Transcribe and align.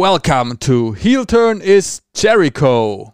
Welcome 0.00 0.56
to 0.60 0.94
Heel 0.94 1.26
Turn 1.26 1.60
is 1.60 2.00
Jericho. 2.14 3.12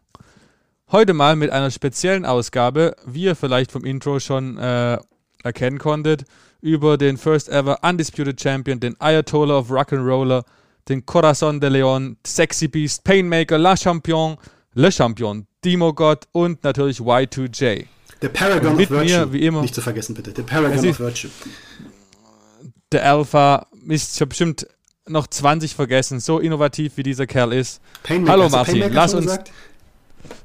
Heute 0.93 1.15
mal 1.15 1.35
mit 1.35 1.51
einer 1.51 1.73
speziellen 1.73 2.25
Ausgabe, 2.25 2.95
wie 3.05 3.25
ihr 3.25 3.35
vielleicht 3.35 3.73
vom 3.73 3.85
Intro 3.85 4.21
schon 4.21 4.57
äh, 4.57 4.97
erkennen 5.43 5.81
konntet, 5.81 6.27
über 6.61 6.97
den 6.97 7.17
First 7.17 7.49
Ever 7.49 7.81
Undisputed 7.83 8.41
Champion, 8.41 8.79
den 8.79 8.95
Ayatollah 9.01 9.59
of 9.59 9.69
Rock'n'Roller, 9.69 10.45
den 10.89 11.05
Corazon 11.05 11.59
de 11.59 11.71
Leon, 11.71 12.19
Sexy 12.25 12.69
Beast, 12.69 13.03
Painmaker, 13.03 13.59
La 13.59 13.77
Champion, 13.77 14.37
Le 14.75 14.93
Champion, 14.93 15.49
Demo 15.65 15.93
God 15.93 16.29
und 16.31 16.63
natürlich 16.63 17.01
Y2J. 17.01 17.85
Der 18.23 18.29
Paragon 18.29 18.77
mit 18.77 18.93
of 18.93 18.99
Virtue. 18.99 19.19
mir, 19.27 19.33
wie 19.33 19.45
immer. 19.45 19.63
Nicht 19.63 19.75
zu 19.75 19.81
vergessen, 19.81 20.15
bitte. 20.15 20.33
Der 20.33 20.45
Paragon 20.45 20.89
of 20.89 21.01
Virtue. 21.01 21.31
Der 22.93 23.05
Alpha 23.11 23.67
ist 23.89 24.15
ich 24.15 24.21
hab 24.21 24.29
bestimmt 24.29 24.69
noch 25.09 25.27
20 25.27 25.75
vergessen, 25.75 26.21
so 26.21 26.39
innovativ 26.39 26.97
wie 26.97 27.03
dieser 27.03 27.27
Kerl 27.27 27.53
ist. 27.53 27.81
Painmaker. 28.03 28.33
Hallo 28.33 28.49
Martin, 28.49 28.75
Painmaker 28.75 28.95
lass 28.95 29.15
uns- 29.15 29.27
Gesagt? 29.27 29.53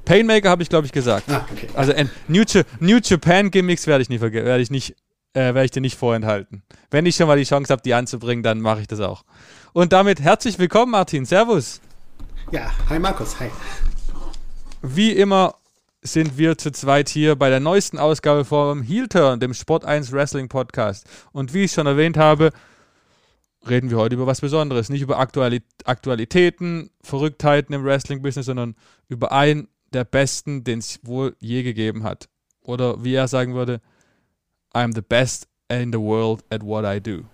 Painmaker 0.04 0.50
habe 0.50 0.62
ich 0.62 0.68
glaube 0.68 0.86
ich 0.86 0.92
gesagt. 0.92 1.28
Ah, 1.30 1.44
okay. 1.50 1.68
Also 1.74 1.92
New, 2.28 2.44
New 2.78 2.98
Japan 3.02 3.50
Gimmicks 3.50 3.86
werde 3.86 4.02
ich 4.02 4.08
nie 4.08 4.20
werde 4.20 4.62
ich 4.62 4.70
nicht 4.70 4.94
äh, 5.34 5.40
werde 5.54 5.64
ich 5.64 5.70
dir 5.72 5.80
nicht 5.80 5.98
vorenthalten. 5.98 6.62
Wenn 6.90 7.06
ich 7.06 7.16
schon 7.16 7.26
mal 7.26 7.36
die 7.38 7.44
Chance 7.44 7.72
habe, 7.72 7.82
die 7.82 7.94
anzubringen, 7.94 8.42
dann 8.44 8.60
mache 8.60 8.82
ich 8.82 8.86
das 8.86 9.00
auch. 9.00 9.24
Und 9.72 9.92
damit 9.92 10.20
herzlich 10.20 10.58
willkommen 10.58 10.92
Martin, 10.92 11.24
Servus. 11.24 11.80
Ja, 12.52 12.70
hi 12.88 12.98
Markus, 12.98 13.40
hi. 13.40 13.50
Wie 14.82 15.10
immer 15.12 15.54
sind 16.02 16.36
wir 16.36 16.58
zu 16.58 16.70
zweit 16.70 17.08
hier 17.08 17.34
bei 17.36 17.48
der 17.48 17.60
neuesten 17.60 17.98
Ausgabe 17.98 18.44
vom 18.44 18.82
Heel 18.82 19.08
Turn, 19.08 19.40
dem 19.40 19.54
Sport 19.54 19.84
1 19.84 20.12
Wrestling 20.12 20.48
Podcast. 20.48 21.06
Und 21.32 21.54
wie 21.54 21.64
ich 21.64 21.72
schon 21.72 21.86
erwähnt 21.86 22.16
habe, 22.16 22.50
reden 23.68 23.90
wir 23.90 23.96
heute 23.98 24.14
über 24.14 24.26
was 24.26 24.40
Besonderes. 24.40 24.88
Nicht 24.88 25.02
über 25.02 25.18
Aktuali 25.18 25.62
Aktualitäten, 25.84 26.90
Verrücktheiten 27.02 27.74
im 27.74 27.84
Wrestling-Business, 27.84 28.46
sondern 28.46 28.74
über 29.08 29.32
einen 29.32 29.68
der 29.92 30.04
besten, 30.04 30.64
den 30.64 30.78
es 30.78 31.00
wohl 31.02 31.36
je 31.38 31.62
gegeben 31.62 32.02
hat. 32.02 32.28
Oder 32.62 33.02
wie 33.04 33.14
er 33.14 33.28
sagen 33.28 33.54
würde, 33.54 33.80
I'm 34.74 34.94
the 34.94 35.02
best 35.02 35.48
in 35.68 35.92
the 35.92 35.98
world 35.98 36.44
at 36.50 36.62
what 36.64 36.84
I 36.84 37.00
do. 37.00 37.24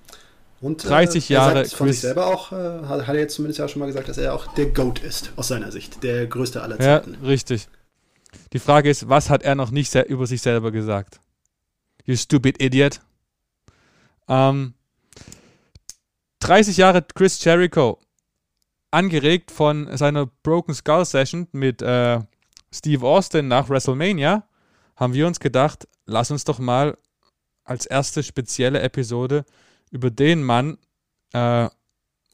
Und, 0.60 0.82
30 0.88 1.30
äh, 1.30 1.34
er 1.34 1.40
Jahre 1.40 1.64
sagt 1.64 1.76
von 1.76 1.86
Chris- 1.86 1.96
sich 1.96 2.02
selber 2.02 2.26
auch, 2.26 2.50
äh, 2.50 2.56
hat, 2.56 3.06
hat 3.06 3.14
er 3.14 3.20
jetzt 3.20 3.34
zumindest 3.34 3.60
ja 3.60 3.68
schon 3.68 3.80
mal 3.80 3.86
gesagt, 3.86 4.08
dass 4.08 4.18
er 4.18 4.34
auch 4.34 4.52
der 4.54 4.66
GOAT 4.66 4.98
ist, 5.00 5.32
aus 5.36 5.48
seiner 5.48 5.70
Sicht. 5.70 6.02
Der 6.02 6.26
größte 6.26 6.62
aller 6.62 6.80
Ja, 6.80 7.00
Zeiten. 7.02 7.14
richtig. 7.24 7.68
Die 8.52 8.58
Frage 8.58 8.90
ist, 8.90 9.08
was 9.08 9.30
hat 9.30 9.42
er 9.42 9.54
noch 9.54 9.70
nicht 9.70 9.94
über 9.94 10.26
sich 10.26 10.42
selber 10.42 10.72
gesagt? 10.72 11.20
You 12.04 12.16
stupid 12.16 12.60
idiot. 12.60 13.00
Ähm, 14.28 14.74
30 16.41 16.77
Jahre 16.77 17.03
Chris 17.03 17.42
Jericho. 17.42 17.98
Angeregt 18.91 19.50
von 19.50 19.94
seiner 19.97 20.27
Broken 20.42 20.75
Skull 20.75 21.05
Session 21.05 21.47
mit 21.53 21.83
äh, 21.83 22.20
Steve 22.72 23.06
Austin 23.06 23.48
nach 23.48 23.69
WrestleMania, 23.69 24.44
haben 24.97 25.14
wir 25.14 25.27
uns 25.27 25.41
gedacht, 25.41 25.86
lass 26.06 26.31
uns 26.31 26.44
doch 26.44 26.59
mal 26.59 26.97
als 27.64 27.86
erste 27.86 28.22
spezielle 28.22 28.81
Episode 28.81 29.44
über 29.91 30.11
den 30.11 30.42
Mann 30.42 30.78
äh, 31.33 31.69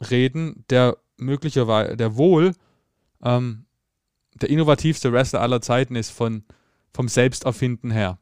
reden, 0.01 0.65
der 0.71 0.97
möglicherweise, 1.17 1.97
der 1.97 2.17
wohl 2.17 2.55
ähm, 3.23 3.67
der 4.35 4.51
innovativste 4.51 5.13
Wrestler 5.13 5.41
aller 5.41 5.61
Zeiten 5.61 5.97
ist 5.97 6.11
von, 6.11 6.45
vom 6.93 7.09
Selbsterfinden 7.09 7.91
her. 7.91 8.19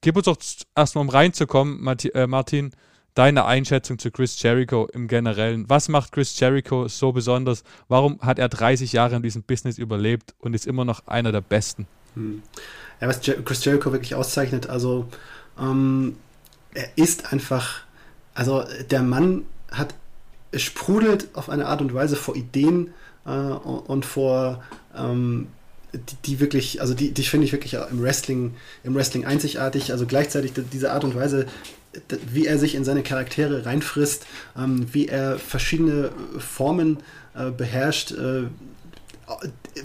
Gib 0.00 0.16
uns 0.16 0.26
doch 0.26 0.38
erstmal, 0.76 1.02
um 1.02 1.08
reinzukommen, 1.08 1.86
äh, 1.86 2.26
Martin, 2.26 2.72
deine 3.14 3.44
Einschätzung 3.44 3.98
zu 3.98 4.10
Chris 4.10 4.40
Jericho 4.42 4.86
im 4.92 5.08
Generellen. 5.08 5.64
Was 5.68 5.88
macht 5.88 6.12
Chris 6.12 6.38
Jericho 6.38 6.88
so 6.88 7.12
besonders? 7.12 7.62
Warum 7.88 8.18
hat 8.20 8.38
er 8.38 8.48
30 8.48 8.92
Jahre 8.92 9.16
in 9.16 9.22
diesem 9.22 9.42
Business 9.42 9.78
überlebt 9.78 10.34
und 10.40 10.54
ist 10.54 10.66
immer 10.66 10.84
noch 10.84 11.06
einer 11.06 11.32
der 11.32 11.40
Besten? 11.40 11.86
Hm. 12.14 12.42
Ja, 13.00 13.08
was 13.08 13.24
Jer 13.26 13.36
Chris 13.42 13.64
Jericho 13.64 13.92
wirklich 13.92 14.14
auszeichnet, 14.14 14.68
also 14.68 15.06
ähm, 15.58 16.16
er 16.74 16.88
ist 16.96 17.32
einfach, 17.32 17.80
also 18.34 18.64
der 18.90 19.02
Mann 19.02 19.42
hat, 19.70 19.94
sprudelt 20.54 21.28
auf 21.34 21.48
eine 21.48 21.66
Art 21.66 21.80
und 21.80 21.92
Weise 21.94 22.16
vor 22.16 22.36
Ideen 22.36 22.92
äh, 23.26 23.30
und 23.30 24.04
vor 24.04 24.62
ähm, 24.96 25.48
die, 25.92 26.16
die 26.24 26.40
wirklich, 26.40 26.80
also 26.80 26.94
die, 26.94 27.12
die 27.12 27.22
finde 27.24 27.46
ich 27.46 27.52
wirklich 27.52 27.74
im 27.74 28.02
Wrestling, 28.02 28.54
im 28.82 28.94
Wrestling 28.94 29.24
einzigartig. 29.24 29.92
Also 29.92 30.06
gleichzeitig 30.06 30.52
die- 30.52 30.62
diese 30.62 30.92
Art 30.92 31.04
und 31.04 31.14
Weise, 31.14 31.46
wie 32.32 32.46
er 32.46 32.58
sich 32.58 32.74
in 32.74 32.84
seine 32.84 33.02
Charaktere 33.02 33.66
reinfrisst, 33.66 34.26
ähm, 34.56 34.86
wie 34.92 35.08
er 35.08 35.38
verschiedene 35.38 36.10
Formen 36.38 36.98
äh, 37.34 37.50
beherrscht, 37.50 38.12
äh, 38.12 38.44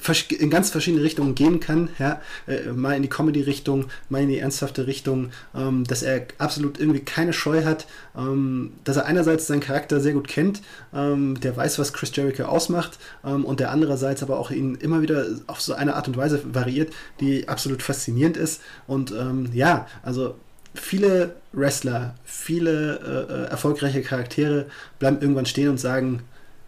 versch- 0.01 0.35
in 0.35 0.49
ganz 0.49 0.69
verschiedene 0.69 1.03
Richtungen 1.03 1.33
gehen 1.35 1.59
kann, 1.59 1.89
ja, 1.97 2.21
äh, 2.47 2.71
mal 2.71 2.95
in 2.95 3.01
die 3.01 3.09
Comedy-Richtung, 3.09 3.85
mal 4.09 4.21
in 4.21 4.29
die 4.29 4.37
ernsthafte 4.37 4.85
Richtung, 4.85 5.31
ähm, 5.55 5.85
dass 5.85 6.03
er 6.03 6.27
absolut 6.37 6.79
irgendwie 6.79 6.99
keine 6.99 7.33
Scheu 7.33 7.63
hat, 7.63 7.87
ähm, 8.17 8.73
dass 8.83 8.97
er 8.97 9.05
einerseits 9.05 9.47
seinen 9.47 9.61
Charakter 9.61 10.01
sehr 10.01 10.13
gut 10.13 10.27
kennt, 10.27 10.61
ähm, 10.93 11.39
der 11.39 11.55
weiß, 11.55 11.79
was 11.79 11.93
Chris 11.93 12.11
Jericho 12.13 12.43
ausmacht 12.43 12.99
ähm, 13.25 13.45
und 13.45 13.59
der 13.59 13.71
andererseits 13.71 14.23
aber 14.23 14.39
auch 14.39 14.51
ihn 14.51 14.75
immer 14.75 15.01
wieder 15.01 15.25
auf 15.47 15.61
so 15.61 15.73
eine 15.73 15.95
Art 15.95 16.07
und 16.07 16.17
Weise 16.17 16.41
variiert, 16.53 16.93
die 17.19 17.47
absolut 17.47 17.81
faszinierend 17.81 18.37
ist. 18.37 18.61
Und 18.87 19.11
ähm, 19.11 19.49
ja, 19.53 19.87
also 20.03 20.35
viele 20.79 21.35
Wrestler, 21.51 22.15
viele 22.23 23.27
äh, 23.29 23.33
äh, 23.33 23.49
erfolgreiche 23.49 24.01
Charaktere 24.01 24.65
bleiben 24.99 25.19
irgendwann 25.21 25.45
stehen 25.45 25.69
und 25.69 25.79
sagen, 25.79 26.21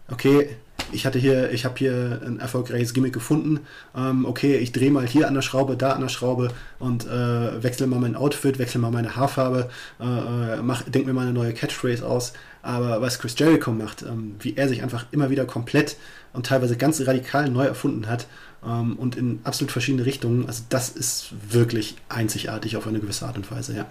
okay, 0.08 0.50
ich 0.90 1.06
hatte 1.06 1.18
hier, 1.18 1.50
ich 1.52 1.64
habe 1.64 1.74
hier 1.78 2.20
ein 2.24 2.38
erfolgreiches 2.40 2.92
Gimmick 2.92 3.12
gefunden. 3.12 3.60
Ähm, 3.96 4.26
okay, 4.26 4.56
ich 4.56 4.72
drehe 4.72 4.90
mal 4.90 5.06
hier 5.06 5.28
an 5.28 5.34
der 5.34 5.42
Schraube, 5.42 5.76
da 5.76 5.92
an 5.92 6.02
der 6.02 6.08
Schraube 6.08 6.50
und 6.78 7.06
äh, 7.06 7.62
wechsle 7.62 7.86
mal 7.86 8.00
mein 8.00 8.16
Outfit, 8.16 8.58
wechsle 8.58 8.80
mal 8.80 8.90
meine 8.90 9.16
Haarfarbe, 9.16 9.70
äh, 10.00 10.04
äh, 10.04 10.62
mach, 10.62 10.82
denk 10.82 11.06
mir 11.06 11.12
mal 11.12 11.22
eine 11.22 11.32
neue 11.32 11.54
Catchphrase 11.54 12.06
aus. 12.06 12.32
Aber 12.62 13.00
was 13.00 13.18
Chris 13.18 13.38
Jericho 13.38 13.72
macht, 13.72 14.02
ähm, 14.02 14.36
wie 14.40 14.56
er 14.56 14.68
sich 14.68 14.82
einfach 14.82 15.06
immer 15.12 15.30
wieder 15.30 15.46
komplett 15.46 15.96
und 16.32 16.46
teilweise 16.46 16.76
ganz 16.76 17.00
radikal 17.06 17.48
neu 17.48 17.64
erfunden 17.64 18.08
hat 18.08 18.26
ähm, 18.64 18.96
und 18.96 19.16
in 19.16 19.40
absolut 19.44 19.72
verschiedene 19.72 20.04
Richtungen, 20.04 20.46
also 20.46 20.64
das 20.68 20.88
ist 20.88 21.32
wirklich 21.50 21.96
einzigartig 22.08 22.76
auf 22.76 22.86
eine 22.86 23.00
gewisse 23.00 23.26
Art 23.26 23.36
und 23.36 23.50
Weise, 23.50 23.76
ja. 23.76 23.86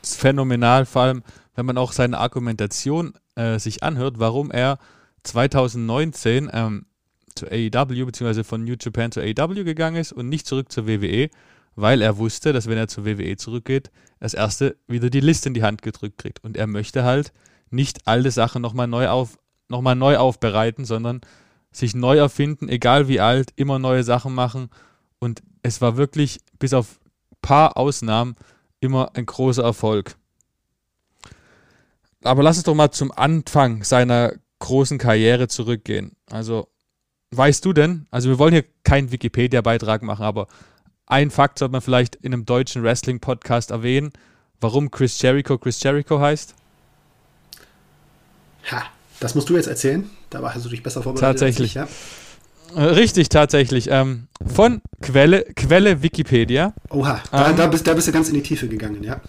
Das 0.00 0.12
ist 0.12 0.20
phänomenal, 0.20 0.86
vor 0.86 1.02
allem, 1.02 1.22
wenn 1.54 1.66
man 1.66 1.78
auch 1.78 1.92
seine 1.92 2.18
Argumentation 2.18 3.14
äh, 3.36 3.58
sich 3.58 3.82
anhört, 3.82 4.18
warum 4.18 4.50
er 4.50 4.78
2019 5.22 6.50
ähm, 6.52 6.86
zu 7.34 7.46
AEW 7.46 8.06
bzw. 8.06 8.44
von 8.44 8.64
New 8.64 8.74
Japan 8.80 9.12
zu 9.12 9.20
AEW 9.20 9.64
gegangen 9.64 9.96
ist 9.96 10.12
und 10.12 10.28
nicht 10.28 10.46
zurück 10.46 10.70
zur 10.72 10.86
WWE, 10.86 11.30
weil 11.74 12.02
er 12.02 12.18
wusste, 12.18 12.52
dass 12.52 12.66
wenn 12.66 12.78
er 12.78 12.88
zur 12.88 13.04
WWE 13.04 13.36
zurückgeht, 13.36 13.90
als 14.20 14.34
erste 14.34 14.76
wieder 14.86 15.10
die 15.10 15.20
Liste 15.20 15.48
in 15.48 15.54
die 15.54 15.62
Hand 15.62 15.82
gedrückt 15.82 16.18
kriegt. 16.18 16.44
Und 16.44 16.56
er 16.56 16.66
möchte 16.66 17.04
halt 17.04 17.32
nicht 17.70 18.06
alte 18.06 18.30
Sachen 18.30 18.60
nochmal 18.62 18.86
neu, 18.86 19.08
auf, 19.08 19.38
noch 19.68 19.80
mal 19.80 19.94
neu 19.94 20.16
aufbereiten, 20.18 20.84
sondern 20.84 21.20
sich 21.72 21.94
neu 21.94 22.18
erfinden, 22.18 22.68
egal 22.68 23.08
wie 23.08 23.20
alt, 23.20 23.52
immer 23.56 23.78
neue 23.78 24.04
Sachen 24.04 24.34
machen. 24.34 24.68
Und 25.18 25.42
es 25.62 25.80
war 25.80 25.96
wirklich, 25.96 26.40
bis 26.58 26.74
auf 26.74 27.00
paar 27.40 27.76
Ausnahmen, 27.76 28.36
immer 28.80 29.10
ein 29.14 29.26
großer 29.26 29.62
Erfolg. 29.62 30.16
Aber 32.22 32.42
lass 32.42 32.56
uns 32.56 32.64
doch 32.64 32.74
mal 32.74 32.90
zum 32.90 33.10
Anfang 33.10 33.82
seiner 33.84 34.34
großen 34.60 34.98
Karriere 34.98 35.48
zurückgehen. 35.48 36.12
Also, 36.30 36.68
weißt 37.32 37.64
du 37.64 37.72
denn, 37.72 38.06
also 38.10 38.28
wir 38.28 38.38
wollen 38.38 38.52
hier 38.52 38.64
keinen 38.84 39.10
Wikipedia-Beitrag 39.10 40.02
machen, 40.02 40.24
aber 40.24 40.46
ein 41.06 41.30
Fakt 41.30 41.58
sollte 41.58 41.72
man 41.72 41.80
vielleicht 41.80 42.14
in 42.16 42.32
einem 42.32 42.44
deutschen 42.44 42.82
Wrestling-Podcast 42.82 43.70
erwähnen, 43.70 44.12
warum 44.60 44.90
Chris 44.90 45.20
Jericho 45.20 45.58
Chris 45.58 45.82
Jericho 45.82 46.20
heißt. 46.20 46.54
Ha, 48.70 48.84
das 49.18 49.34
musst 49.34 49.48
du 49.48 49.56
jetzt 49.56 49.66
erzählen. 49.66 50.08
Da 50.32 50.42
hast 50.54 50.64
du 50.64 50.68
dich 50.70 50.82
besser 50.82 51.02
vorbereitet. 51.02 51.38
Tatsächlich. 51.40 51.76
Ich, 51.76 52.76
Äh, 52.76 52.80
Richtig, 52.84 53.28
tatsächlich. 53.28 53.88
Ähm, 53.90 54.28
von 54.46 54.80
Quelle, 55.02 55.44
Quelle 55.54 56.02
Wikipedia. 56.02 56.72
ja? 56.90 56.96
Oha, 56.96 57.20
da, 57.30 57.50
Ähm. 57.50 57.56
da, 57.56 57.66
bist, 57.66 57.86
da 57.86 57.92
bist 57.92 58.08
du 58.08 58.12
ganz 58.12 58.28
in 58.28 58.34
die 58.34 58.42
Tiefe 58.42 58.66
gegangen, 58.68 59.02
ja. 59.04 59.20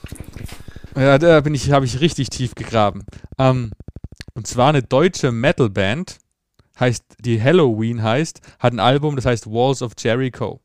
Ja, 0.96 1.18
da 1.18 1.42
bin 1.42 1.54
ich, 1.54 1.72
habe 1.72 1.86
ich 1.86 2.00
richtig 2.00 2.30
tief 2.30 2.56
gegraben. 2.56 3.04
Ähm, 3.38 3.72
und 4.34 4.48
zwar 4.48 4.70
eine 4.70 4.82
deutsche 4.84 5.32
Metalband, 5.32 6.20
heißt, 6.80 7.04
die 7.20 7.42
Halloween 7.42 8.02
heißt, 8.02 8.40
hat 8.60 8.74
ein 8.74 8.80
Album, 8.80 9.16
das 9.16 9.26
heißt 9.26 9.48
Walls 9.48 9.82
of 9.82 9.92
Jericho. 9.98 10.60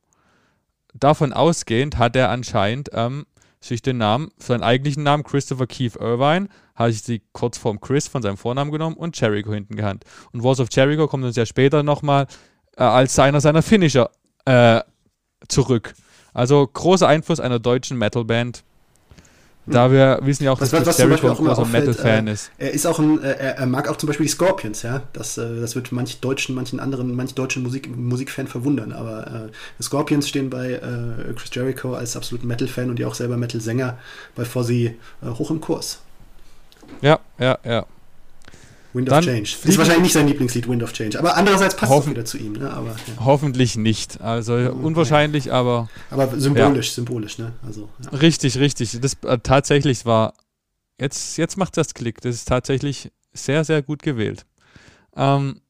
Davon 0.94 1.32
ausgehend 1.32 1.99
hat 1.99 2.14
er 2.17 2.31
anscheinend 2.31 2.91
ähm, 2.93 3.26
sich 3.60 3.82
den 3.82 3.99
Namen, 3.99 4.31
seinen 4.38 4.62
eigentlichen 4.62 5.02
Namen 5.02 5.25
Christopher 5.25 5.66
Keith 5.66 5.96
Irvine, 5.96 6.49
hat 6.75 6.93
sich 6.93 7.02
die 7.02 7.22
Kurzform 7.32 7.81
Chris 7.81 8.08
von 8.08 8.22
seinem 8.22 8.37
Vornamen 8.37 8.70
genommen 8.70 8.96
und 8.96 9.20
Jericho 9.20 9.52
hinten 9.52 9.76
gehandt. 9.76 10.05
Und 10.32 10.43
Walls 10.43 10.60
of 10.60 10.69
Jericho 10.70 11.08
kommt 11.08 11.25
uns 11.25 11.37
ja 11.37 11.46
später 11.46 11.82
nochmal 11.82 12.26
äh, 12.76 12.82
als 12.82 13.19
einer 13.19 13.40
seiner 13.40 13.62
Finisher 13.62 14.10
äh, 14.44 14.81
zurück. 15.49 15.94
Also 16.32 16.66
großer 16.66 17.08
Einfluss 17.08 17.40
einer 17.40 17.58
deutschen 17.58 17.99
Metalband. 17.99 18.62
Da 19.70 19.91
wir 19.93 20.19
wissen 20.23 20.44
ja 20.44 20.53
auch, 20.53 20.61
was, 20.61 20.70
dass 20.70 20.87
was, 20.87 20.99
Jericho 20.99 21.29
ein 21.29 21.37
großer 21.37 21.65
Metal-Fan 21.65 22.26
äh, 22.26 22.32
ist. 22.32 22.50
Er 22.59 22.73
ist 22.73 22.87
auch 22.87 22.99
ein, 22.99 23.23
äh, 23.23 23.31
er, 23.31 23.59
er, 23.59 23.67
mag 23.67 23.88
auch 23.88 23.97
zum 23.97 24.06
Beispiel 24.06 24.26
die 24.26 24.32
Scorpions, 24.32 24.82
ja. 24.82 25.03
Das, 25.12 25.38
äh, 25.38 25.61
das 25.61 25.75
wird 25.75 25.93
manch 25.93 26.20
deutschen, 26.20 26.55
manchen 26.55 26.81
anderen, 26.81 27.15
manch 27.15 27.35
deutschen 27.35 27.62
Musik, 27.62 27.94
Musikfan 27.97 28.47
verwundern. 28.47 28.93
Aber 28.93 29.50
äh, 29.79 29.82
Scorpions 29.82 30.29
stehen 30.29 30.50
bei 30.50 30.81
Chris 31.37 31.50
Jericho 31.53 31.94
als 31.94 32.17
absoluten 32.17 32.47
Metal-Fan 32.47 32.91
und 32.91 32.99
ja 32.99 33.06
auch 33.06 33.15
selber 33.15 33.37
Metal-Sänger 33.37 33.99
bei 34.35 34.44
Fozzy 34.44 34.97
hoch 35.25 35.50
im 35.50 35.61
Kurs. 35.61 36.00
Ja, 37.00 37.19
ja, 37.38 37.59
ja. 37.65 37.87
Wind 38.98 39.10
of 39.12 39.20
Change. 39.24 39.56
Ist 39.64 39.78
wahrscheinlich 39.78 40.02
nicht 40.02 40.12
sein 40.12 40.26
Lieblingslied, 40.26 40.68
Wind 40.68 40.82
of 40.82 40.92
Change. 40.92 41.18
Aber 41.18 41.36
andererseits 41.36 41.76
passt 41.76 41.92
es 41.92 42.10
wieder 42.10 42.24
zu 42.24 42.36
ihm. 42.36 42.54
Ne? 42.54 42.70
Aber, 42.70 42.88
ja. 42.88 43.24
Hoffentlich 43.24 43.76
nicht. 43.76 44.20
Also 44.20 44.54
unwahrscheinlich, 44.54 45.46
ja. 45.46 45.54
aber. 45.54 45.88
Aber 46.10 46.38
symbolisch, 46.38 46.88
ja. 46.88 46.94
symbolisch, 46.94 47.38
ne? 47.38 47.52
Also, 47.64 47.88
Richtig, 48.12 48.58
richtig. 48.58 48.98
Das 49.00 49.14
äh, 49.24 49.38
tatsächlich 49.38 50.04
war. 50.04 50.34
Jetzt, 51.00 51.38
jetzt 51.38 51.56
macht 51.56 51.76
das 51.76 51.94
Klick. 51.94 52.20
Das 52.22 52.34
ist 52.34 52.48
tatsächlich 52.48 53.12
sehr, 53.32 53.64
sehr 53.64 53.82
gut 53.82 54.02
gewählt. 54.02 54.44
Ähm, 55.16 55.60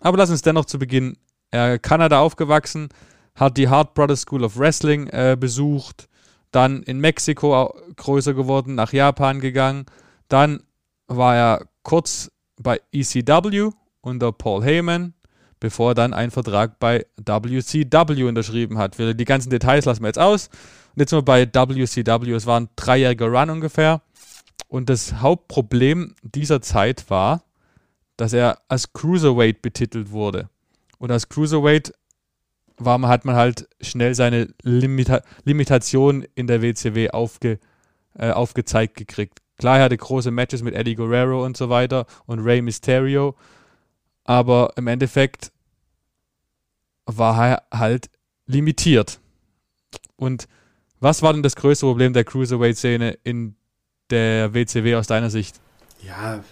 aber 0.00 0.16
lass 0.16 0.30
uns 0.30 0.40
dennoch 0.40 0.64
zu 0.64 0.78
Beginn. 0.78 1.18
Er 1.50 1.78
Kanada 1.78 2.20
aufgewachsen, 2.20 2.88
hat 3.34 3.56
die 3.58 3.68
Hart 3.68 3.94
Brothers 3.94 4.22
School 4.22 4.44
of 4.44 4.58
Wrestling 4.58 5.08
äh, 5.08 5.36
besucht, 5.38 6.08
dann 6.50 6.82
in 6.82 7.00
Mexiko 7.00 7.74
größer 7.96 8.32
geworden, 8.32 8.74
nach 8.74 8.92
Japan 8.92 9.40
gegangen. 9.40 9.86
Dann 10.28 10.62
war 11.06 11.36
er 11.36 11.66
kurz 11.82 12.30
bei 12.58 12.80
ECW 12.92 13.70
unter 14.00 14.32
Paul 14.32 14.62
Heyman, 14.62 15.14
bevor 15.60 15.92
er 15.92 15.94
dann 15.94 16.14
einen 16.14 16.30
Vertrag 16.30 16.78
bei 16.78 17.06
WCW 17.16 18.24
unterschrieben 18.24 18.78
hat. 18.78 18.98
Die 18.98 19.24
ganzen 19.24 19.50
Details 19.50 19.84
lassen 19.84 20.02
wir 20.02 20.08
jetzt 20.08 20.18
aus. 20.18 20.48
Und 20.94 21.00
jetzt 21.00 21.10
sind 21.10 21.18
wir 21.18 21.22
bei 21.22 21.46
WCW. 21.46 22.32
Es 22.32 22.46
war 22.46 22.60
ein 22.60 22.68
dreijähriger 22.76 23.26
Run 23.26 23.50
ungefähr. 23.50 24.02
Und 24.68 24.90
das 24.90 25.14
Hauptproblem 25.14 26.14
dieser 26.22 26.60
Zeit 26.60 27.08
war, 27.10 27.42
dass 28.16 28.32
er 28.32 28.58
als 28.68 28.92
Cruiserweight 28.92 29.62
betitelt 29.62 30.10
wurde. 30.10 30.50
Und 30.98 31.10
als 31.10 31.28
Cruiserweight 31.28 31.92
war, 32.76 33.00
hat 33.02 33.24
man 33.24 33.36
halt 33.36 33.68
schnell 33.80 34.14
seine 34.14 34.48
Limita 34.62 35.22
Limitation 35.44 36.26
in 36.34 36.46
der 36.46 36.62
WCW 36.62 37.10
aufge, 37.10 37.58
äh, 38.14 38.30
aufgezeigt 38.30 38.96
gekriegt. 38.96 39.40
Klar, 39.58 39.78
er 39.78 39.84
hatte 39.84 39.96
große 39.96 40.30
Matches 40.30 40.62
mit 40.62 40.74
Eddie 40.74 40.94
Guerrero 40.94 41.44
und 41.44 41.56
so 41.56 41.68
weiter 41.68 42.06
und 42.26 42.38
Rey 42.40 42.62
Mysterio, 42.62 43.34
aber 44.24 44.72
im 44.76 44.86
Endeffekt 44.86 45.50
war 47.06 47.48
er 47.48 47.62
halt 47.76 48.08
limitiert. 48.46 49.18
Und 50.16 50.46
was 51.00 51.22
war 51.22 51.32
denn 51.32 51.42
das 51.42 51.56
größte 51.56 51.86
Problem 51.86 52.12
der 52.12 52.24
Cruiserweight-Szene 52.24 53.18
in 53.24 53.56
der 54.10 54.54
WCW 54.54 54.96
aus 54.96 55.06
deiner 55.06 55.30
Sicht? 55.30 55.60
Ja, 56.02 56.42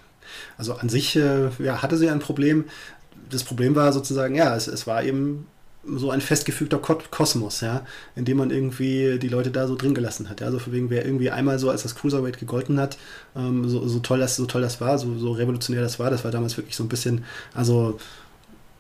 also 0.59 0.75
an 0.75 0.89
sich 0.89 1.17
äh, 1.17 1.51
ja, 1.59 1.83
hatte 1.83 1.97
sie 1.97 2.11
ein 2.11 2.19
Problem. 2.19 2.65
Das 3.31 3.45
Problem 3.45 3.75
war 3.75 3.93
sozusagen, 3.93 4.35
ja, 4.35 4.55
es, 4.55 4.67
es 4.67 4.87
war 4.87 5.03
eben 5.03 5.47
so 5.87 6.11
ein 6.11 6.21
festgefügter 6.21 6.79
Kosmos, 6.79 7.61
ja, 7.61 7.85
in 8.15 8.25
dem 8.25 8.39
man 8.39 8.51
irgendwie 8.51 9.19
die 9.19 9.29
Leute 9.29 9.51
da 9.51 9.67
so 9.67 9.77
drin 9.77 9.95
gelassen 9.95 10.29
hat. 10.29 10.41
Ja? 10.41 10.47
Also 10.47 10.59
für 10.59 10.73
wegen, 10.73 10.91
wer 10.91 11.05
irgendwie 11.05 11.31
einmal 11.31 11.59
so 11.59 11.71
als 11.71 11.83
das 11.83 11.95
Cruiserweight 11.95 12.39
gegolten 12.39 12.81
hat, 12.81 12.99
ähm, 13.37 13.69
so, 13.69 13.87
so, 13.87 14.01
toll 14.01 14.19
das, 14.19 14.37
so 14.37 14.47
toll 14.47 14.63
das 14.63 14.81
war, 14.81 14.99
so, 14.99 15.17
so 15.19 15.33
revolutionär 15.33 15.83
das 15.83 15.99
war, 15.99 16.11
das 16.11 16.25
war 16.25 16.31
damals 16.31 16.57
wirklich 16.57 16.77
so 16.77 16.85
ein 16.85 16.89
bisschen, 16.89 17.25
also 17.55 17.99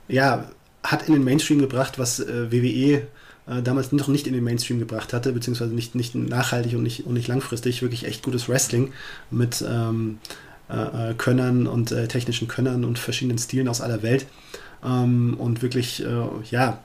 ja, 0.08 0.50
hat 0.82 1.06
in 1.08 1.14
den 1.14 1.24
Mainstream 1.24 1.58
gebracht, 1.60 1.98
was 1.98 2.20
äh, 2.20 2.50
WWE 2.50 3.02
äh, 3.46 3.62
damals 3.62 3.92
noch 3.92 4.08
nicht 4.08 4.26
in 4.26 4.32
den 4.32 4.44
Mainstream 4.44 4.78
gebracht 4.78 5.12
hatte, 5.12 5.32
beziehungsweise 5.32 5.74
nicht, 5.74 5.94
nicht 5.94 6.14
nachhaltig 6.14 6.74
und 6.74 6.82
nicht, 6.82 7.06
und 7.06 7.14
nicht 7.14 7.28
langfristig, 7.28 7.82
wirklich 7.82 8.04
echt 8.04 8.22
gutes 8.22 8.48
Wrestling 8.48 8.92
mit 9.30 9.64
ähm, 9.68 10.18
äh, 10.68 11.10
äh 11.10 11.14
Könnern 11.14 11.66
und 11.66 11.92
äh, 11.92 12.08
technischen 12.08 12.48
Könnern 12.48 12.84
und 12.84 12.98
verschiedenen 12.98 13.38
Stilen 13.38 13.68
aus 13.68 13.80
aller 13.80 14.02
Welt. 14.02 14.26
Ähm, 14.84 15.34
und 15.38 15.62
wirklich, 15.62 16.04
äh, 16.04 16.26
ja, 16.50 16.80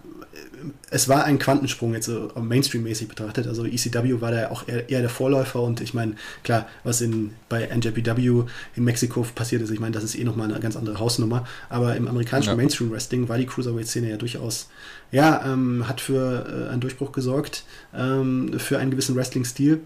es 0.89 1.09
war 1.09 1.25
ein 1.25 1.39
Quantensprung 1.39 1.93
jetzt 1.93 2.05
so 2.05 2.31
Mainstream-mäßig 2.35 3.07
betrachtet. 3.07 3.47
Also 3.47 3.65
ECW 3.65 4.21
war 4.21 4.31
da 4.31 4.49
auch 4.49 4.67
eher, 4.67 4.89
eher 4.89 5.01
der 5.01 5.09
Vorläufer 5.09 5.61
und 5.61 5.81
ich 5.81 5.93
meine, 5.93 6.15
klar, 6.43 6.67
was 6.83 7.01
in, 7.01 7.33
bei 7.49 7.67
NJPW 7.67 8.43
in 8.75 8.83
Mexiko 8.83 9.25
passiert 9.35 9.61
ist, 9.61 9.71
ich 9.71 9.79
meine, 9.79 9.93
das 9.93 10.03
ist 10.03 10.15
eh 10.15 10.23
nochmal 10.23 10.49
eine 10.49 10.59
ganz 10.59 10.75
andere 10.75 10.99
Hausnummer. 10.99 11.45
Aber 11.69 11.95
im 11.95 12.07
amerikanischen 12.07 12.51
ja. 12.51 12.55
Mainstream-Wrestling 12.55 13.29
war 13.29 13.37
die 13.37 13.45
Cruiserweight-Szene 13.45 14.09
ja 14.09 14.17
durchaus, 14.17 14.69
ja, 15.11 15.43
ähm, 15.45 15.87
hat 15.87 16.01
für 16.01 16.67
äh, 16.67 16.71
einen 16.71 16.81
Durchbruch 16.81 17.11
gesorgt, 17.11 17.63
ähm, 17.95 18.57
für 18.57 18.79
einen 18.79 18.91
gewissen 18.91 19.15
Wrestling-Stil. 19.15 19.81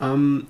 Ähm, 0.00 0.46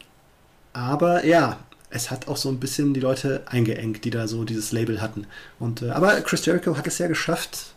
aber 0.72 1.24
ja, 1.24 1.58
es 1.90 2.10
hat 2.10 2.28
auch 2.28 2.36
so 2.36 2.48
ein 2.48 2.58
bisschen 2.58 2.92
die 2.92 3.00
Leute 3.00 3.42
eingeengt, 3.46 4.04
die 4.04 4.10
da 4.10 4.26
so 4.26 4.44
dieses 4.44 4.72
Label 4.72 5.00
hatten. 5.00 5.26
Und, 5.58 5.82
äh, 5.82 5.90
aber 5.90 6.20
Chris 6.22 6.44
Jericho 6.44 6.76
hat 6.76 6.86
es 6.86 6.98
ja 6.98 7.06
geschafft, 7.06 7.74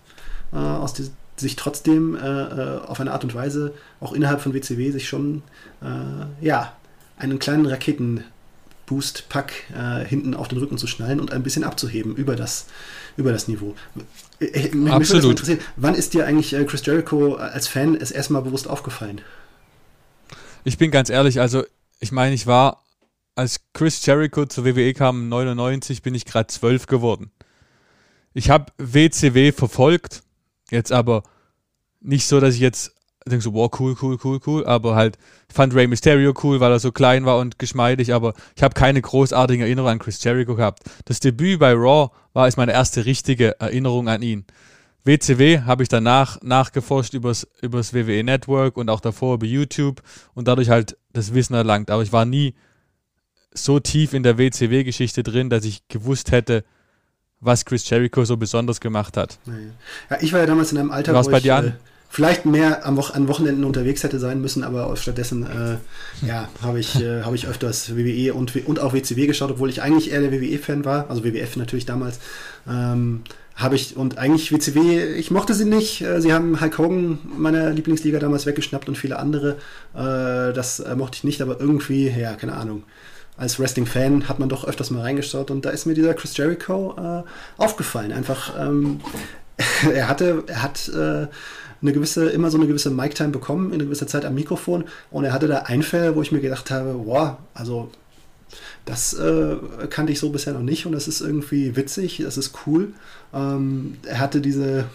äh, 0.52 0.58
aus 0.58 0.94
diesem 0.94 1.14
sich 1.40 1.56
trotzdem 1.56 2.16
äh, 2.16 2.20
äh, 2.20 2.80
auf 2.80 3.00
eine 3.00 3.12
Art 3.12 3.24
und 3.24 3.34
Weise 3.34 3.74
auch 4.00 4.14
innerhalb 4.14 4.42
von 4.42 4.54
WCW 4.54 4.92
sich 4.92 5.08
schon 5.08 5.44
äh, 5.82 6.46
ja 6.46 6.74
einen 7.18 7.40
kleinen 7.40 7.66
Raketenboost-Pack 7.66 9.54
äh, 9.76 10.06
hinten 10.06 10.34
auf 10.34 10.48
den 10.48 10.60
Rücken 10.60 10.78
zu 10.78 10.88
schnallen 10.88 11.20
und 11.20 11.32
ein 11.32 11.44
bisschen 11.44 11.64
abzuheben 11.64 12.16
über 12.16 12.36
das, 12.36 12.68
über 13.18 13.32
das 13.32 13.48
Niveau. 13.48 13.76
Ich, 14.40 14.74
mich 14.74 14.92
Absolut. 14.92 15.42
wann 15.76 15.96
ist 15.96 16.14
dir 16.14 16.26
eigentlich 16.26 16.54
äh, 16.54 16.64
Chris 16.66 16.86
Jericho 16.86 17.36
als 17.36 17.68
Fan 17.68 17.96
es 17.96 18.12
erstmal 18.12 18.42
bewusst 18.42 18.68
aufgefallen? 18.68 19.22
Ich 20.64 20.78
bin 20.78 20.92
ganz 20.92 21.10
ehrlich, 21.10 21.40
also 21.40 21.64
ich 22.00 22.12
meine, 22.12 22.36
ich 22.36 22.46
war 22.46 22.84
als 23.36 23.62
Chris 23.74 24.06
Jericho 24.06 24.46
zur 24.46 24.66
WWE 24.66 24.94
kam, 24.94 25.30
99, 25.30 26.02
bin 26.02 26.16
ich 26.16 26.26
gerade 26.26 26.48
12 26.48 26.88
geworden. 26.88 27.32
Ich 28.34 28.50
habe 28.50 28.72
WCW 28.78 29.52
verfolgt, 29.52 30.24
jetzt 30.72 30.92
aber 30.92 31.24
nicht 32.02 32.28
so, 32.28 32.40
dass 32.40 32.56
ich 32.56 32.62
jetzt 32.62 32.94
denke 33.30 33.44
so, 33.44 33.54
wow, 33.54 33.70
cool, 33.80 33.96
cool, 34.02 34.18
cool, 34.24 34.40
cool, 34.46 34.66
aber 34.66 34.96
halt, 34.96 35.18
fand 35.54 35.74
Rey 35.76 35.88
Mysterio 35.88 36.34
cool, 36.44 36.60
weil 36.60 36.72
er 36.72 36.80
so 36.80 36.92
klein 36.92 37.26
war 37.26 37.40
und 37.40 37.60
geschmeidig, 37.60 38.14
aber 38.14 38.34
ich 38.56 38.64
habe 38.64 38.74
keine 38.74 39.02
großartigen 39.02 39.62
Erinnerungen 39.64 39.94
an 39.94 40.00
Chris 40.00 40.24
Jericho 40.24 40.56
gehabt. 40.56 40.84
Das 41.06 41.20
Debüt 41.20 41.60
bei 41.60 41.74
Raw 41.74 42.10
war 42.34 42.48
es 42.48 42.58
meine 42.58 42.74
erste 42.74 43.06
richtige 43.06 43.60
Erinnerung 43.60 44.08
an 44.10 44.22
ihn. 44.22 44.46
WCW 45.04 45.62
habe 45.62 45.84
ich 45.84 45.90
danach 45.90 46.42
nachgeforscht 46.42 47.14
übers, 47.14 47.48
übers 47.62 47.94
WWE 47.94 48.24
Network 48.24 48.78
und 48.78 48.90
auch 48.90 49.00
davor 49.00 49.36
über 49.36 49.46
YouTube 49.46 50.02
und 50.34 50.48
dadurch 50.48 50.70
halt 50.70 50.98
das 51.14 51.34
Wissen 51.34 51.54
erlangt, 51.54 51.90
aber 51.90 52.04
ich 52.04 52.12
war 52.12 52.26
nie 52.26 52.56
so 53.54 53.80
tief 53.80 54.14
in 54.14 54.24
der 54.24 54.38
WCW-Geschichte 54.38 55.24
drin, 55.24 55.50
dass 55.50 55.66
ich 55.66 55.88
gewusst 55.88 56.32
hätte, 56.32 56.64
was 57.40 57.66
Chris 57.66 57.88
Jericho 57.90 58.26
so 58.26 58.38
besonders 58.38 58.80
gemacht 58.80 59.18
hat. 59.18 59.38
Ja, 60.10 60.18
ich 60.22 60.34
war 60.34 60.40
ja 60.40 60.46
damals 60.46 60.72
in 60.72 60.78
einem 60.78 60.92
Alter, 60.92 61.14
wo 61.14 61.32
ich 61.32 61.46
äh, 61.46 61.72
vielleicht 62.10 62.46
mehr 62.46 62.86
am 62.86 62.98
Wo 62.98 63.02
an 63.02 63.28
Wochenenden 63.28 63.64
unterwegs 63.64 64.04
hätte 64.04 64.20
sein 64.20 64.42
müssen, 64.42 64.64
aber 64.64 64.96
stattdessen 64.96 65.44
äh, 65.44 66.26
ja, 66.26 66.50
habe 66.62 66.80
ich, 66.80 66.96
äh, 67.02 67.22
hab 67.24 67.34
ich 67.34 67.48
öfters 67.48 67.96
WWE 67.96 68.34
und, 68.34 68.56
und 68.66 68.80
auch 68.80 68.94
WCW 68.94 69.28
geschaut, 69.28 69.52
obwohl 69.52 69.70
ich 69.70 69.82
eigentlich 69.82 70.12
eher 70.12 70.22
der 70.22 70.32
WWE-Fan 70.32 70.86
war, 70.86 71.10
also 71.10 71.24
WWF 71.24 71.58
natürlich 71.58 71.86
damals. 71.86 72.20
Ähm, 72.68 73.22
habe 73.56 73.76
ich 73.76 73.98
und 73.98 74.20
eigentlich 74.20 74.52
WCW, 74.52 75.16
ich 75.16 75.32
mochte 75.32 75.56
sie 75.56 75.66
nicht. 75.66 76.02
Äh, 76.02 76.22
sie 76.22 76.32
haben 76.32 76.62
Hulk 76.62 76.78
Hogan 76.78 77.18
meiner 77.38 77.72
Lieblingsliga 77.72 78.20
damals 78.20 78.46
weggeschnappt 78.46 78.88
und 78.88 78.98
viele 78.98 79.18
andere. 79.18 79.58
Äh, 79.96 80.54
das 80.54 80.80
äh, 80.80 80.96
mochte 80.96 81.18
ich 81.18 81.24
nicht, 81.24 81.42
aber 81.42 81.60
irgendwie, 81.60 82.08
ja, 82.08 82.36
keine 82.36 82.54
Ahnung 82.54 82.84
als 83.38 83.60
Wrestling-Fan 83.60 84.28
hat 84.28 84.40
man 84.40 84.50
doch 84.50 84.66
öfters 84.66 84.92
mal 84.92 85.02
reingeschaut 85.02 85.52
und 85.52 85.64
da 85.66 85.70
ist 85.70 85.86
mir 85.86 85.94
dieser 85.94 86.14
Chris 86.14 86.36
Jericho 86.36 86.96
äh, 86.98 87.62
aufgefallen. 87.62 88.12
Einfach, 88.12 88.54
ähm, 88.60 89.00
er 89.94 90.10
hatte, 90.10 90.44
er 90.48 90.64
hat 90.64 90.90
äh, 90.90 91.28
eine 91.82 91.94
gewisse, 91.94 92.30
immer 92.30 92.50
so 92.50 92.58
eine 92.58 92.68
gewisse 92.68 92.90
Mic-Time 92.90 93.30
bekommen, 93.30 93.68
in 93.68 93.76
einer 93.76 93.86
gewissen 93.86 94.08
Zeit 94.08 94.26
am 94.26 94.34
Mikrofon 94.34 94.86
und 95.12 95.24
er 95.24 95.34
hatte 95.34 95.48
da 95.48 95.60
Einfälle, 95.60 96.16
wo 96.16 96.22
ich 96.22 96.32
mir 96.32 96.40
gedacht 96.42 96.72
habe, 96.72 96.94
boah, 96.94 97.38
also 97.54 97.92
das 98.86 99.14
äh, 99.14 99.58
kannte 99.90 100.14
ich 100.14 100.20
so 100.20 100.30
bisher 100.30 100.54
noch 100.54 100.62
nicht 100.62 100.86
und 100.86 100.94
das 100.94 101.08
ist 101.08 101.22
irgendwie 101.22 101.76
witzig, 101.76 102.22
das 102.24 102.38
ist 102.38 102.54
cool. 102.66 102.94
Ähm, 103.34 103.98
er 104.06 104.20
hatte 104.20 104.42
diese, 104.42 104.86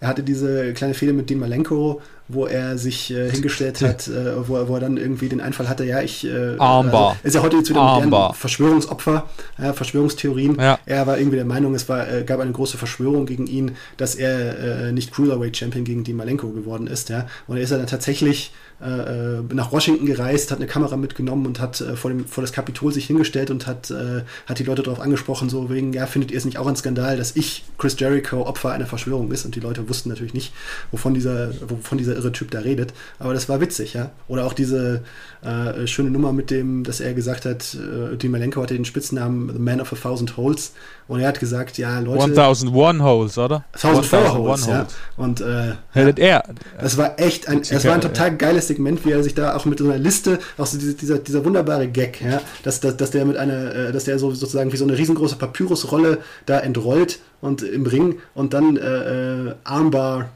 er 0.00 0.08
hatte 0.08 0.22
diese 0.22 0.74
kleine 0.74 0.94
Fehde 0.94 1.14
mit 1.14 1.30
Dean 1.30 1.40
Malenko, 1.40 2.02
wo 2.32 2.46
er 2.46 2.78
sich 2.78 3.10
äh, 3.10 3.30
hingestellt 3.30 3.80
hat, 3.82 4.08
äh, 4.08 4.48
wo, 4.48 4.56
er, 4.56 4.68
wo, 4.68 4.74
er 4.74 4.80
dann 4.80 4.96
irgendwie 4.96 5.28
den 5.28 5.40
Einfall 5.40 5.68
hatte, 5.68 5.84
ja, 5.84 6.00
ich 6.00 6.26
äh, 6.26 6.56
Armbar. 6.58 7.10
Also, 7.10 7.20
ist 7.24 7.34
ja 7.34 7.42
heute 7.42 7.56
jetzt 7.56 7.70
wieder 7.70 7.82
modern 7.82 8.34
Verschwörungsopfer, 8.34 9.26
ja, 9.58 9.72
Verschwörungstheorien. 9.72 10.56
Ja. 10.58 10.78
Er 10.86 11.06
war 11.06 11.18
irgendwie 11.18 11.36
der 11.36 11.44
Meinung, 11.44 11.74
es 11.74 11.88
war, 11.88 12.10
äh, 12.10 12.24
gab 12.24 12.40
eine 12.40 12.52
große 12.52 12.78
Verschwörung 12.78 13.26
gegen 13.26 13.46
ihn, 13.46 13.76
dass 13.96 14.14
er 14.14 14.88
äh, 14.88 14.92
nicht 14.92 15.12
Cruiserweight 15.12 15.56
Champion 15.56 15.84
gegen 15.84 16.04
Dean 16.04 16.16
Malenko 16.16 16.48
geworden 16.50 16.86
ist, 16.86 17.08
ja. 17.08 17.26
Und 17.46 17.56
er 17.56 17.62
ist 17.62 17.72
dann 17.72 17.86
tatsächlich 17.86 18.52
äh, 18.80 19.42
nach 19.54 19.72
Washington 19.72 20.06
gereist, 20.06 20.50
hat 20.50 20.58
eine 20.58 20.66
Kamera 20.66 20.96
mitgenommen 20.96 21.46
und 21.46 21.60
hat 21.60 21.80
äh, 21.80 21.96
vor, 21.96 22.10
dem, 22.10 22.26
vor 22.26 22.42
das 22.42 22.52
Kapitol 22.52 22.92
sich 22.92 23.06
hingestellt 23.06 23.50
und 23.50 23.66
hat, 23.66 23.90
äh, 23.90 24.22
hat 24.46 24.58
die 24.58 24.64
Leute 24.64 24.82
darauf 24.82 25.00
angesprochen, 25.00 25.50
so 25.50 25.68
wegen, 25.68 25.92
ja, 25.92 26.06
findet 26.06 26.30
ihr 26.30 26.38
es 26.38 26.44
nicht 26.44 26.58
auch 26.58 26.66
ein 26.66 26.76
Skandal, 26.76 27.16
dass 27.16 27.36
ich, 27.36 27.64
Chris 27.78 27.98
Jericho, 27.98 28.42
Opfer 28.46 28.70
einer 28.70 28.86
Verschwörung 28.86 29.30
ist? 29.32 29.44
Und 29.44 29.54
die 29.54 29.60
Leute 29.60 29.88
wussten 29.88 30.08
natürlich 30.08 30.34
nicht, 30.34 30.52
wovon 30.90 31.14
dieser, 31.14 31.50
wovon 31.68 31.98
dieser 31.98 32.16
irre 32.16 32.32
Typ 32.32 32.50
da 32.50 32.60
redet. 32.60 32.94
Aber 33.18 33.34
das 33.34 33.48
war 33.48 33.60
witzig, 33.60 33.94
ja. 33.94 34.10
Oder 34.28 34.46
auch 34.46 34.54
diese 34.54 35.02
äh, 35.42 35.86
schöne 35.86 36.10
Nummer 36.10 36.32
mit 36.32 36.50
dem, 36.50 36.84
dass 36.84 37.00
er 37.00 37.12
gesagt 37.12 37.44
hat, 37.44 37.74
äh, 37.74 38.16
Dimalenko 38.16 38.62
hatte 38.62 38.74
den 38.74 38.84
Spitznamen 38.84 39.50
The 39.52 39.58
Man 39.58 39.80
of 39.80 39.92
a 39.92 39.96
Thousand 39.96 40.36
Holes. 40.36 40.72
Und 41.06 41.20
er 41.20 41.28
hat 41.28 41.40
gesagt, 41.40 41.76
ja, 41.76 41.98
Leute. 41.98 42.22
1001 42.22 43.02
Holes, 43.02 43.36
oder? 43.36 43.64
1004 43.72 44.32
Holes, 44.32 44.66
ja. 44.66 44.86
Und 45.16 45.40
äh, 45.40 45.70
ja, 45.94 46.08
er. 46.16 46.44
Das 46.80 46.96
war 46.96 47.18
echt 47.18 47.48
ein, 47.48 47.62
es 47.62 47.84
war 47.84 47.94
ein 47.94 48.00
total 48.00 48.36
geiles 48.36 48.69
Segment, 48.70 49.04
wie 49.04 49.10
er 49.10 49.22
sich 49.22 49.34
da 49.34 49.56
auch 49.56 49.64
mit 49.64 49.78
so 49.78 49.84
einer 49.84 49.98
Liste, 49.98 50.38
auch 50.56 50.66
so 50.66 50.78
dieser, 50.78 51.18
dieser, 51.18 51.44
wunderbare 51.44 51.88
Gag, 51.88 52.20
ja, 52.20 52.40
dass, 52.62 52.80
dass, 52.80 52.96
dass 52.96 53.10
der 53.10 53.24
mit 53.24 53.36
einer, 53.36 53.74
äh, 53.74 53.92
dass 53.92 54.04
der 54.04 54.18
so 54.18 54.30
sozusagen 54.30 54.72
wie 54.72 54.76
so 54.76 54.84
eine 54.84 54.96
riesengroße 54.96 55.36
Papyrusrolle 55.36 56.18
da 56.46 56.60
entrollt 56.60 57.18
und 57.40 57.62
im 57.62 57.86
Ring 57.86 58.18
und 58.34 58.54
dann 58.54 58.76
äh, 58.76 59.48
äh 59.48 59.54
Armbar 59.64 60.30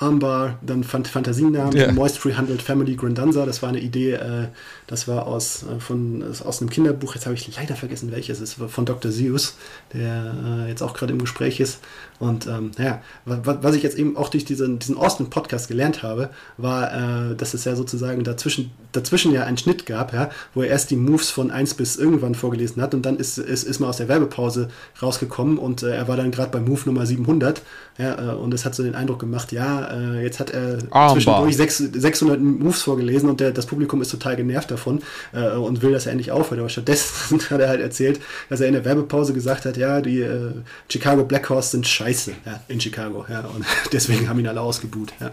Armbar, 0.00 0.58
dann 0.62 0.82
Fant 0.82 1.08
Fantasienamen, 1.08 1.76
yeah. 1.76 1.92
Moist 1.92 2.24
300 2.24 2.62
Family 2.62 2.96
Grandanza, 2.96 3.44
das 3.44 3.60
war 3.60 3.68
eine 3.68 3.80
Idee, 3.80 4.12
äh, 4.12 4.46
das 4.86 5.06
war 5.06 5.26
aus, 5.26 5.62
äh, 5.62 5.78
von, 5.78 6.24
aus 6.44 6.60
einem 6.60 6.70
Kinderbuch, 6.70 7.14
jetzt 7.14 7.26
habe 7.26 7.34
ich 7.34 7.54
leider 7.54 7.76
vergessen 7.76 8.10
welches, 8.10 8.40
es 8.40 8.56
ist 8.58 8.72
von 8.72 8.86
Dr. 8.86 9.12
Zeus, 9.12 9.56
der 9.92 10.34
äh, 10.44 10.68
jetzt 10.68 10.82
auch 10.82 10.94
gerade 10.94 11.12
im 11.12 11.18
Gespräch 11.18 11.60
ist. 11.60 11.80
Und 12.18 12.46
ähm, 12.46 12.70
ja, 12.78 13.02
was 13.24 13.74
ich 13.74 13.82
jetzt 13.82 13.98
eben 13.98 14.16
auch 14.16 14.28
durch 14.28 14.44
diesen, 14.44 14.78
diesen 14.78 14.96
Austin-Podcast 14.96 15.68
gelernt 15.68 16.02
habe, 16.02 16.30
war, 16.56 17.30
äh, 17.30 17.36
dass 17.36 17.54
es 17.54 17.64
ja 17.64 17.76
sozusagen 17.76 18.24
dazwischen, 18.24 18.70
dazwischen 18.92 19.32
ja 19.32 19.44
einen 19.44 19.58
Schnitt 19.58 19.84
gab, 19.84 20.14
ja, 20.14 20.30
wo 20.54 20.62
er 20.62 20.68
erst 20.68 20.90
die 20.90 20.96
Moves 20.96 21.30
von 21.30 21.50
1 21.50 21.74
bis 21.74 21.96
irgendwann 21.96 22.34
vorgelesen 22.34 22.80
hat 22.80 22.94
und 22.94 23.04
dann 23.04 23.16
ist, 23.16 23.38
ist, 23.38 23.64
ist 23.64 23.80
man 23.80 23.90
aus 23.90 23.98
der 23.98 24.08
Werbepause 24.08 24.68
rausgekommen 25.00 25.58
und 25.58 25.82
äh, 25.82 25.94
er 25.94 26.08
war 26.08 26.16
dann 26.16 26.30
gerade 26.30 26.50
bei 26.50 26.60
Move 26.60 26.82
Nummer 26.86 27.04
700 27.04 27.62
ja, 27.98 28.32
äh, 28.32 28.34
und 28.34 28.54
es 28.54 28.64
hat 28.64 28.74
so 28.74 28.82
den 28.82 28.94
Eindruck 28.94 29.18
gemacht, 29.18 29.52
ja, 29.52 29.89
äh, 29.92 30.22
jetzt 30.22 30.40
hat 30.40 30.50
er 30.50 30.78
Armbar. 30.90 31.14
zwischendurch 31.14 31.56
6, 31.56 31.78
600 31.94 32.40
Moves 32.40 32.82
vorgelesen 32.82 33.28
und 33.28 33.40
der, 33.40 33.52
das 33.52 33.66
Publikum 33.66 34.02
ist 34.02 34.10
total 34.10 34.36
genervt 34.36 34.70
davon 34.70 35.00
äh, 35.32 35.56
und 35.56 35.82
will, 35.82 35.92
dass 35.92 36.06
er 36.06 36.12
endlich 36.12 36.32
aufhört. 36.32 36.60
Aber 36.60 36.68
stattdessen 36.68 37.40
hat 37.50 37.60
er 37.60 37.68
halt 37.68 37.80
erzählt, 37.80 38.20
dass 38.48 38.60
er 38.60 38.68
in 38.68 38.74
der 38.74 38.84
Werbepause 38.84 39.32
gesagt 39.32 39.64
hat, 39.64 39.76
ja, 39.76 40.00
die 40.00 40.20
äh, 40.20 40.52
Chicago 40.88 41.24
Blackhawks 41.24 41.70
sind 41.72 41.86
scheiße 41.86 42.32
ja, 42.44 42.60
in 42.68 42.80
Chicago. 42.80 43.26
Ja, 43.28 43.40
und 43.40 43.64
deswegen 43.92 44.28
haben 44.28 44.38
ihn 44.38 44.48
alle 44.48 44.60
ausgebuht. 44.60 45.12
Ja. 45.20 45.30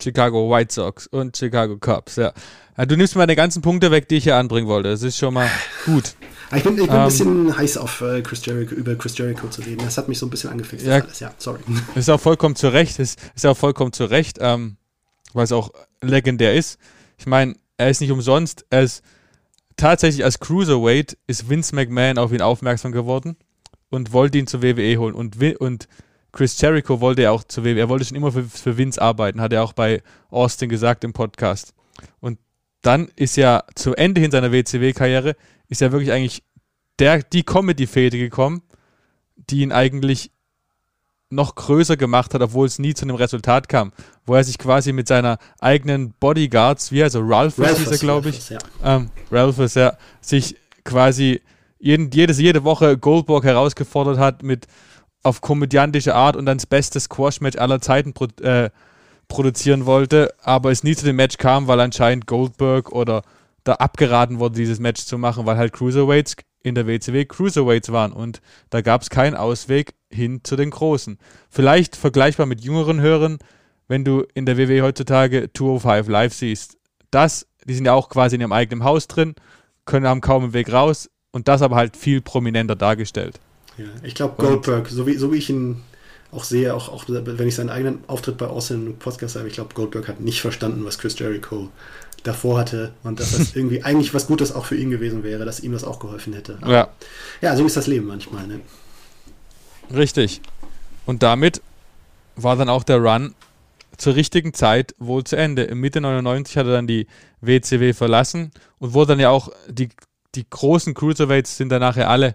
Chicago 0.00 0.50
White 0.50 0.72
Sox 0.72 1.06
und 1.06 1.36
Chicago 1.36 1.76
Cubs, 1.76 2.16
ja. 2.16 2.32
ja. 2.76 2.86
Du 2.86 2.96
nimmst 2.96 3.16
meine 3.16 3.36
ganzen 3.36 3.62
Punkte 3.62 3.90
weg, 3.90 4.08
die 4.08 4.16
ich 4.16 4.24
hier 4.24 4.36
anbringen 4.36 4.66
wollte. 4.66 4.90
Das 4.90 5.02
ist 5.02 5.18
schon 5.18 5.34
mal 5.34 5.50
gut. 5.84 6.14
Ich 6.56 6.62
bin, 6.62 6.74
ich 6.74 6.80
bin 6.80 6.88
um, 6.88 6.90
ein 6.90 7.00
ähm, 7.00 7.04
bisschen 7.04 7.56
heiß 7.56 7.76
auf 7.76 8.00
äh, 8.00 8.22
Chris 8.22 8.44
Jericho, 8.44 8.74
über 8.74 8.94
Chris 8.96 9.16
Jericho 9.16 9.48
zu 9.48 9.62
reden. 9.62 9.82
Das 9.84 9.98
hat 9.98 10.08
mich 10.08 10.18
so 10.18 10.26
ein 10.26 10.30
bisschen 10.30 10.50
angefixt. 10.50 10.86
Ja, 10.86 11.00
alles. 11.00 11.20
ja 11.20 11.32
sorry. 11.38 11.60
Ist 11.94 12.10
auch 12.10 12.20
vollkommen 12.20 12.56
zu 12.56 12.68
Recht. 12.68 12.98
Ist, 12.98 13.20
ist 13.34 13.46
auch 13.46 13.56
vollkommen 13.56 13.92
zu 13.92 14.04
Recht, 14.04 14.38
ähm, 14.40 14.76
weil 15.32 15.44
es 15.44 15.52
auch 15.52 15.70
legendär 16.00 16.54
ist. 16.54 16.78
Ich 17.18 17.26
meine, 17.26 17.54
er 17.76 17.90
ist 17.90 18.00
nicht 18.00 18.12
umsonst. 18.12 18.66
Er 18.70 18.82
ist 18.82 19.02
tatsächlich 19.76 20.24
als 20.24 20.38
Cruiserweight 20.40 21.16
ist 21.26 21.48
Vince 21.48 21.74
McMahon 21.74 22.18
auf 22.18 22.32
ihn 22.32 22.42
aufmerksam 22.42 22.92
geworden 22.92 23.36
und 23.90 24.12
wollte 24.12 24.38
ihn 24.38 24.46
zur 24.46 24.62
WWE 24.62 24.96
holen. 24.96 25.14
Und, 25.14 25.36
und 25.60 25.88
Chris 26.32 26.60
Jericho 26.60 27.00
wollte 27.00 27.22
ja 27.22 27.30
auch 27.30 27.44
zur 27.44 27.64
WWE, 27.64 27.78
er 27.78 27.88
wollte 27.88 28.04
schon 28.04 28.16
immer 28.16 28.32
für, 28.32 28.44
für 28.44 28.76
Vince 28.76 29.00
arbeiten, 29.00 29.40
hat 29.40 29.52
er 29.52 29.62
auch 29.62 29.72
bei 29.72 30.02
Austin 30.30 30.68
gesagt 30.68 31.04
im 31.04 31.12
Podcast. 31.12 31.74
Und 32.20 32.38
dann 32.86 33.08
ist 33.16 33.36
ja 33.36 33.64
zu 33.74 33.94
Ende 33.94 34.20
hin 34.20 34.30
seiner 34.30 34.52
WCW-Karriere, 34.52 35.36
ist 35.68 35.80
ja 35.80 35.92
wirklich 35.92 36.12
eigentlich 36.12 36.42
der, 36.98 37.22
die 37.22 37.42
Comedy-Fäde 37.42 38.18
gekommen, 38.18 38.62
die 39.36 39.60
ihn 39.60 39.72
eigentlich 39.72 40.30
noch 41.30 41.54
größer 41.54 41.96
gemacht 41.96 42.34
hat, 42.34 42.42
obwohl 42.42 42.66
es 42.66 42.78
nie 42.78 42.94
zu 42.94 43.04
einem 43.04 43.16
Resultat 43.16 43.68
kam, 43.68 43.92
wo 44.26 44.34
er 44.34 44.44
sich 44.44 44.58
quasi 44.58 44.92
mit 44.92 45.08
seiner 45.08 45.38
eigenen 45.58 46.12
Bodyguards, 46.12 46.92
wie 46.92 47.02
also 47.02 47.20
Ralph 47.22 47.56
hieß 47.56 47.90
er, 47.90 47.98
glaube 47.98 48.28
ich, 48.28 48.36
Ralphus, 48.36 48.48
ja. 48.50 48.96
Ähm, 48.96 49.10
Ralphus, 49.30 49.74
ja, 49.74 49.96
sich 50.20 50.56
quasi 50.84 51.40
jeden, 51.78 52.10
jedes, 52.10 52.38
jede 52.38 52.64
Woche 52.64 52.96
Goldberg 52.96 53.44
herausgefordert 53.44 54.18
hat 54.18 54.42
mit 54.42 54.66
auf 55.22 55.40
komödiantische 55.40 56.14
Art 56.14 56.36
und 56.36 56.46
dann 56.46 56.58
das 56.58 56.66
beste 56.66 57.00
Squash-Match 57.00 57.58
aller 57.58 57.80
Zeiten 57.80 58.14
äh, 58.42 58.70
produzieren 59.28 59.86
wollte, 59.86 60.34
aber 60.42 60.70
es 60.70 60.84
nie 60.84 60.94
zu 60.94 61.04
dem 61.04 61.16
Match 61.16 61.36
kam, 61.38 61.66
weil 61.66 61.80
anscheinend 61.80 62.26
Goldberg 62.26 62.92
oder 62.92 63.22
da 63.64 63.74
abgeraten 63.74 64.38
wurde, 64.38 64.56
dieses 64.56 64.78
Match 64.78 65.04
zu 65.04 65.18
machen, 65.18 65.46
weil 65.46 65.56
halt 65.56 65.72
Cruiserweights 65.72 66.36
in 66.62 66.74
der 66.74 66.86
WCW 66.86 67.24
Cruiserweights 67.24 67.92
waren 67.92 68.12
und 68.12 68.40
da 68.70 68.80
gab 68.80 69.02
es 69.02 69.10
keinen 69.10 69.34
Ausweg 69.34 69.94
hin 70.10 70.40
zu 70.42 70.56
den 70.56 70.70
Großen. 70.70 71.18
Vielleicht 71.50 71.96
vergleichbar 71.96 72.46
mit 72.46 72.62
jüngeren 72.62 73.00
Hörern, 73.00 73.38
wenn 73.88 74.04
du 74.04 74.24
in 74.34 74.46
der 74.46 74.56
WWE 74.56 74.82
heutzutage 74.82 75.50
205 75.52 76.08
Live 76.08 76.34
siehst. 76.34 76.78
Das, 77.10 77.46
die 77.64 77.74
sind 77.74 77.84
ja 77.84 77.92
auch 77.92 78.08
quasi 78.08 78.36
in 78.36 78.40
ihrem 78.40 78.52
eigenen 78.52 78.84
Haus 78.84 79.08
drin, 79.08 79.34
können 79.84 80.06
haben 80.06 80.20
kaum 80.20 80.44
einen 80.44 80.52
Weg 80.54 80.72
raus, 80.72 81.10
und 81.34 81.48
das 81.48 81.62
aber 81.62 81.74
halt 81.74 81.96
viel 81.96 82.20
prominenter 82.20 82.76
dargestellt. 82.76 83.40
Ja, 83.76 83.86
ich 84.04 84.14
glaube, 84.14 84.34
Goldberg, 84.38 84.88
so 84.88 85.04
wie, 85.04 85.14
so 85.14 85.32
wie 85.32 85.38
ich 85.38 85.50
ihn 85.50 85.82
auch 86.34 86.44
sehe, 86.44 86.74
auch, 86.74 86.88
auch 86.88 87.04
wenn 87.08 87.48
ich 87.48 87.54
seinen 87.54 87.70
eigenen 87.70 88.04
Auftritt 88.06 88.36
bei 88.36 88.46
Austin 88.46 88.98
Podcast 88.98 89.36
habe, 89.36 89.48
ich 89.48 89.54
glaube, 89.54 89.74
Goldberg 89.74 90.08
hat 90.08 90.20
nicht 90.20 90.40
verstanden, 90.40 90.84
was 90.84 90.98
Chris 90.98 91.18
Jericho 91.18 91.70
davor 92.22 92.58
hatte 92.58 92.92
und 93.02 93.20
dass 93.20 93.36
das 93.36 93.54
irgendwie 93.56 93.82
eigentlich 93.82 94.14
was 94.14 94.26
Gutes 94.26 94.52
auch 94.52 94.66
für 94.66 94.76
ihn 94.76 94.90
gewesen 94.90 95.22
wäre, 95.22 95.44
dass 95.44 95.60
ihm 95.60 95.72
das 95.72 95.84
auch 95.84 95.98
geholfen 95.98 96.32
hätte. 96.32 96.58
Aber, 96.60 96.72
ja. 96.72 96.88
Ja, 97.40 97.56
so 97.56 97.64
ist 97.64 97.76
das 97.76 97.86
Leben 97.86 98.06
manchmal. 98.06 98.46
Ne? 98.46 98.60
Richtig. 99.94 100.40
Und 101.06 101.22
damit 101.22 101.62
war 102.36 102.56
dann 102.56 102.68
auch 102.68 102.82
der 102.82 102.98
Run 102.98 103.34
zur 103.96 104.16
richtigen 104.16 104.54
Zeit 104.54 104.94
wohl 104.98 105.22
zu 105.24 105.36
Ende. 105.36 105.62
Im 105.62 105.80
Mitte 105.80 106.00
99 106.00 106.56
hat 106.56 106.66
er 106.66 106.72
dann 106.72 106.86
die 106.86 107.06
WCW 107.40 107.92
verlassen 107.92 108.50
und 108.78 108.92
wurde 108.92 109.12
dann 109.12 109.20
ja 109.20 109.30
auch 109.30 109.50
die 109.68 109.90
die 110.34 110.48
großen 110.48 110.94
Cruiserweights 110.94 111.56
sind 111.56 111.68
dann 111.70 111.80
nachher 111.80 112.10
alle 112.10 112.34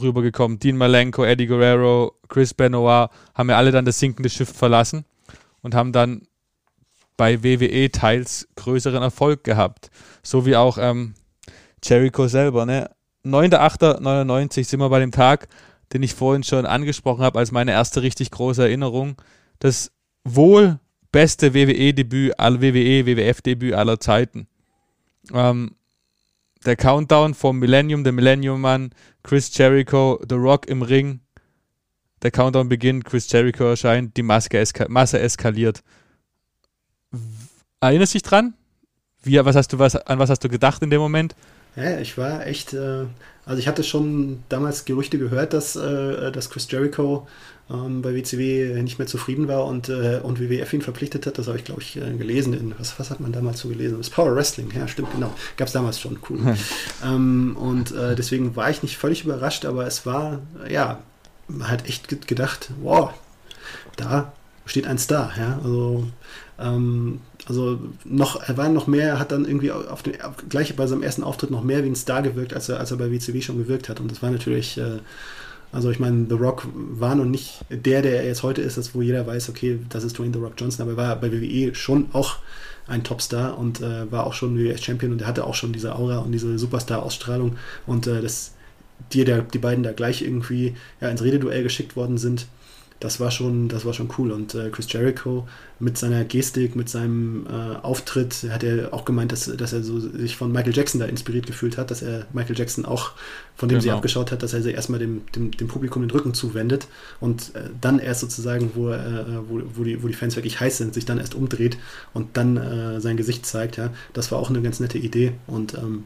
rübergekommen. 0.00 0.58
Dean 0.58 0.76
Malenko, 0.76 1.24
Eddie 1.24 1.46
Guerrero, 1.46 2.14
Chris 2.28 2.54
Benoit 2.54 3.10
haben 3.34 3.50
ja 3.50 3.56
alle 3.56 3.70
dann 3.70 3.84
das 3.84 3.98
sinkende 3.98 4.28
Schiff 4.28 4.52
verlassen 4.52 5.04
und 5.62 5.74
haben 5.74 5.92
dann 5.92 6.26
bei 7.16 7.42
WWE 7.44 7.90
teils 7.90 8.48
größeren 8.56 9.02
Erfolg 9.02 9.44
gehabt. 9.44 9.90
So 10.22 10.46
wie 10.46 10.56
auch 10.56 10.78
ähm, 10.78 11.14
Jericho 11.82 12.26
selber. 12.26 12.66
Ne? 12.66 12.90
9.8.99 13.24 14.64
sind 14.64 14.80
wir 14.80 14.88
bei 14.88 15.00
dem 15.00 15.12
Tag, 15.12 15.48
den 15.92 16.02
ich 16.02 16.14
vorhin 16.14 16.42
schon 16.42 16.66
angesprochen 16.66 17.22
habe, 17.22 17.38
als 17.38 17.52
meine 17.52 17.72
erste 17.72 18.02
richtig 18.02 18.30
große 18.30 18.62
Erinnerung. 18.62 19.16
Das 19.60 19.92
wohl 20.24 20.80
beste 21.12 21.54
WWE-Debüt, 21.54 22.32
WWE, 22.36 23.06
WWF-Debüt 23.06 23.74
aller 23.74 24.00
Zeiten. 24.00 24.48
Ähm, 25.32 25.76
der 26.66 26.76
Countdown 26.76 27.34
vom 27.34 27.58
Millennium, 27.58 28.04
der 28.04 28.12
Millennium 28.12 28.60
Mann, 28.60 28.90
Chris 29.24 29.50
Jericho, 29.56 30.20
The 30.28 30.36
Rock 30.36 30.68
im 30.68 30.82
Ring. 30.82 31.20
Der 32.22 32.30
Countdown 32.30 32.68
beginnt, 32.68 33.04
Chris 33.04 33.30
Jericho 33.30 33.64
erscheint, 33.64 34.16
die 34.16 34.22
Maske 34.22 34.58
eska 34.58 34.86
Masse 34.88 35.18
eskaliert. 35.18 35.82
Erinnerst 37.80 38.14
du 38.14 38.18
dich 38.18 38.22
dran? 38.22 38.54
Wie, 39.22 39.42
was 39.44 39.56
hast 39.56 39.72
du, 39.72 39.78
was, 39.78 39.96
an 39.96 40.18
was 40.18 40.30
hast 40.30 40.44
du 40.44 40.48
gedacht 40.48 40.82
in 40.82 40.90
dem 40.90 41.00
Moment? 41.00 41.34
Ja, 41.76 41.98
ich 41.98 42.16
war 42.16 42.46
echt, 42.46 42.72
äh, 42.72 43.06
also 43.44 43.58
ich 43.58 43.66
hatte 43.66 43.82
schon 43.82 44.44
damals 44.48 44.84
Gerüchte 44.84 45.18
gehört, 45.18 45.52
dass, 45.52 45.74
äh, 45.74 46.30
dass 46.30 46.50
Chris 46.50 46.70
Jericho 46.70 47.26
ähm, 47.70 48.02
bei 48.02 48.14
WCW 48.14 48.82
nicht 48.82 48.98
mehr 48.98 49.08
zufrieden 49.08 49.48
war 49.48 49.64
und, 49.64 49.88
äh, 49.88 50.20
und 50.22 50.40
WWF 50.40 50.72
ihn 50.72 50.82
verpflichtet 50.82 51.26
hat. 51.26 51.38
Das 51.38 51.46
habe 51.46 51.58
ich, 51.58 51.64
glaube 51.64 51.80
ich, 51.80 51.96
äh, 51.96 52.12
gelesen. 52.16 52.52
In, 52.52 52.74
was, 52.78 52.98
was 52.98 53.10
hat 53.10 53.20
man 53.20 53.32
damals 53.32 53.60
so 53.60 53.68
gelesen? 53.68 53.98
Das 53.98 54.10
Power 54.10 54.34
Wrestling, 54.34 54.70
ja, 54.76 54.86
stimmt, 54.86 55.12
genau. 55.12 55.32
Gab 55.56 55.68
es 55.68 55.72
damals 55.72 56.00
schon, 56.00 56.18
cool. 56.28 56.56
ähm, 57.04 57.56
und 57.56 57.92
äh, 57.92 58.14
deswegen 58.14 58.54
war 58.56 58.70
ich 58.70 58.82
nicht 58.82 58.96
völlig 58.96 59.24
überrascht, 59.24 59.64
aber 59.64 59.86
es 59.86 60.04
war, 60.04 60.40
ja, 60.68 61.00
man 61.48 61.70
hat 61.70 61.86
echt 61.88 62.26
gedacht, 62.26 62.70
wow, 62.82 63.10
da 63.96 64.32
steht 64.66 64.86
ein 64.86 64.98
Star, 64.98 65.32
ja, 65.38 65.60
also 65.62 66.06
ähm, 66.58 67.20
also 67.46 67.78
noch, 68.04 68.40
er 68.42 68.56
war 68.56 68.68
noch 68.68 68.86
mehr, 68.86 69.18
hat 69.18 69.32
dann 69.32 69.44
irgendwie 69.44 69.70
auf 69.70 70.02
den, 70.02 70.14
gleich 70.48 70.74
bei 70.76 70.86
seinem 70.86 71.02
ersten 71.02 71.22
Auftritt 71.22 71.50
noch 71.50 71.62
mehr 71.62 71.84
wie 71.84 71.88
ein 71.88 71.96
Star 71.96 72.22
gewirkt, 72.22 72.54
als 72.54 72.68
er, 72.68 72.80
als 72.80 72.90
er 72.90 72.96
bei 72.96 73.10
WCW 73.10 73.40
schon 73.42 73.58
gewirkt 73.58 73.88
hat. 73.88 74.00
Und 74.00 74.10
das 74.10 74.22
war 74.22 74.30
natürlich 74.30 74.78
äh, 74.78 75.00
also 75.74 75.90
ich 75.90 75.98
meine, 75.98 76.26
The 76.28 76.36
Rock 76.36 76.66
war 76.72 77.16
noch 77.16 77.24
nicht 77.24 77.64
der, 77.68 78.00
der 78.00 78.20
er 78.20 78.26
jetzt 78.28 78.44
heute 78.44 78.62
ist, 78.62 78.76
das, 78.76 78.94
wo 78.94 79.02
jeder 79.02 79.26
weiß, 79.26 79.48
okay, 79.48 79.80
das 79.88 80.04
ist 80.04 80.16
Dwayne 80.16 80.32
The 80.32 80.38
Rock 80.38 80.54
Johnson, 80.56 80.82
aber 80.82 80.92
er 80.92 81.08
war 81.08 81.16
bei 81.16 81.32
WWE 81.32 81.74
schon 81.74 82.06
auch 82.12 82.36
ein 82.86 83.02
Topstar 83.02 83.58
und 83.58 83.80
äh, 83.80 84.10
war 84.12 84.24
auch 84.24 84.34
schon 84.34 84.56
WWE-Champion 84.56 85.10
und 85.12 85.22
er 85.22 85.26
hatte 85.26 85.44
auch 85.44 85.54
schon 85.54 85.72
diese 85.72 85.96
Aura 85.96 86.18
und 86.18 86.30
diese 86.30 86.58
Superstar-Ausstrahlung 86.58 87.56
und 87.86 88.06
äh, 88.06 88.22
dass 88.22 88.52
die, 89.12 89.24
der, 89.24 89.42
die 89.42 89.58
beiden 89.58 89.82
da 89.82 89.92
gleich 89.92 90.22
irgendwie 90.22 90.76
ja, 91.00 91.08
ins 91.08 91.22
Rededuell 91.22 91.64
geschickt 91.64 91.96
worden 91.96 92.18
sind, 92.18 92.46
das 93.00 93.20
war 93.20 93.30
schon, 93.30 93.68
das 93.68 93.84
war 93.84 93.92
schon 93.92 94.08
cool. 94.18 94.32
Und 94.32 94.54
äh, 94.54 94.70
Chris 94.70 94.90
Jericho 94.90 95.46
mit 95.78 95.98
seiner 95.98 96.24
Gestik, 96.24 96.76
mit 96.76 96.88
seinem 96.88 97.46
äh, 97.46 97.76
Auftritt, 97.82 98.46
hat 98.50 98.62
er 98.62 98.94
auch 98.94 99.04
gemeint, 99.04 99.32
dass, 99.32 99.44
dass 99.44 99.72
er 99.72 99.82
so 99.82 100.00
sich 100.00 100.36
von 100.36 100.52
Michael 100.52 100.74
Jackson 100.74 101.00
da 101.00 101.06
inspiriert 101.06 101.46
gefühlt 101.46 101.76
hat, 101.76 101.90
dass 101.90 102.02
er 102.02 102.26
Michael 102.32 102.56
Jackson 102.56 102.86
auch, 102.86 103.12
von 103.56 103.68
dem 103.68 103.74
genau. 103.74 103.82
sie 103.82 103.90
abgeschaut 103.90 104.32
hat, 104.32 104.42
dass 104.42 104.54
er 104.54 104.62
sich 104.62 104.74
erstmal 104.74 105.00
dem, 105.00 105.22
dem, 105.34 105.50
dem 105.50 105.68
Publikum 105.68 106.02
den 106.02 106.10
Rücken 106.10 106.34
zuwendet 106.34 106.86
und 107.20 107.54
äh, 107.54 107.68
dann 107.80 107.98
erst 107.98 108.20
sozusagen, 108.20 108.70
wo, 108.74 108.90
äh, 108.90 108.98
wo, 109.48 109.60
wo, 109.74 109.84
die, 109.84 110.02
wo 110.02 110.08
die 110.08 110.14
Fans 110.14 110.36
wirklich 110.36 110.60
heiß 110.60 110.78
sind, 110.78 110.94
sich 110.94 111.04
dann 111.04 111.18
erst 111.18 111.34
umdreht 111.34 111.76
und 112.14 112.36
dann 112.36 112.56
äh, 112.56 113.00
sein 113.00 113.16
Gesicht 113.16 113.44
zeigt. 113.44 113.76
Ja. 113.76 113.90
Das 114.12 114.32
war 114.32 114.38
auch 114.38 114.50
eine 114.50 114.62
ganz 114.62 114.80
nette 114.80 114.98
Idee. 114.98 115.32
Und 115.46 115.74
ähm, 115.74 116.04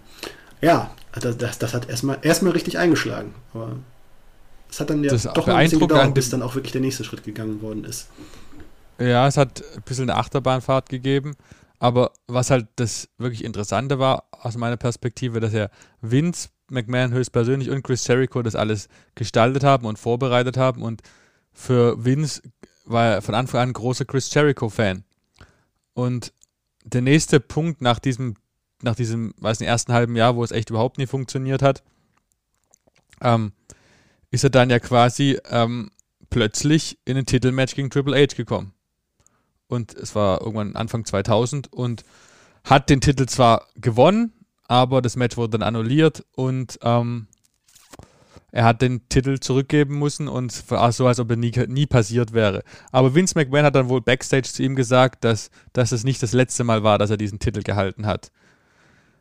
ja, 0.60 0.90
das, 1.12 1.36
das, 1.36 1.58
das 1.58 1.74
hat 1.74 1.88
erstmal 1.88 2.18
erstmal 2.22 2.52
richtig 2.52 2.78
eingeschlagen. 2.78 3.34
Aber 3.54 3.76
es 4.70 4.80
hat 4.80 4.90
dann 4.90 5.02
ja 5.02 5.10
das 5.10 5.22
doch 5.22 5.48
ein 5.48 5.64
bisschen 5.64 5.80
gedauert, 5.80 6.14
bis 6.14 6.30
dann 6.30 6.42
auch 6.42 6.54
wirklich 6.54 6.72
der 6.72 6.80
nächste 6.80 7.04
Schritt 7.04 7.24
gegangen 7.24 7.62
worden 7.62 7.84
ist. 7.84 8.08
Ja, 8.98 9.26
es 9.26 9.36
hat 9.36 9.62
ein 9.76 9.82
bisschen 9.82 10.10
eine 10.10 10.18
Achterbahnfahrt 10.18 10.88
gegeben. 10.88 11.36
Aber 11.78 12.12
was 12.26 12.50
halt 12.50 12.66
das 12.76 13.08
wirklich 13.18 13.44
Interessante 13.44 13.98
war, 13.98 14.24
aus 14.32 14.56
meiner 14.56 14.76
Perspektive, 14.76 15.40
dass 15.40 15.52
ja 15.52 15.68
Vince 16.00 16.48
McMahon 16.70 17.12
höchstpersönlich 17.12 17.70
und 17.70 17.82
Chris 17.82 18.06
Jericho 18.06 18.42
das 18.42 18.56
alles 18.56 18.88
gestaltet 19.14 19.64
haben 19.64 19.86
und 19.86 19.98
vorbereitet 19.98 20.56
haben. 20.56 20.82
Und 20.82 21.02
für 21.52 22.04
Vince 22.04 22.42
war 22.84 23.06
er 23.06 23.22
von 23.22 23.34
Anfang 23.34 23.60
an 23.60 23.68
ein 23.70 23.74
großer 23.74 24.04
Chris 24.04 24.32
Jericho-Fan. 24.34 25.04
Und 25.94 26.32
der 26.84 27.02
nächste 27.02 27.38
Punkt 27.38 27.80
nach 27.80 27.98
diesem, 27.98 28.34
nach 28.82 28.96
diesem, 28.96 29.34
weiß 29.38 29.60
nicht, 29.60 29.68
ersten 29.68 29.92
halben 29.92 30.16
Jahr, 30.16 30.36
wo 30.36 30.42
es 30.42 30.50
echt 30.50 30.70
überhaupt 30.70 30.98
nicht 30.98 31.10
funktioniert 31.10 31.62
hat, 31.62 31.82
ähm, 33.20 33.52
ist 34.30 34.44
er 34.44 34.50
dann 34.50 34.70
ja 34.70 34.78
quasi 34.78 35.38
ähm, 35.50 35.90
plötzlich 36.30 36.98
in 37.04 37.16
ein 37.16 37.26
Titelmatch 37.26 37.74
gegen 37.74 37.90
Triple 37.90 38.16
H 38.16 38.36
gekommen. 38.36 38.72
Und 39.68 39.94
es 39.94 40.14
war 40.14 40.40
irgendwann 40.40 40.76
Anfang 40.76 41.04
2000 41.04 41.72
und 41.72 42.04
hat 42.64 42.90
den 42.90 43.00
Titel 43.00 43.26
zwar 43.26 43.66
gewonnen, 43.76 44.32
aber 44.66 45.02
das 45.02 45.16
Match 45.16 45.36
wurde 45.36 45.58
dann 45.58 45.62
annulliert 45.62 46.24
und 46.34 46.78
ähm, 46.82 47.28
er 48.50 48.64
hat 48.64 48.80
den 48.80 49.08
Titel 49.08 49.38
zurückgeben 49.40 49.98
müssen 49.98 50.26
und 50.26 50.70
war 50.70 50.90
so, 50.92 51.06
als 51.06 51.20
ob 51.20 51.30
er 51.30 51.36
nie, 51.36 51.52
nie 51.66 51.86
passiert 51.86 52.32
wäre. 52.32 52.62
Aber 52.92 53.14
Vince 53.14 53.34
McMahon 53.36 53.64
hat 53.64 53.74
dann 53.74 53.90
wohl 53.90 54.00
backstage 54.00 54.48
zu 54.48 54.62
ihm 54.62 54.74
gesagt, 54.74 55.24
dass, 55.24 55.50
dass 55.74 55.92
es 55.92 56.04
nicht 56.04 56.22
das 56.22 56.32
letzte 56.32 56.64
Mal 56.64 56.82
war, 56.82 56.98
dass 56.98 57.10
er 57.10 57.18
diesen 57.18 57.38
Titel 57.38 57.62
gehalten 57.62 58.06
hat. 58.06 58.32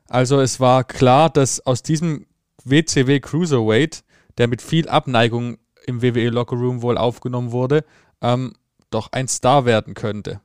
Also 0.08 0.40
es 0.40 0.62
war 0.62 0.86
klar, 0.86 1.30
dass 1.30 1.66
aus 1.66 1.84
diesem 1.84 2.26
WCW 2.64 3.20
Cruiserweight 3.20 4.04
der 4.38 4.48
mit 4.48 4.62
viel 4.62 4.88
Abneigung 4.90 5.58
im 5.86 6.02
WWE 6.02 6.30
Lockerroom 6.30 6.82
wohl 6.82 6.98
aufgenommen 6.98 7.52
wurde, 7.52 7.84
ähm, 8.22 8.54
doch 8.90 9.12
ein 9.12 9.28
Star 9.28 9.66
werden 9.66 9.94
könnte. 9.94 10.42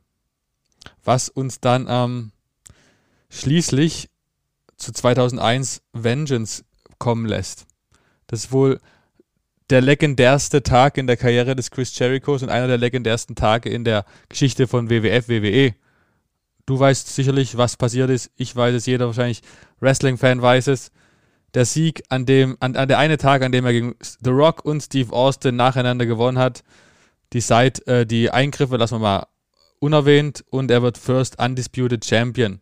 Was 1.04 1.28
uns 1.28 1.60
dann 1.60 1.86
ähm, 1.88 2.32
schließlich 3.30 4.08
zu 4.76 4.92
2001 4.92 5.82
Vengeance 5.92 6.64
kommen 6.98 7.26
lässt. 7.26 7.66
Das 8.26 8.44
ist 8.44 8.52
wohl 8.52 8.80
der 9.70 9.80
legendärste 9.80 10.62
Tag 10.62 10.98
in 10.98 11.06
der 11.06 11.16
Karriere 11.16 11.56
des 11.56 11.70
Chris 11.70 11.98
Jerichos 11.98 12.42
und 12.42 12.50
einer 12.50 12.66
der 12.66 12.78
legendärsten 12.78 13.36
Tage 13.36 13.70
in 13.70 13.84
der 13.84 14.04
Geschichte 14.28 14.66
von 14.66 14.90
WWF, 14.90 15.28
WWE. 15.28 15.74
Du 16.66 16.78
weißt 16.78 17.14
sicherlich, 17.14 17.56
was 17.56 17.76
passiert 17.76 18.10
ist. 18.10 18.30
Ich 18.36 18.54
weiß 18.54 18.74
es, 18.74 18.86
jeder 18.86 19.06
wahrscheinlich 19.06 19.42
Wrestling-Fan 19.80 20.42
weiß 20.42 20.68
es 20.68 20.92
der 21.54 21.64
Sieg, 21.64 22.02
an 22.08 22.26
dem, 22.26 22.56
an, 22.60 22.76
an 22.76 22.88
der 22.88 22.98
eine 22.98 23.18
Tag, 23.18 23.42
an 23.42 23.52
dem 23.52 23.64
er 23.64 23.72
gegen 23.72 23.94
The 24.00 24.30
Rock 24.30 24.64
und 24.64 24.82
Steve 24.82 25.12
Austin 25.12 25.56
nacheinander 25.56 26.06
gewonnen 26.06 26.38
hat. 26.38 26.62
Die 27.32 27.40
Side, 27.40 27.86
äh, 27.86 28.06
die 28.06 28.30
Eingriffe 28.30 28.76
lassen 28.76 28.96
wir 28.96 29.00
mal 29.00 29.26
unerwähnt 29.78 30.44
und 30.50 30.70
er 30.70 30.82
wird 30.82 30.98
First 30.98 31.38
Undisputed 31.38 32.04
Champion. 32.04 32.60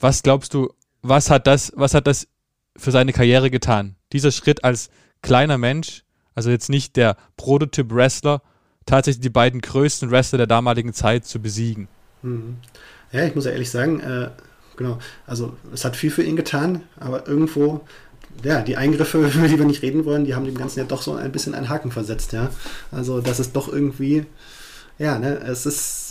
Was 0.00 0.22
glaubst 0.22 0.52
du, 0.54 0.72
was 1.02 1.30
hat 1.30 1.46
das, 1.46 1.72
was 1.76 1.94
hat 1.94 2.06
das 2.06 2.28
für 2.76 2.90
seine 2.90 3.12
Karriere 3.12 3.50
getan? 3.50 3.96
Dieser 4.12 4.32
Schritt 4.32 4.64
als 4.64 4.90
kleiner 5.22 5.58
Mensch, 5.58 6.02
also 6.34 6.50
jetzt 6.50 6.68
nicht 6.68 6.96
der 6.96 7.16
Prototyp-Wrestler, 7.36 8.42
tatsächlich 8.86 9.22
die 9.22 9.30
beiden 9.30 9.60
größten 9.60 10.10
Wrestler 10.10 10.38
der 10.38 10.46
damaligen 10.46 10.92
Zeit 10.92 11.24
zu 11.24 11.40
besiegen. 11.40 11.88
Mhm. 12.22 12.56
Ja, 13.12 13.24
ich 13.24 13.34
muss 13.34 13.44
ja 13.44 13.52
ehrlich 13.52 13.70
sagen, 13.70 14.00
äh, 14.00 14.30
genau. 14.76 14.98
Also 15.26 15.54
es 15.72 15.84
hat 15.84 15.96
viel 15.96 16.10
für 16.10 16.22
ihn 16.22 16.36
getan, 16.36 16.82
aber 16.98 17.26
irgendwo, 17.26 17.80
ja, 18.42 18.62
die 18.62 18.76
Eingriffe, 18.76 19.18
über 19.34 19.48
die 19.48 19.58
wir 19.58 19.66
nicht 19.66 19.82
reden 19.82 20.04
wollen, 20.04 20.24
die 20.24 20.34
haben 20.34 20.44
dem 20.44 20.56
Ganzen 20.56 20.80
ja 20.80 20.84
doch 20.84 21.02
so 21.02 21.14
ein 21.14 21.32
bisschen 21.32 21.54
einen 21.54 21.68
Haken 21.68 21.90
versetzt, 21.90 22.32
ja. 22.32 22.50
Also 22.90 23.20
das 23.20 23.40
ist 23.40 23.54
doch 23.54 23.72
irgendwie, 23.72 24.26
ja, 24.98 25.18
ne, 25.18 25.38
es 25.40 25.66
ist 25.66 26.04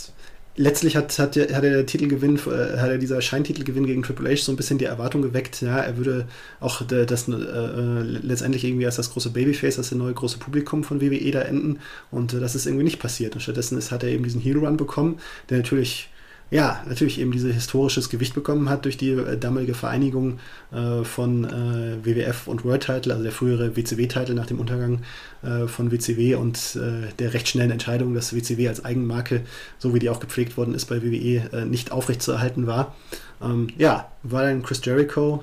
letztlich 0.56 0.96
hat, 0.96 1.18
hat, 1.18 1.36
hat 1.36 1.64
der 1.64 1.86
Titelgewinn, 1.86 2.36
äh, 2.36 2.78
hat 2.78 2.90
er 2.90 2.98
dieser 2.98 3.20
Scheintitelgewinn 3.20 3.86
gegen 3.86 4.02
Triple 4.02 4.30
H 4.30 4.42
so 4.44 4.52
ein 4.52 4.56
bisschen 4.56 4.78
die 4.78 4.84
Erwartung 4.84 5.22
geweckt, 5.22 5.62
ja, 5.62 5.78
er 5.78 5.96
würde 5.96 6.26
auch 6.60 6.82
das 6.82 7.28
äh, 7.28 7.32
äh, 7.32 8.02
letztendlich 8.02 8.64
irgendwie 8.64 8.86
als 8.86 8.96
das 8.96 9.10
große 9.10 9.30
Babyface, 9.30 9.78
als 9.78 9.90
das 9.90 9.98
neue 9.98 10.14
große 10.14 10.38
Publikum 10.38 10.84
von 10.84 11.00
WWE 11.00 11.30
da 11.30 11.42
enden 11.42 11.80
und 12.10 12.34
äh, 12.34 12.40
das 12.40 12.54
ist 12.54 12.66
irgendwie 12.66 12.84
nicht 12.84 13.00
passiert 13.00 13.34
und 13.34 13.40
stattdessen 13.40 13.78
ist, 13.78 13.90
hat 13.90 14.04
er 14.04 14.10
eben 14.10 14.24
diesen 14.24 14.40
Hero 14.40 14.60
Run 14.60 14.76
bekommen, 14.76 15.18
der 15.50 15.58
natürlich 15.58 16.10
ja, 16.50 16.82
natürlich 16.86 17.18
eben 17.18 17.32
dieses 17.32 17.54
historisches 17.54 18.10
Gewicht 18.10 18.34
bekommen 18.34 18.68
hat 18.68 18.84
durch 18.84 18.96
die 18.96 19.10
äh, 19.10 19.36
damalige 19.36 19.74
Vereinigung 19.74 20.38
äh, 20.72 21.02
von 21.02 21.44
äh, 21.44 22.04
WWF 22.04 22.46
und 22.46 22.64
World 22.64 22.82
Title, 22.82 23.12
also 23.12 23.22
der 23.22 23.32
frühere 23.32 23.76
WCW-Titel 23.76 24.34
nach 24.34 24.46
dem 24.46 24.60
Untergang 24.60 25.00
äh, 25.42 25.66
von 25.66 25.90
WCW 25.90 26.34
und 26.36 26.76
äh, 26.76 27.12
der 27.18 27.34
recht 27.34 27.48
schnellen 27.48 27.70
Entscheidung, 27.70 28.14
dass 28.14 28.34
WCW 28.34 28.68
als 28.68 28.84
Eigenmarke, 28.84 29.40
so 29.78 29.94
wie 29.94 29.98
die 29.98 30.10
auch 30.10 30.20
gepflegt 30.20 30.56
worden 30.56 30.74
ist 30.74 30.84
bei 30.86 31.02
WWE, 31.02 31.50
äh, 31.52 31.64
nicht 31.64 31.92
aufrechtzuerhalten 31.92 32.66
war. 32.66 32.94
Ähm, 33.42 33.68
ja, 33.78 34.12
war 34.22 34.42
dann 34.42 34.62
Chris 34.62 34.80
Jericho, 34.84 35.42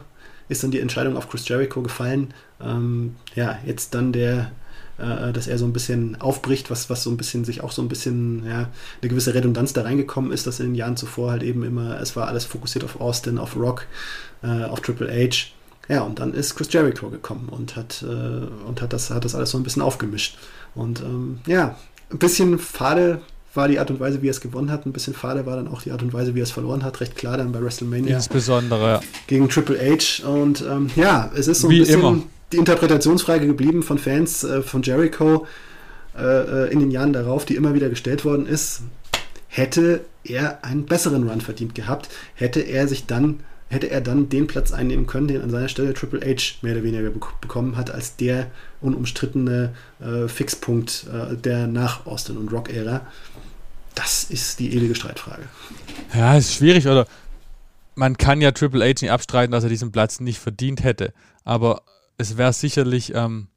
ist 0.50 0.64
dann 0.64 0.72
die 0.72 0.80
Entscheidung 0.80 1.18
auf 1.18 1.30
Chris 1.30 1.48
Jericho 1.48 1.82
gefallen. 1.82 2.34
Ähm, 2.64 3.16
ja, 3.36 3.58
jetzt 3.66 3.94
dann 3.96 4.12
der 4.14 4.52
äh, 4.98 5.32
dass 5.34 5.48
er 5.48 5.58
so 5.58 5.66
ein 5.66 5.74
bisschen 5.74 6.20
aufbricht, 6.20 6.70
was, 6.70 6.90
was 6.90 7.04
so 7.04 7.10
ein 7.10 7.18
bisschen 7.18 7.46
sich 7.46 7.62
auch 7.62 7.72
so 7.72 7.82
ein 7.82 7.88
bisschen, 7.88 8.46
ja, 8.46 8.70
eine 9.02 9.10
gewisse 9.10 9.34
Redundanz 9.34 9.74
da 9.74 9.82
reingekommen 9.84 10.32
ist, 10.32 10.48
dass 10.48 10.60
in 10.60 10.68
den 10.68 10.76
Jahren 10.76 10.98
zuvor 10.98 11.32
halt 11.32 11.44
eben 11.44 11.64
immer, 11.64 12.00
es 12.00 12.16
war 12.16 12.28
alles 12.28 12.46
fokussiert 12.46 12.84
auf 12.84 13.00
Austin, 13.00 13.38
auf 13.38 13.56
Rock, 13.56 13.88
äh, 14.44 14.66
auf 14.66 14.82
Triple 14.82 15.10
H. 15.12 15.48
Ja, 15.88 16.02
und 16.02 16.20
dann 16.20 16.34
ist 16.34 16.56
Chris 16.56 16.72
Jericho 16.72 17.10
gekommen 17.10 17.50
und 17.50 17.76
hat, 17.76 18.04
äh, 18.04 18.68
und 18.68 18.82
hat, 18.82 18.94
das, 18.94 19.10
hat 19.10 19.26
das 19.26 19.36
alles 19.36 19.52
so 19.52 19.58
ein 19.58 19.64
bisschen 19.64 19.82
aufgemischt. 19.82 20.38
Und 20.76 21.02
ähm, 21.02 21.40
ja, 21.48 21.76
ein 22.12 22.20
bisschen 22.20 22.60
fade 22.60 23.22
war 23.54 23.68
die 23.68 23.80
Art 23.80 23.92
und 23.92 24.00
Weise, 24.00 24.22
wie 24.22 24.28
er 24.30 24.32
es 24.32 24.40
gewonnen 24.40 24.72
hat. 24.72 24.86
Ein 24.86 24.94
bisschen 24.94 25.14
fade 25.14 25.46
war 25.46 25.58
dann 25.58 25.68
auch 25.68 25.82
die 25.82 25.92
Art 25.92 26.02
und 26.02 26.14
Weise, 26.14 26.36
wie 26.36 26.40
er 26.40 26.44
es 26.44 26.52
verloren 26.52 26.84
hat. 26.84 27.02
Recht 27.02 27.16
klar 27.16 27.38
dann 27.38 27.52
bei 27.52 27.62
WrestleMania. 27.62 28.16
Insbesondere. 28.16 29.02
Gegen 29.28 29.50
Triple 29.50 29.78
H. 29.78 30.26
Und 30.26 30.62
ähm, 30.62 30.90
ja, 30.96 31.30
es 31.36 31.48
ist 31.48 31.62
so 31.62 31.68
ein 31.68 31.72
wie 31.72 31.80
bisschen. 31.80 32.00
Immer 32.00 32.24
die 32.52 32.58
Interpretationsfrage 32.58 33.48
geblieben 33.48 33.84
von 33.84 33.98
Fans 33.98 34.44
äh, 34.44 34.62
von 34.62 34.84
Jericho 34.84 35.48
äh, 36.18 36.24
äh, 36.24 36.72
in 36.72 36.80
den 36.80 36.92
Jahren 36.92 37.14
darauf, 37.14 37.46
die 37.46 37.56
immer 37.56 37.74
wieder 37.74 37.90
gestellt 37.90 38.26
worden 38.26 38.46
ist. 38.46 38.82
Hätte 39.48 40.02
er 40.24 40.64
einen 40.64 40.86
besseren 40.86 41.28
Run 41.28 41.42
verdient 41.42 41.76
gehabt, 41.76 42.10
hätte 42.36 42.62
er 42.62 42.88
sich 42.88 43.06
dann 43.06 43.42
hätte 43.72 43.90
er 43.90 44.02
dann 44.02 44.28
den 44.28 44.48
Platz 44.48 44.74
einnehmen 44.74 45.08
können, 45.08 45.30
den 45.30 45.42
an 45.42 45.50
seiner 45.50 45.70
Stelle 45.70 45.94
Triple 45.94 46.20
H 46.20 46.56
mehr 46.62 46.74
oder 46.74 46.84
weniger 46.84 47.10
bekommen 47.10 47.78
hat, 47.78 47.90
als 47.90 48.18
der 48.18 48.52
unumstrittene 48.82 49.74
äh, 50.02 50.28
Fixpunkt 50.28 51.06
äh, 51.08 51.38
der 51.38 51.68
nach 51.68 52.06
Austin 52.06 52.36
und 52.36 52.52
Rock-Ära. 52.52 53.00
Das 53.96 54.26
ist 54.26 54.60
die 54.60 54.76
ewige 54.76 54.94
Streitfrage. 54.94 55.44
Ja, 56.14 56.36
ist 56.36 56.54
schwierig, 56.54 56.86
oder? 56.86 57.08
Man 57.96 58.18
kann 58.18 58.42
ja 58.42 58.52
Triple 58.52 58.84
H 58.84 59.02
nicht 59.02 59.12
abstreiten, 59.12 59.54
dass 59.54 59.64
er 59.64 59.70
diesen 59.70 59.94
Platz 59.94 60.20
nicht 60.20 60.40
verdient 60.40 60.84
hätte. 60.84 61.14
Aber 61.46 61.82
es 62.22 62.38
wäre 62.38 62.54
sicherlich 62.54 63.14
ähm, 63.16 63.48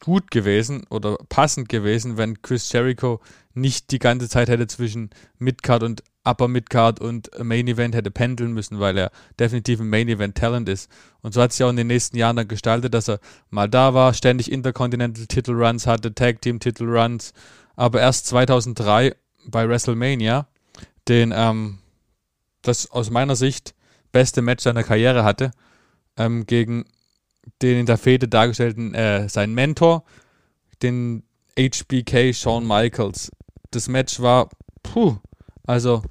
gut 0.00 0.30
gewesen 0.30 0.84
oder 0.90 1.16
passend 1.28 1.68
gewesen, 1.68 2.16
wenn 2.16 2.42
Chris 2.42 2.72
Jericho 2.72 3.20
nicht 3.54 3.92
die 3.92 4.00
ganze 4.00 4.28
Zeit 4.28 4.48
hätte 4.48 4.66
zwischen 4.66 5.10
Midcard 5.38 5.84
und 5.84 6.02
Upper 6.24 6.48
Midcard 6.48 7.00
und 7.00 7.30
Main 7.42 7.68
Event 7.68 7.94
hätte 7.94 8.10
pendeln 8.10 8.52
müssen, 8.52 8.80
weil 8.80 8.96
er 8.96 9.10
definitiv 9.38 9.80
ein 9.80 9.88
Main 9.88 10.08
Event 10.08 10.36
Talent 10.36 10.68
ist. 10.68 10.90
Und 11.20 11.34
so 11.34 11.42
hat 11.42 11.52
sich 11.52 11.64
auch 11.64 11.70
in 11.70 11.76
den 11.76 11.88
nächsten 11.88 12.16
Jahren 12.16 12.36
dann 12.36 12.48
gestaltet, 12.48 12.94
dass 12.94 13.08
er 13.08 13.20
mal 13.50 13.68
da 13.68 13.94
war, 13.94 14.14
ständig 14.14 14.50
Intercontinental 14.50 15.26
Title 15.26 15.54
Runs 15.54 15.86
hatte, 15.86 16.14
Tag 16.14 16.40
Team 16.40 16.60
Titel 16.60 16.84
Runs, 16.84 17.32
aber 17.76 18.00
erst 18.00 18.26
2003 18.26 19.14
bei 19.46 19.68
WrestleMania 19.68 20.46
den, 21.08 21.32
ähm, 21.34 21.78
das 22.62 22.90
aus 22.90 23.10
meiner 23.10 23.36
Sicht 23.36 23.74
beste 24.12 24.42
Match 24.42 24.62
seiner 24.62 24.84
Karriere 24.84 25.24
hatte, 25.24 25.50
ähm, 26.16 26.46
gegen 26.46 26.84
den 27.60 27.80
in 27.80 27.86
der 27.86 27.98
Fehde 27.98 28.28
dargestellten, 28.28 28.94
äh, 28.94 29.28
sein 29.28 29.54
Mentor, 29.54 30.04
den 30.82 31.22
HBK 31.58 32.32
Shawn 32.32 32.66
Michaels. 32.66 33.30
Das 33.70 33.88
Match 33.88 34.20
war, 34.20 34.48
puh, 34.82 35.16
also 35.66 36.02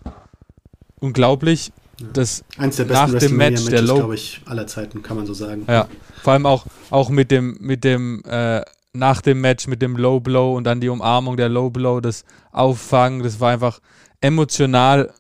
unglaublich. 1.00 1.72
Ja. 2.00 2.08
Das 2.14 2.44
Eins 2.58 2.78
der 2.78 2.86
besten 2.86 3.12
nach 3.12 3.20
dem 3.20 3.38
Match, 3.38 3.66
der 3.66 3.82
Low, 3.82 3.98
glaube 3.98 4.16
ich, 4.16 4.42
aller 4.46 4.68
Zeiten, 4.68 5.04
kann 5.04 5.18
man 5.18 5.26
so 5.26 5.34
sagen. 5.34 5.66
Ja, 5.68 5.88
vor 6.24 6.34
allem 6.34 6.46
auch, 6.46 6.66
auch 6.90 7.10
mit 7.10 7.30
dem, 7.32 7.58
mit 7.60 7.84
dem, 7.84 8.24
äh, 8.26 8.62
nach 8.94 9.22
dem 9.22 9.42
Match 9.42 9.68
mit 9.68 9.82
dem 9.82 9.96
Low 9.96 10.20
Blow 10.20 10.56
und 10.56 10.64
dann 10.66 10.82
die 10.82 10.90
Umarmung 10.90 11.38
der 11.38 11.50
Low 11.50 11.70
Blow, 11.70 12.02
das 12.02 12.26
Auffangen, 12.52 13.24
das 13.24 13.40
war 13.40 13.52
einfach 13.52 13.80
emotional. 14.20 15.14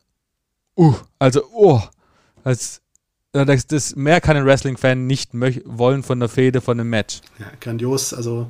Uh, 0.75 0.95
also, 1.19 1.43
oh, 1.53 1.81
das, 2.43 2.81
das, 3.31 3.67
das 3.67 3.95
mehr 3.95 4.21
kann 4.21 4.37
ein 4.37 4.45
Wrestling-Fan 4.45 5.07
nicht 5.07 5.31
wollen 5.33 6.03
von 6.03 6.19
der 6.19 6.29
Fehde, 6.29 6.61
von 6.61 6.79
einem 6.79 6.89
Match. 6.89 7.21
Ja, 7.39 7.45
grandios. 7.59 8.13
Also 8.13 8.47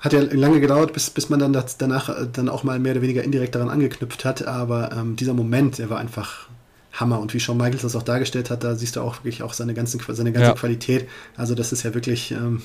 hat 0.00 0.12
ja 0.12 0.20
lange 0.20 0.60
gedauert, 0.60 0.92
bis, 0.92 1.08
bis 1.10 1.30
man 1.30 1.38
dann 1.38 1.52
das, 1.52 1.78
danach 1.78 2.08
äh, 2.08 2.26
dann 2.30 2.48
auch 2.48 2.62
mal 2.62 2.78
mehr 2.78 2.92
oder 2.92 3.02
weniger 3.02 3.22
indirekt 3.22 3.54
daran 3.54 3.70
angeknüpft 3.70 4.24
hat. 4.24 4.46
Aber 4.46 4.92
ähm, 4.92 5.16
dieser 5.16 5.34
Moment, 5.34 5.78
der 5.78 5.88
war 5.88 5.98
einfach 5.98 6.48
Hammer. 6.92 7.20
Und 7.20 7.32
wie 7.32 7.40
Shawn 7.40 7.56
Michaels 7.56 7.82
das 7.82 7.96
auch 7.96 8.02
dargestellt 8.02 8.50
hat, 8.50 8.64
da 8.64 8.74
siehst 8.74 8.96
du 8.96 9.00
auch 9.00 9.18
wirklich 9.18 9.42
auch 9.42 9.52
seine, 9.52 9.74
ganzen, 9.74 10.00
seine 10.08 10.32
ganze 10.32 10.50
ja. 10.50 10.54
Qualität. 10.54 11.08
Also 11.36 11.54
das 11.54 11.72
ist 11.72 11.84
ja 11.84 11.94
wirklich, 11.94 12.32
ähm, 12.32 12.62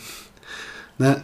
ne, 0.98 1.24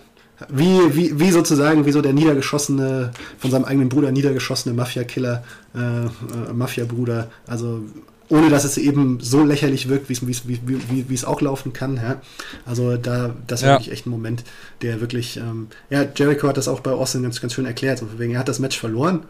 wie, 0.49 0.95
wie, 0.95 1.19
wie 1.19 1.31
sozusagen, 1.31 1.85
wie 1.85 1.91
so 1.91 2.01
der 2.01 2.13
niedergeschossene, 2.13 3.11
von 3.37 3.51
seinem 3.51 3.65
eigenen 3.65 3.89
Bruder 3.89 4.11
niedergeschossene 4.11 4.75
Mafia-Killer, 4.75 5.43
äh, 5.73 5.79
äh, 5.79 6.53
Mafia-Bruder. 6.53 7.29
Also 7.47 7.83
ohne 8.29 8.49
dass 8.49 8.63
es 8.63 8.77
eben 8.77 9.19
so 9.19 9.43
lächerlich 9.43 9.87
wirkt, 9.87 10.09
wie, 10.09 10.17
wie, 10.19 10.59
wie, 10.89 11.09
wie 11.09 11.13
es 11.13 11.25
auch 11.25 11.41
laufen 11.41 11.73
kann. 11.73 11.95
Ja? 11.97 12.21
Also 12.65 12.97
da, 12.97 13.35
das 13.47 13.61
war 13.61 13.69
ja. 13.69 13.75
wirklich 13.75 13.91
echt 13.91 14.07
ein 14.07 14.09
Moment, 14.09 14.43
der 14.81 15.01
wirklich, 15.01 15.37
ähm, 15.37 15.67
ja, 15.89 16.05
Jericho 16.15 16.47
hat 16.47 16.57
das 16.57 16.67
auch 16.67 16.79
bei 16.79 16.91
Austin 16.91 17.23
ganz, 17.23 17.39
ganz 17.39 17.53
schön 17.53 17.65
erklärt. 17.65 17.99
So, 17.99 18.07
wegen, 18.17 18.33
er 18.33 18.39
hat 18.39 18.47
das 18.47 18.59
Match 18.59 18.79
verloren, 18.79 19.23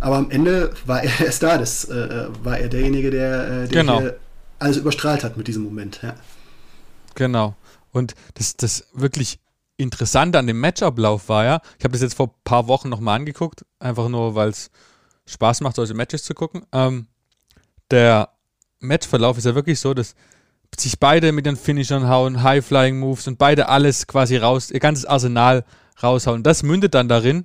aber 0.00 0.16
am 0.16 0.30
Ende 0.30 0.72
war 0.84 1.02
er 1.02 1.20
erst 1.24 1.42
da. 1.42 1.58
Das 1.58 1.84
äh, 1.84 1.94
äh, 1.94 2.28
war 2.42 2.58
er 2.58 2.68
derjenige, 2.68 3.10
der, 3.10 3.64
äh, 3.64 3.68
der 3.68 3.82
genau. 3.82 4.02
alles 4.58 4.76
überstrahlt 4.76 5.24
hat 5.24 5.36
mit 5.36 5.48
diesem 5.48 5.62
Moment. 5.62 6.00
Ja. 6.02 6.14
Genau. 7.14 7.54
Und 7.90 8.14
das, 8.34 8.56
das 8.56 8.86
wirklich 8.92 9.38
Interessante 9.78 10.38
an 10.38 10.46
dem 10.46 10.60
Matchablauf 10.60 11.28
war 11.28 11.44
ja, 11.44 11.60
ich 11.78 11.84
habe 11.84 11.92
das 11.92 12.02
jetzt 12.02 12.14
vor 12.14 12.28
ein 12.28 12.34
paar 12.44 12.68
Wochen 12.68 12.88
nochmal 12.88 13.18
angeguckt, 13.18 13.64
einfach 13.80 14.08
nur, 14.08 14.34
weil 14.34 14.50
es 14.50 14.70
Spaß 15.26 15.60
macht, 15.62 15.76
solche 15.76 15.94
Matches 15.94 16.24
zu 16.24 16.34
gucken. 16.34 16.64
Ähm, 16.72 17.06
der 17.90 18.28
Matchverlauf 18.82 19.38
ist 19.38 19.44
ja 19.44 19.54
wirklich 19.54 19.80
so, 19.80 19.94
dass 19.94 20.14
sich 20.78 20.98
beide 20.98 21.32
mit 21.32 21.46
den 21.46 21.56
Finishern 21.56 22.08
hauen, 22.08 22.42
High-Flying-Moves 22.42 23.28
und 23.28 23.38
beide 23.38 23.68
alles 23.68 24.06
quasi 24.06 24.36
raus, 24.36 24.70
ihr 24.70 24.80
ganzes 24.80 25.04
Arsenal 25.04 25.64
raushauen. 26.02 26.42
Das 26.42 26.62
mündet 26.62 26.94
dann 26.94 27.08
darin, 27.08 27.44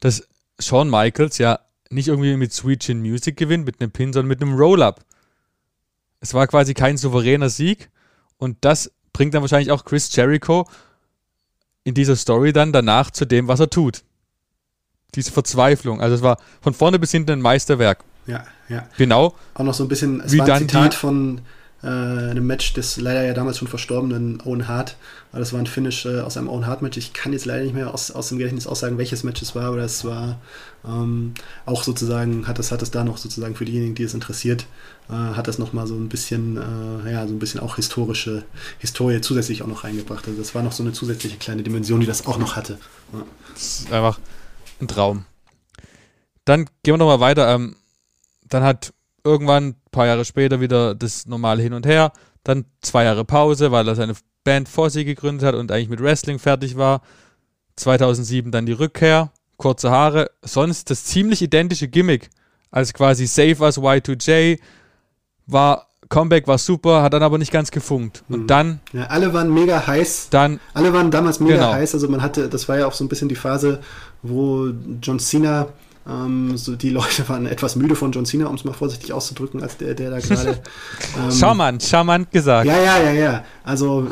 dass 0.00 0.26
Shawn 0.58 0.90
Michaels 0.90 1.38
ja 1.38 1.60
nicht 1.90 2.08
irgendwie 2.08 2.36
mit 2.36 2.52
Sweet 2.52 2.80
Chin 2.80 3.00
Music 3.00 3.36
gewinnt, 3.36 3.64
mit 3.64 3.80
einem 3.80 3.92
Pin, 3.92 4.12
sondern 4.12 4.28
mit 4.28 4.42
einem 4.42 4.54
Roll-Up. 4.54 5.04
Es 6.20 6.34
war 6.34 6.46
quasi 6.46 6.74
kein 6.74 6.96
souveräner 6.96 7.50
Sieg 7.50 7.90
und 8.38 8.58
das 8.62 8.90
bringt 9.12 9.34
dann 9.34 9.42
wahrscheinlich 9.42 9.70
auch 9.70 9.84
Chris 9.84 10.14
Jericho 10.14 10.66
in 11.84 11.94
dieser 11.94 12.16
Story 12.16 12.52
dann 12.52 12.72
danach 12.72 13.10
zu 13.10 13.24
dem, 13.24 13.46
was 13.46 13.60
er 13.60 13.70
tut. 13.70 14.02
Diese 15.14 15.30
Verzweiflung. 15.30 16.00
Also 16.00 16.16
es 16.16 16.22
war 16.22 16.38
von 16.60 16.74
vorne 16.74 16.98
bis 16.98 17.12
hinten 17.12 17.30
ein 17.30 17.40
Meisterwerk. 17.40 18.02
Ja, 18.26 18.44
ja. 18.68 18.88
Genau. 18.96 19.34
Auch 19.54 19.64
noch 19.64 19.74
so 19.74 19.84
ein 19.84 19.88
bisschen, 19.88 20.20
es 20.20 20.32
wie 20.32 20.38
war 20.38 20.48
ein 20.48 20.60
Zitat 20.60 20.94
von 20.94 21.40
äh, 21.82 21.86
einem 21.86 22.46
Match 22.46 22.72
des 22.72 22.96
leider 22.96 23.24
ja 23.24 23.34
damals 23.34 23.58
schon 23.58 23.68
verstorbenen 23.68 24.40
Owen 24.44 24.66
Hart. 24.66 24.96
Das 25.32 25.52
war 25.52 25.60
ein 25.60 25.66
Finish 25.66 26.06
äh, 26.06 26.20
aus 26.20 26.36
einem 26.36 26.48
Owen 26.48 26.66
Hart 26.66 26.80
Match. 26.80 26.96
Ich 26.96 27.12
kann 27.12 27.32
jetzt 27.32 27.44
leider 27.44 27.62
nicht 27.62 27.74
mehr 27.74 27.92
aus, 27.92 28.10
aus 28.10 28.28
dem 28.28 28.38
Gedächtnis 28.38 28.66
aussagen, 28.66 28.96
welches 28.96 29.22
Match 29.22 29.42
es 29.42 29.54
war, 29.54 29.64
aber 29.64 29.76
das 29.76 30.04
war 30.04 30.40
ähm, 30.86 31.34
auch 31.66 31.84
sozusagen, 31.84 32.48
hat 32.48 32.58
es 32.58 32.72
hat 32.72 32.80
das 32.80 32.90
da 32.90 33.04
noch 33.04 33.18
sozusagen 33.18 33.54
für 33.54 33.66
diejenigen, 33.66 33.94
die 33.94 34.04
es 34.04 34.14
interessiert, 34.14 34.66
äh, 35.10 35.12
hat 35.12 35.48
das 35.48 35.58
nochmal 35.58 35.86
so 35.86 35.94
ein 35.94 36.08
bisschen, 36.08 36.56
äh, 36.56 37.12
ja, 37.12 37.26
so 37.26 37.34
ein 37.34 37.38
bisschen 37.38 37.60
auch 37.60 37.76
historische 37.76 38.44
Historie 38.78 39.20
zusätzlich 39.20 39.62
auch 39.62 39.66
noch 39.66 39.84
reingebracht. 39.84 40.26
Also 40.26 40.38
das 40.38 40.54
war 40.54 40.62
noch 40.62 40.72
so 40.72 40.82
eine 40.82 40.92
zusätzliche 40.92 41.36
kleine 41.36 41.62
Dimension, 41.62 42.00
die 42.00 42.06
das 42.06 42.26
auch 42.26 42.38
noch 42.38 42.56
hatte. 42.56 42.78
Ja. 43.12 43.22
Das 43.52 43.80
ist 43.80 43.92
einfach 43.92 44.18
ein 44.80 44.88
Traum. 44.88 45.26
Dann 46.46 46.64
gehen 46.82 46.94
wir 46.94 46.98
nochmal 46.98 47.20
weiter. 47.20 47.54
Ähm, 47.54 47.76
dann 48.48 48.62
hat 48.62 48.92
irgendwann, 49.24 49.68
ein 49.68 49.76
paar 49.90 50.06
Jahre 50.06 50.24
später, 50.24 50.60
wieder 50.60 50.94
das 50.94 51.26
normale 51.26 51.62
Hin 51.62 51.72
und 51.72 51.86
Her. 51.86 52.12
Dann 52.44 52.64
zwei 52.80 53.04
Jahre 53.04 53.24
Pause, 53.24 53.72
weil 53.72 53.88
er 53.88 53.96
seine 53.96 54.14
Band 54.44 54.68
vor 54.68 54.90
sich 54.90 55.04
gegründet 55.04 55.46
hat 55.46 55.54
und 55.54 55.72
eigentlich 55.72 55.88
mit 55.88 56.02
Wrestling 56.02 56.38
fertig 56.38 56.76
war. 56.76 57.02
2007 57.74 58.52
dann 58.52 58.66
die 58.66 58.72
Rückkehr, 58.72 59.32
kurze 59.56 59.90
Haare. 59.90 60.30
Sonst 60.42 60.90
das 60.90 61.04
ziemlich 61.04 61.42
identische 61.42 61.88
Gimmick 61.88 62.30
als 62.70 62.94
quasi 62.94 63.26
Save 63.26 63.62
Us 63.62 63.78
Y2J. 63.78 64.58
War 65.46 65.86
Comeback 66.08 66.46
war 66.46 66.58
super, 66.58 67.02
hat 67.02 67.12
dann 67.12 67.22
aber 67.22 67.38
nicht 67.38 67.52
ganz 67.52 67.70
gefunkt. 67.70 68.22
Und 68.28 68.42
mhm. 68.42 68.46
dann. 68.46 68.80
Ja, 68.92 69.06
alle 69.06 69.32
waren 69.32 69.52
mega 69.52 69.86
heiß. 69.86 70.28
Dann. 70.30 70.60
Alle 70.72 70.92
waren 70.92 71.10
damals 71.10 71.40
mega 71.40 71.56
genau. 71.56 71.72
heiß. 71.72 71.94
Also 71.94 72.08
man 72.08 72.22
hatte, 72.22 72.48
das 72.48 72.68
war 72.68 72.78
ja 72.78 72.86
auch 72.86 72.92
so 72.92 73.04
ein 73.04 73.08
bisschen 73.08 73.28
die 73.28 73.34
Phase, 73.34 73.80
wo 74.22 74.68
John 75.02 75.18
Cena 75.18 75.68
ähm, 76.08 76.56
so 76.56 76.76
die 76.76 76.90
Leute 76.90 77.28
waren 77.28 77.46
etwas 77.46 77.74
müde 77.74 77.96
von 77.96 78.12
John 78.12 78.26
Cena, 78.26 78.46
um 78.46 78.54
es 78.54 78.64
mal 78.64 78.72
vorsichtig 78.72 79.12
auszudrücken, 79.12 79.62
als 79.62 79.76
der, 79.76 79.94
der 79.94 80.10
da 80.10 80.18
gerade. 80.20 80.60
Ähm, 81.18 81.32
charmant, 81.32 81.82
charmant 81.82 82.30
gesagt. 82.30 82.66
Ja, 82.66 82.78
ja, 82.78 82.98
ja, 83.02 83.12
ja. 83.12 83.44
Also 83.64 84.06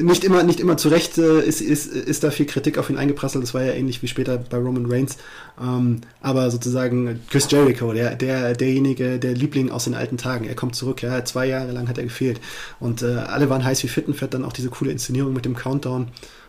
nicht 0.00 0.24
immer, 0.24 0.42
nicht 0.42 0.58
immer 0.58 0.78
zu 0.78 0.88
Recht 0.88 1.18
äh, 1.18 1.40
ist, 1.40 1.60
ist, 1.60 1.86
ist 1.86 2.24
da 2.24 2.30
viel 2.30 2.46
Kritik 2.46 2.78
auf 2.78 2.88
ihn 2.88 2.96
eingeprasselt. 2.96 3.44
Das 3.44 3.52
war 3.52 3.62
ja 3.62 3.74
ähnlich 3.74 4.02
wie 4.02 4.08
später 4.08 4.38
bei 4.38 4.56
Roman 4.56 4.86
Reigns. 4.90 5.18
Ähm, 5.60 6.00
aber 6.22 6.50
sozusagen 6.50 7.20
Chris 7.28 7.50
Jericho, 7.50 7.92
der, 7.92 8.16
der, 8.16 8.54
derjenige, 8.54 9.18
der 9.18 9.34
Liebling 9.34 9.70
aus 9.70 9.84
den 9.84 9.94
alten 9.94 10.16
Tagen, 10.16 10.46
er 10.46 10.54
kommt 10.54 10.74
zurück. 10.74 11.02
Ja, 11.02 11.24
zwei 11.26 11.46
Jahre 11.46 11.72
lang 11.72 11.88
hat 11.88 11.98
er 11.98 12.04
gefehlt. 12.04 12.40
Und 12.80 13.02
äh, 13.02 13.16
alle 13.16 13.50
waren 13.50 13.64
heiß 13.64 13.82
wie 13.82 13.88
Fittenfett, 13.88 14.32
dann 14.32 14.44
auch 14.44 14.52
diese 14.52 14.70
coole 14.70 14.92
Inszenierung 14.92 15.34
mit 15.34 15.44
dem 15.44 15.54
Countdown. 15.54 16.08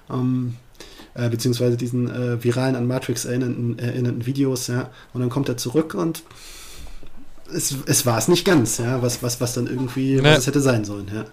Ähm, 0.09 0.55
äh, 1.15 1.29
beziehungsweise 1.29 1.77
diesen 1.77 2.09
äh, 2.09 2.43
viralen 2.43 2.75
an 2.75 2.87
Matrix 2.87 3.25
erinnernden, 3.25 3.79
erinnernden 3.79 4.25
Videos, 4.25 4.67
ja. 4.67 4.91
Und 5.13 5.21
dann 5.21 5.29
kommt 5.29 5.49
er 5.49 5.57
zurück 5.57 5.93
und 5.93 6.23
es, 7.53 7.75
es 7.85 8.05
war 8.05 8.17
es 8.17 8.27
nicht 8.27 8.45
ganz, 8.45 8.77
ja, 8.77 9.01
was, 9.01 9.23
was, 9.23 9.41
was 9.41 9.53
dann 9.53 9.67
irgendwie, 9.67 10.15
ne. 10.15 10.23
was 10.23 10.39
es 10.39 10.47
hätte 10.47 10.61
sein 10.61 10.85
sollen, 10.85 11.09
ja. 11.13 11.25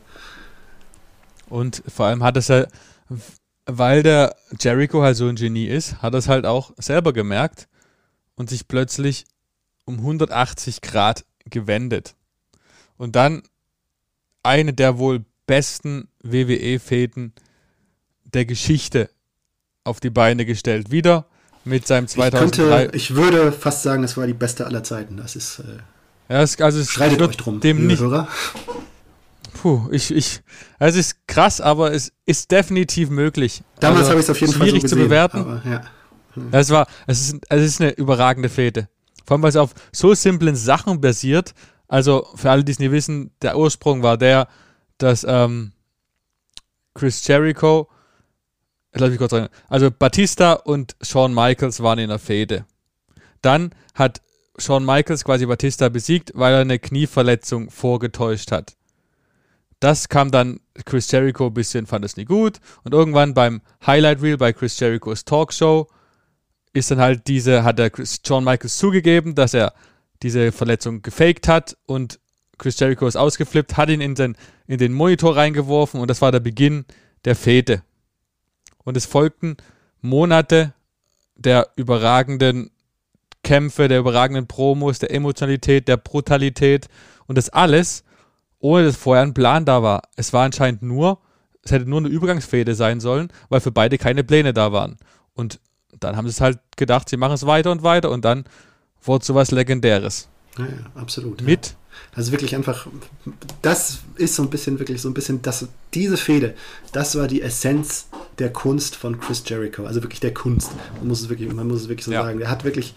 Und 1.49 1.83
vor 1.87 2.07
allem 2.07 2.23
hat 2.23 2.37
es 2.37 2.49
ja, 2.49 2.67
weil 3.67 4.03
der 4.03 4.35
Jericho 4.59 5.03
halt 5.03 5.17
so 5.17 5.29
ein 5.29 5.37
Genie 5.37 5.67
ist, 5.67 6.01
hat 6.01 6.15
er 6.15 6.19
es 6.19 6.29
halt 6.29 6.47
auch 6.47 6.73
selber 6.79 7.13
gemerkt 7.13 7.69
und 8.37 8.49
sich 8.49 8.69
plötzlich 8.69 9.27
um 9.85 9.99
180 9.99 10.81
Grad 10.81 11.25
gewendet. 11.45 12.15
Und 12.97 13.17
dann 13.17 13.43
eine 14.43 14.73
der 14.73 14.99
wohl 14.99 15.25
besten 15.47 16.09
WWE-Fäden 16.23 17.35
der 18.25 18.47
Geschichte 18.47 19.11
auf 19.85 20.01
die 20.01 20.11
Beine 20.11 20.45
gestellt. 20.45 20.91
Wieder 20.91 21.27
mit 21.65 21.87
seinem 21.87 22.09
2003. 22.09 22.45
Ich, 22.45 22.71
könnte, 22.71 22.97
ich 22.97 23.15
würde 23.15 23.53
fast 23.53 23.83
sagen, 23.83 24.05
es 24.05 24.17
war 24.17 24.27
die 24.27 24.33
beste 24.33 24.67
aller 24.67 24.83
Zeiten. 24.83 25.17
Das 25.17 25.37
ist. 25.37 25.61
Äh, 25.61 26.33
ja, 26.33 26.43
es, 26.43 26.61
also 26.61 26.81
es 26.81 26.91
streitet 26.91 27.21
euch 27.23 27.37
drum, 27.37 27.61
dem 27.61 27.87
nicht. 27.87 28.01
Hörer. 28.01 28.29
Puh, 29.55 29.89
ich, 29.93 30.11
ich, 30.11 30.41
es 30.79 30.97
ist 30.97 31.27
krass, 31.29 31.61
aber 31.61 31.93
es 31.93 32.13
ist 32.27 32.51
definitiv 32.51 33.11
möglich. 33.11 33.63
Damals 33.81 34.09
also, 34.09 34.11
habe 34.11 34.21
ich 34.21 34.25
es 34.25 34.31
auf 34.31 34.41
jeden 34.41 34.53
Fall 34.53 34.69
so 34.69 34.75
gesehen, 34.75 34.89
zu 34.89 34.97
bewerten. 34.97 35.39
Aber, 35.39 35.63
ja. 35.65 35.83
Hm. 36.35 36.49
Es 36.51 36.71
war, 36.71 36.87
es 37.07 37.21
ist, 37.21 37.37
es 37.49 37.63
ist 37.63 37.81
eine 37.81 37.91
überragende 37.91 38.49
Fete. 38.49 38.89
Vor 39.27 39.37
allem, 39.37 39.43
weil 39.43 39.51
es 39.51 39.57
auf 39.57 39.75
so 39.93 40.15
simplen 40.15 40.57
Sachen 40.57 41.01
basiert. 41.01 41.55
Also, 41.87 42.27
für 42.35 42.51
alle, 42.51 42.65
die 42.65 42.73
es 42.73 42.79
nicht 42.79 42.91
wissen, 42.91 43.31
der 43.43 43.57
Ursprung 43.59 44.03
war 44.03 44.17
der, 44.17 44.49
dass 44.99 45.25
ähm, 45.29 45.73
Chris 46.95 47.27
Jericho 47.27 47.89
lass 49.01 49.11
mich 49.11 49.19
kurz 49.19 49.31
sagen. 49.31 49.49
Also 49.69 49.91
Batista 49.91 50.53
und 50.53 50.97
Shawn 51.03 51.35
Michaels 51.35 51.83
waren 51.83 51.99
in 51.99 52.09
der 52.09 52.19
Fehde. 52.19 52.67
Dann 53.41 53.75
hat 53.95 54.21
Shawn 54.59 54.85
Michaels 54.85 55.25
quasi 55.25 55.47
Batista 55.47 55.89
besiegt, 55.89 56.33
weil 56.35 56.55
er 56.55 56.61
eine 56.61 56.79
Knieverletzung 56.79 57.71
vorgetäuscht 57.71 58.53
hat. 58.53 58.77
Das 59.81 60.09
kam 60.09 60.31
dann 60.31 60.61
Chris 60.85 61.11
Jericho 61.11 61.47
ein 61.47 61.55
bisschen, 61.55 61.87
fand 61.87 62.05
es 62.05 62.17
nie 62.17 62.25
gut. 62.25 62.61
Und 62.85 62.93
irgendwann 62.93 63.35
beim 63.35 63.63
Highlight 63.85 64.23
Reel 64.23 64.37
bei 64.37 64.53
Chris 64.53 64.79
Jerichos 64.79 65.25
Talkshow 65.25 65.89
ist 66.73 66.91
dann 66.91 67.01
halt 67.01 67.27
diese, 67.27 67.65
hat 67.65 67.79
Chris, 67.93 68.21
Shawn 68.25 68.45
Michaels 68.45 68.79
zugegeben, 68.79 69.35
dass 69.35 69.55
er 69.55 69.73
diese 70.23 70.53
Verletzung 70.53 71.03
gefaked 71.03 71.49
hat 71.49 71.77
und 71.87 72.21
Chris 72.59 72.79
Jericho 72.79 73.09
ist 73.09 73.17
ausgeflippt, 73.17 73.77
hat 73.77 73.89
ihn 73.89 74.01
in 74.01 74.15
den, 74.15 74.37
in 74.69 74.79
den 74.79 74.93
Monitor 74.93 75.37
reingeworfen 75.37 76.01
und 76.01 76.09
das 76.09 76.23
war 76.23 76.31
der 76.31 76.41
Beginn 76.41 76.85
der 77.25 77.35
Fehde 77.35 77.83
und 78.85 78.97
es 78.97 79.07
folgten 79.07 79.57
Monate 80.01 80.75
der 81.37 81.69
überragenden 81.77 82.71
Kämpfe, 83.43 83.89
der 83.89 83.99
überragenden 83.99 84.47
Promos, 84.47 84.99
der 84.99 85.13
Emotionalität, 85.13 85.89
der 85.89 85.97
Brutalität 85.97 86.89
und 87.27 87.37
das 87.37 87.49
alles, 87.49 88.05
ohne 88.59 88.85
dass 88.85 88.97
vorher 88.97 89.25
ein 89.25 89.35
Plan 89.35 89.65
da 89.65 89.83
war. 89.83 90.03
Es 90.17 90.33
war 90.33 90.45
anscheinend 90.45 90.83
nur, 90.83 91.19
es 91.63 91.73
hätte 91.73 91.89
nur 91.89 92.01
eine 92.01 92.09
Übergangsfäde 92.09 92.75
sein 92.75 93.01
sollen, 93.01 93.29
weil 93.49 93.61
für 93.61 93.73
beide 93.73 93.99
keine 93.99 94.25
Pläne 94.25 94.53
da 94.53 94.73
waren. 94.73 94.97
Und 95.35 95.61
dann 95.99 96.17
haben 96.17 96.27
sie 96.27 96.33
es 96.33 96.41
halt 96.41 96.59
gedacht, 96.77 97.09
sie 97.09 97.17
machen 97.17 97.35
es 97.35 97.47
weiter 97.47 97.73
und 97.73 97.83
weiter 97.83 98.11
und 98.11 98.25
dann 98.25 98.45
wurde 99.03 99.25
sowas 99.25 99.51
Legendäres. 99.51 100.29
Ja, 100.59 100.67
ja 100.67 100.73
absolut. 100.95 101.43
Mit 101.43 101.69
ja. 101.69 101.75
Also 102.15 102.33
wirklich 102.33 102.55
einfach, 102.55 102.87
das 103.63 104.01
ist 104.17 104.35
so 104.35 104.43
ein 104.43 104.51
bisschen 104.51 104.79
wirklich 104.79 105.01
so 105.01 105.09
ein 105.09 105.15
bisschen, 105.15 105.43
das, 105.43 105.67
diese 105.95 106.17
Fehde, 106.17 106.55
das 106.93 107.17
war 107.17 107.27
die 107.27 107.43
Essenz 107.43 108.09
der 108.39 108.53
Kunst 108.53 108.97
von 108.97 109.21
Chris 109.21 109.43
Jericho. 109.47 109.85
Also 109.85 110.03
wirklich 110.03 110.21
der 110.21 110.35
Kunst. 110.35 110.71
Man 110.99 111.09
muss 111.09 111.23
es 111.23 111.29
wirklich, 111.29 111.53
man 111.53 111.69
muss 111.69 111.83
es 111.83 111.89
wirklich 111.89 112.05
so 112.05 112.13
ja. 112.13 112.23
sagen. 112.23 112.39
Der 112.39 112.51
hat 112.51 112.65
wirklich 112.65 112.95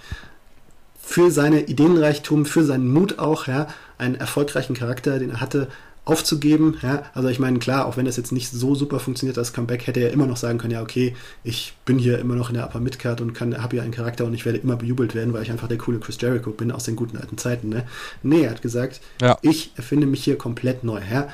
für 1.01 1.31
seine 1.31 1.61
Ideenreichtum, 1.61 2.45
für 2.45 2.63
seinen 2.63 2.91
Mut 2.91 3.19
auch, 3.19 3.47
ja, 3.47 3.67
einen 3.97 4.15
erfolgreichen 4.15 4.73
Charakter, 4.73 5.19
den 5.19 5.29
er 5.29 5.39
hatte, 5.39 5.69
aufzugeben. 6.05 6.77
Ja? 6.81 7.03
Also 7.13 7.29
ich 7.29 7.39
meine, 7.39 7.59
klar, 7.59 7.85
auch 7.85 7.97
wenn 7.97 8.05
das 8.05 8.17
jetzt 8.17 8.31
nicht 8.31 8.49
so 8.51 8.75
super 8.75 8.99
funktioniert, 8.99 9.37
das 9.37 9.53
Comeback, 9.53 9.87
hätte 9.87 9.99
er 9.99 10.11
immer 10.11 10.27
noch 10.27 10.37
sagen 10.37 10.57
können, 10.57 10.73
ja, 10.73 10.81
okay, 10.81 11.15
ich 11.43 11.73
bin 11.85 11.97
hier 11.97 12.19
immer 12.19 12.35
noch 12.35 12.49
in 12.49 12.55
der 12.55 12.65
Upper 12.65 12.79
Midcard 12.79 13.21
und 13.21 13.39
habe 13.39 13.75
hier 13.75 13.83
einen 13.83 13.91
Charakter 13.91 14.25
und 14.25 14.33
ich 14.33 14.45
werde 14.45 14.59
immer 14.59 14.75
bejubelt 14.75 15.15
werden, 15.15 15.33
weil 15.33 15.43
ich 15.43 15.51
einfach 15.51 15.67
der 15.67 15.77
coole 15.77 15.99
Chris 15.99 16.17
Jericho 16.21 16.51
bin 16.51 16.71
aus 16.71 16.83
den 16.83 16.95
guten 16.95 17.17
alten 17.17 17.37
Zeiten. 17.37 17.69
Ne? 17.69 17.85
Nee, 18.23 18.43
er 18.43 18.51
hat 18.51 18.61
gesagt, 18.61 19.01
ja. 19.21 19.37
ich 19.41 19.71
erfinde 19.75 20.07
mich 20.07 20.23
hier 20.23 20.37
komplett 20.37 20.83
neu. 20.83 21.01
Ja? 21.11 21.27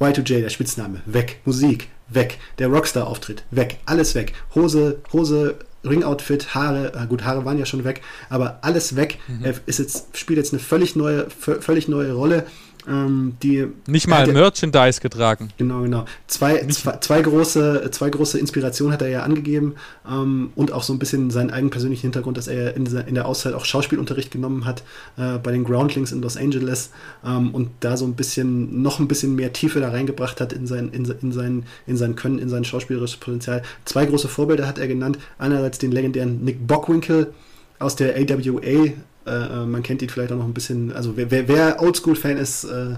Y2J, 0.00 0.40
der 0.42 0.50
Spitzname, 0.50 1.00
weg. 1.06 1.40
Musik, 1.44 1.88
weg. 2.08 2.38
Der 2.58 2.68
Rockstar-Auftritt, 2.68 3.44
weg. 3.50 3.78
Alles 3.86 4.14
weg. 4.14 4.34
Hose, 4.54 4.98
Hose, 5.12 5.56
Ringoutfit, 5.84 6.54
Haare, 6.54 6.92
äh, 6.94 7.06
gut, 7.06 7.24
Haare 7.24 7.44
waren 7.44 7.58
ja 7.58 7.66
schon 7.66 7.84
weg, 7.84 8.00
aber 8.28 8.58
alles 8.62 8.96
weg. 8.96 9.18
Mhm. 9.28 9.44
Er 9.44 9.54
ist 9.66 9.78
jetzt, 9.78 10.16
spielt 10.16 10.38
jetzt 10.38 10.52
eine 10.52 10.60
völlig 10.60 10.96
neue, 10.96 11.28
völlig 11.30 11.88
neue 11.88 12.12
Rolle. 12.12 12.46
Ähm, 12.86 13.36
die 13.42 13.66
Nicht 13.86 14.08
mal 14.08 14.26
Merchandise 14.26 15.00
getragen. 15.00 15.50
Genau, 15.56 15.82
genau. 15.82 16.04
Zwei, 16.26 16.66
zwei, 16.66 16.98
zwei, 16.98 17.22
große, 17.22 17.88
zwei 17.90 18.10
große 18.10 18.38
Inspirationen 18.38 18.92
hat 18.92 19.02
er 19.02 19.08
ja 19.08 19.22
angegeben 19.22 19.74
ähm, 20.08 20.52
und 20.54 20.72
auch 20.72 20.82
so 20.82 20.92
ein 20.92 20.98
bisschen 20.98 21.30
seinen 21.30 21.50
eigenen 21.50 21.70
persönlichen 21.70 22.02
Hintergrund, 22.02 22.36
dass 22.36 22.46
er 22.46 22.76
in, 22.76 22.84
in 22.86 23.14
der 23.14 23.26
Auszeit 23.26 23.54
auch 23.54 23.64
Schauspielunterricht 23.64 24.30
genommen 24.30 24.66
hat 24.66 24.82
äh, 25.16 25.38
bei 25.38 25.50
den 25.52 25.64
Groundlings 25.64 26.12
in 26.12 26.20
Los 26.20 26.36
Angeles 26.36 26.90
ähm, 27.24 27.54
und 27.54 27.70
da 27.80 27.96
so 27.96 28.04
ein 28.04 28.14
bisschen, 28.14 28.82
noch 28.82 28.98
ein 28.98 29.08
bisschen 29.08 29.34
mehr 29.34 29.52
Tiefe 29.52 29.80
da 29.80 29.88
reingebracht 29.90 30.40
hat 30.40 30.52
in 30.52 30.66
sein, 30.66 30.90
in, 30.90 31.04
in 31.04 31.32
sein, 31.32 31.64
in 31.86 31.96
sein 31.96 32.16
Können, 32.16 32.38
in 32.38 32.48
sein 32.50 32.64
schauspielerisches 32.64 33.16
Potenzial. 33.16 33.62
Zwei 33.84 34.04
große 34.04 34.28
Vorbilder 34.28 34.66
hat 34.66 34.78
er 34.78 34.88
genannt. 34.88 35.18
Einerseits 35.38 35.78
den 35.78 35.92
legendären 35.92 36.44
Nick 36.44 36.66
Bockwinkel 36.66 37.32
aus 37.78 37.96
der 37.96 38.16
AWA, 38.16 38.92
äh, 39.26 39.62
äh, 39.62 39.66
man 39.66 39.82
kennt 39.82 40.02
ihn 40.02 40.08
vielleicht 40.08 40.32
auch 40.32 40.36
noch 40.36 40.44
ein 40.44 40.54
bisschen, 40.54 40.92
also 40.92 41.16
wer, 41.16 41.30
wer, 41.30 41.48
wer 41.48 41.82
Oldschool-Fan 41.82 42.36
ist, 42.36 42.64
äh, 42.64 42.96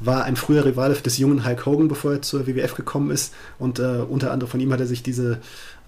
war 0.00 0.24
ein 0.24 0.36
früher 0.36 0.64
Rivale 0.64 0.94
des 0.94 1.18
jungen 1.18 1.44
Hulk 1.44 1.66
Hogan, 1.66 1.88
bevor 1.88 2.12
er 2.14 2.22
zur 2.22 2.46
WWF 2.46 2.74
gekommen 2.74 3.10
ist. 3.10 3.32
Und 3.58 3.78
äh, 3.78 4.04
unter 4.08 4.32
anderem 4.32 4.50
von 4.50 4.60
ihm 4.60 4.72
hat 4.72 4.80
er 4.80 4.86
sich 4.86 5.02
diese 5.02 5.38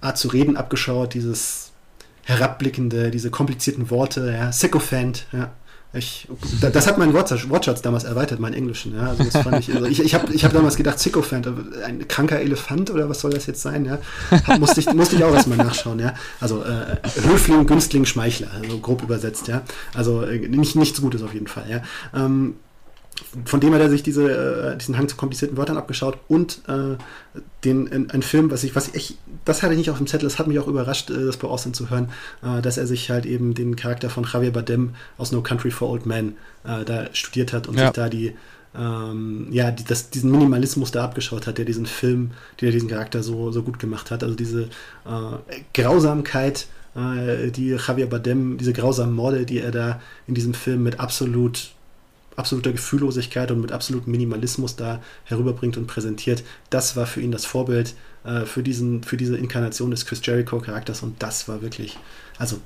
Art 0.00 0.18
zu 0.18 0.28
reden 0.28 0.56
abgeschaut, 0.56 1.14
dieses 1.14 1.72
herabblickende, 2.22 3.10
diese 3.10 3.30
komplizierten 3.30 3.90
Worte, 3.90 4.32
ja, 4.32 4.52
Sycophant, 4.52 5.26
ja. 5.32 5.50
Ich, 5.92 6.28
das 6.60 6.86
hat 6.86 6.98
mein 6.98 7.12
Wortschatz 7.12 7.82
damals 7.82 8.04
erweitert, 8.04 8.38
meinen 8.38 8.54
Englischen. 8.54 8.94
Ja, 8.94 9.08
also 9.08 9.24
ich, 9.24 9.74
also 9.74 9.86
ich, 9.86 10.00
ich 10.00 10.14
habe 10.14 10.32
hab 10.32 10.52
damals 10.52 10.76
gedacht, 10.76 11.00
Sycophant, 11.00 11.48
ein 11.84 12.06
kranker 12.06 12.38
Elefant 12.40 12.90
oder 12.90 13.08
was 13.08 13.20
soll 13.20 13.32
das 13.32 13.46
jetzt 13.46 13.60
sein? 13.60 13.84
Ja, 13.84 13.98
hab, 14.30 14.60
musste, 14.60 14.78
ich, 14.78 14.92
musste 14.94 15.16
ich 15.16 15.24
auch 15.24 15.34
erstmal 15.34 15.58
nachschauen. 15.58 15.98
Ja, 15.98 16.14
also 16.38 16.62
äh, 16.62 16.96
Höfling, 17.22 17.66
Günstling, 17.66 18.06
Schmeichler, 18.06 18.52
also 18.62 18.78
grob 18.78 19.02
übersetzt. 19.02 19.48
Ja, 19.48 19.62
also 19.92 20.22
äh, 20.22 20.38
nicht, 20.38 20.76
nichts 20.76 21.00
Gutes 21.00 21.24
auf 21.24 21.34
jeden 21.34 21.48
Fall. 21.48 21.64
Ja, 21.68 21.82
ähm, 22.14 22.54
von 23.44 23.60
dem 23.60 23.74
hat 23.74 23.80
er 23.80 23.90
sich 23.90 24.02
diese, 24.02 24.72
äh, 24.72 24.76
diesen 24.76 24.96
Hang 24.96 25.08
zu 25.08 25.16
komplizierten 25.16 25.56
Wörtern 25.56 25.76
abgeschaut 25.76 26.18
und 26.28 26.62
äh, 26.68 26.96
den, 27.64 28.10
ein 28.10 28.22
Film, 28.22 28.50
was 28.50 28.64
ich, 28.64 28.74
was 28.74 28.88
ich, 28.94 29.18
das 29.44 29.62
hatte 29.62 29.74
ich 29.74 29.78
nicht 29.78 29.90
auf 29.90 29.98
dem 29.98 30.06
Zettel, 30.06 30.28
das 30.28 30.38
hat 30.38 30.46
mich 30.46 30.58
auch 30.58 30.66
überrascht, 30.66 31.10
äh, 31.10 31.26
das 31.26 31.36
bei 31.36 31.48
Austin 31.48 31.74
zu 31.74 31.90
hören, 31.90 32.08
äh, 32.42 32.62
dass 32.62 32.78
er 32.78 32.86
sich 32.86 33.10
halt 33.10 33.26
eben 33.26 33.54
den 33.54 33.76
Charakter 33.76 34.10
von 34.10 34.24
Javier 34.24 34.52
Bardem 34.52 34.94
aus 35.18 35.32
No 35.32 35.42
Country 35.42 35.70
for 35.70 35.90
Old 35.90 36.06
Men 36.06 36.36
äh, 36.64 36.84
da 36.84 37.06
studiert 37.12 37.52
hat 37.52 37.66
und 37.66 37.78
ja. 37.78 37.86
sich 37.86 37.92
da 37.92 38.08
die, 38.08 38.34
ähm, 38.74 39.48
ja, 39.50 39.70
die, 39.70 39.84
das, 39.84 40.10
diesen 40.10 40.30
Minimalismus 40.30 40.90
da 40.90 41.04
abgeschaut 41.04 41.46
hat, 41.46 41.58
der 41.58 41.64
diesen 41.64 41.86
Film, 41.86 42.32
der 42.60 42.70
diesen 42.70 42.88
Charakter 42.88 43.22
so, 43.22 43.52
so 43.52 43.62
gut 43.62 43.78
gemacht 43.78 44.10
hat. 44.10 44.22
Also 44.22 44.34
diese 44.34 44.62
äh, 44.62 45.60
Grausamkeit, 45.74 46.66
die 46.92 47.68
Javier 47.68 48.08
Bardem, 48.08 48.58
diese 48.58 48.72
grausamen 48.72 49.14
Morde, 49.14 49.46
die 49.46 49.60
er 49.60 49.70
da 49.70 50.00
in 50.26 50.34
diesem 50.34 50.54
Film 50.54 50.82
mit 50.82 50.98
absolut 50.98 51.70
absoluter 52.40 52.72
Gefühllosigkeit 52.72 53.50
und 53.52 53.60
mit 53.60 53.70
absolutem 53.70 54.10
Minimalismus 54.10 54.74
da 54.74 55.00
herüberbringt 55.24 55.76
und 55.76 55.86
präsentiert. 55.86 56.42
Das 56.70 56.96
war 56.96 57.06
für 57.06 57.20
ihn 57.20 57.30
das 57.30 57.44
Vorbild 57.44 57.94
äh, 58.24 58.40
für, 58.46 58.62
diesen, 58.62 59.04
für 59.04 59.16
diese 59.16 59.36
Inkarnation 59.36 59.90
des 59.90 60.04
Chris 60.04 60.20
Jericho-Charakters 60.24 61.02
und 61.02 61.22
das 61.22 61.46
war 61.46 61.62
wirklich, 61.62 61.98
also 62.38 62.58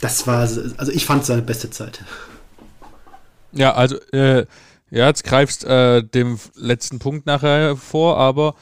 das 0.00 0.26
war, 0.26 0.40
also 0.40 0.92
ich 0.92 1.06
fand 1.06 1.24
seine 1.24 1.42
beste 1.42 1.70
Zeit. 1.70 2.04
Ja, 3.52 3.74
also 3.74 3.96
äh, 4.12 4.46
ja, 4.90 5.08
jetzt 5.08 5.24
greifst 5.24 5.64
äh, 5.64 6.02
dem 6.02 6.38
letzten 6.54 6.98
Punkt 6.98 7.26
nachher 7.26 7.76
vor, 7.76 8.18
aber 8.18 8.54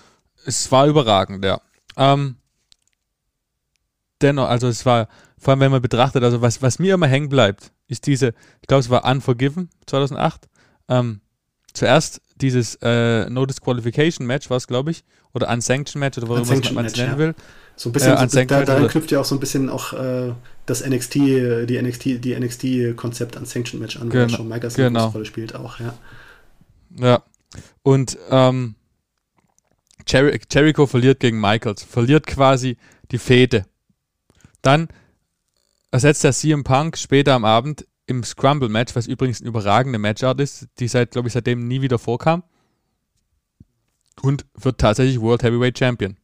es 0.47 0.71
war 0.73 0.87
überragend, 0.87 1.45
ja. 1.45 1.61
Ähm, 1.97 2.37
dennoch, 4.21 4.49
also 4.49 4.69
es 4.69 4.87
war, 4.87 5.09
vor 5.39 5.53
allem 5.53 5.61
wenn 5.61 5.73
man 5.73 5.83
betrachtet, 5.83 6.23
also 6.23 6.41
was, 6.41 6.63
was 6.63 6.79
mir 6.79 6.95
immer 6.95 7.07
hängen 7.07 7.29
bleibt, 7.29 7.73
ist 7.93 8.07
diese, 8.07 8.35
ich 8.61 8.67
glaube, 8.67 8.81
es 8.81 8.91
war 8.91 9.05
Unforgiven 9.05 9.69
2008. 9.87 10.49
Ähm, 10.89 11.21
zuerst 11.73 12.21
dieses 12.41 12.77
äh, 12.83 13.29
No 13.31 13.47
Disqualification 13.47 14.27
Match, 14.27 14.51
war 14.51 14.57
es, 14.57 14.67
glaube 14.67 14.91
ich, 14.91 15.05
oder 15.33 15.49
Unsanctioned 15.49 16.01
Match, 16.01 16.19
oder 16.19 16.29
was 16.29 16.73
man 16.73 16.85
es 16.85 16.97
nennen 16.97 17.13
ja. 17.13 17.19
will. 17.19 17.35
So 17.77 17.89
ein 17.89 17.93
bisschen, 17.93 18.17
äh, 18.17 18.29
so, 18.29 18.45
da, 18.45 18.65
daran 18.65 18.89
knüpft 18.89 19.11
ja 19.13 19.21
auch 19.21 19.25
so 19.25 19.35
ein 19.35 19.41
bisschen 19.41 19.71
auch 19.71 19.93
äh, 19.93 20.33
das 20.67 20.87
NXT, 20.87 21.15
die 21.15 21.81
NXT, 21.81 22.25
die 22.25 22.39
NXT-Konzept 22.39 23.37
Unsanctioned 23.37 23.81
Match 23.81 23.97
an, 23.97 24.11
genau, 24.11 24.25
wo 24.25 24.37
Shawn 24.37 24.49
Michaels 24.49 24.75
genau. 24.75 25.05
eine 25.05 25.13
Rolle 25.13 25.25
spielt 25.25 25.55
auch, 25.55 25.81
ja. 25.81 25.95
Ja. 26.99 27.23
Und 27.83 28.19
ähm, 28.31 28.75
Jer 30.07 30.37
Jericho 30.51 30.87
verliert 30.87 31.21
gegen 31.21 31.41
Michaels, 31.41 31.83
verliert 31.83 32.27
quasi 32.27 32.77
die 33.11 33.19
Fehde. 33.19 33.65
Dann 34.61 34.89
ersetzt 35.93 36.25
der 36.25 36.33
CM 36.33 36.65
Punk 36.65 36.99
später 36.99 37.35
am 37.35 37.45
Abend 37.45 37.87
im 38.07 38.25
Scrumble-Match, 38.25 38.97
was 38.97 39.07
übrigens 39.07 39.41
eine 39.41 39.49
überragende 39.49 39.99
Matchart 39.99 40.41
ist, 40.41 40.67
die 40.81 40.89
seit, 40.89 41.13
glaube 41.13 41.29
ich, 41.29 41.35
seitdem 41.35 41.69
nie 41.69 41.83
wieder 41.83 41.99
vorkam. 41.99 42.43
Und 44.21 44.45
wird 44.55 44.79
tatsächlich 44.79 45.21
World 45.21 45.43
Heavyweight 45.43 45.79
Champion. 45.79 46.17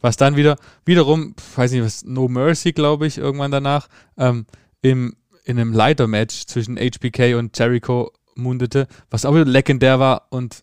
Was 0.00 0.16
dann 0.16 0.36
wieder, 0.36 0.56
wiederum, 0.84 1.34
weiß 1.56 1.72
nicht 1.72 1.82
was, 1.82 2.04
No 2.04 2.28
Mercy, 2.28 2.72
glaube 2.72 3.06
ich, 3.06 3.18
irgendwann 3.18 3.50
danach, 3.50 3.88
ähm, 4.16 4.46
im, 4.82 5.16
in 5.44 5.58
einem 5.58 5.72
Leiter-Match 5.72 6.46
zwischen 6.46 6.76
HBK 6.76 7.34
und 7.34 7.58
Jericho 7.58 8.12
mundete, 8.34 8.86
was 9.10 9.24
auch 9.24 9.34
wieder 9.34 9.46
legendär 9.46 9.98
war 9.98 10.26
und 10.30 10.62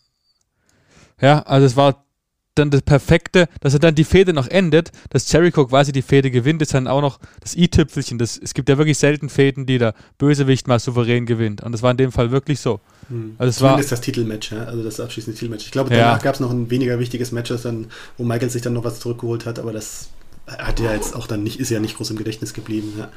ja, 1.19 1.41
also 1.41 1.65
es 1.65 1.75
war 1.75 2.05
dann 2.55 2.69
das 2.69 2.81
Perfekte, 2.81 3.47
dass 3.61 3.73
er 3.73 3.79
dann 3.79 3.95
die 3.95 4.03
Fehde 4.03 4.33
noch 4.33 4.47
endet, 4.47 4.91
dass 5.09 5.31
Jericho 5.31 5.65
quasi 5.65 5.91
die 5.91 6.01
Fehde 6.01 6.29
gewinnt, 6.31 6.61
ist 6.61 6.73
dann 6.73 6.87
auch 6.87 7.01
noch 7.01 7.19
das 7.39 7.55
i-Tüpfelchen. 7.55 8.19
Es 8.19 8.53
gibt 8.53 8.69
ja 8.69 8.77
wirklich 8.77 8.97
selten 8.97 9.29
Fäden, 9.29 9.65
die 9.65 9.77
der 9.77 9.93
Bösewicht 10.17 10.67
mal 10.67 10.79
souverän 10.79 11.25
gewinnt. 11.25 11.63
Und 11.63 11.71
das 11.71 11.81
war 11.81 11.91
in 11.91 11.97
dem 11.97 12.11
Fall 12.11 12.31
wirklich 12.31 12.59
so. 12.59 12.79
Hm. 13.09 13.35
Also 13.37 13.49
es 13.49 13.55
Zumindest 13.57 13.91
war, 13.91 13.97
das 13.97 14.01
Titelmatch, 14.01 14.51
ja? 14.51 14.65
also 14.65 14.83
das 14.83 14.99
abschließende 14.99 15.37
Titelmatch. 15.37 15.65
Ich 15.65 15.71
glaube, 15.71 15.89
danach 15.89 16.17
ja. 16.17 16.23
gab 16.23 16.35
es 16.35 16.39
noch 16.39 16.51
ein 16.51 16.69
weniger 16.69 16.99
wichtiges 16.99 17.31
Match, 17.31 17.49
das 17.49 17.63
dann, 17.63 17.87
wo 18.17 18.23
Michael 18.23 18.49
sich 18.49 18.61
dann 18.61 18.73
noch 18.73 18.83
was 18.83 18.99
zurückgeholt 18.99 19.45
hat, 19.45 19.59
aber 19.59 19.73
das 19.73 20.09
hat 20.47 20.79
ja 20.79 20.93
jetzt 20.93 21.15
auch 21.15 21.27
dann 21.27 21.43
nicht, 21.43 21.59
ist 21.59 21.69
ja 21.69 21.79
nicht 21.79 21.97
groß 21.97 22.11
im 22.11 22.17
Gedächtnis 22.17 22.53
geblieben. 22.53 22.93
Ja, 22.97 23.09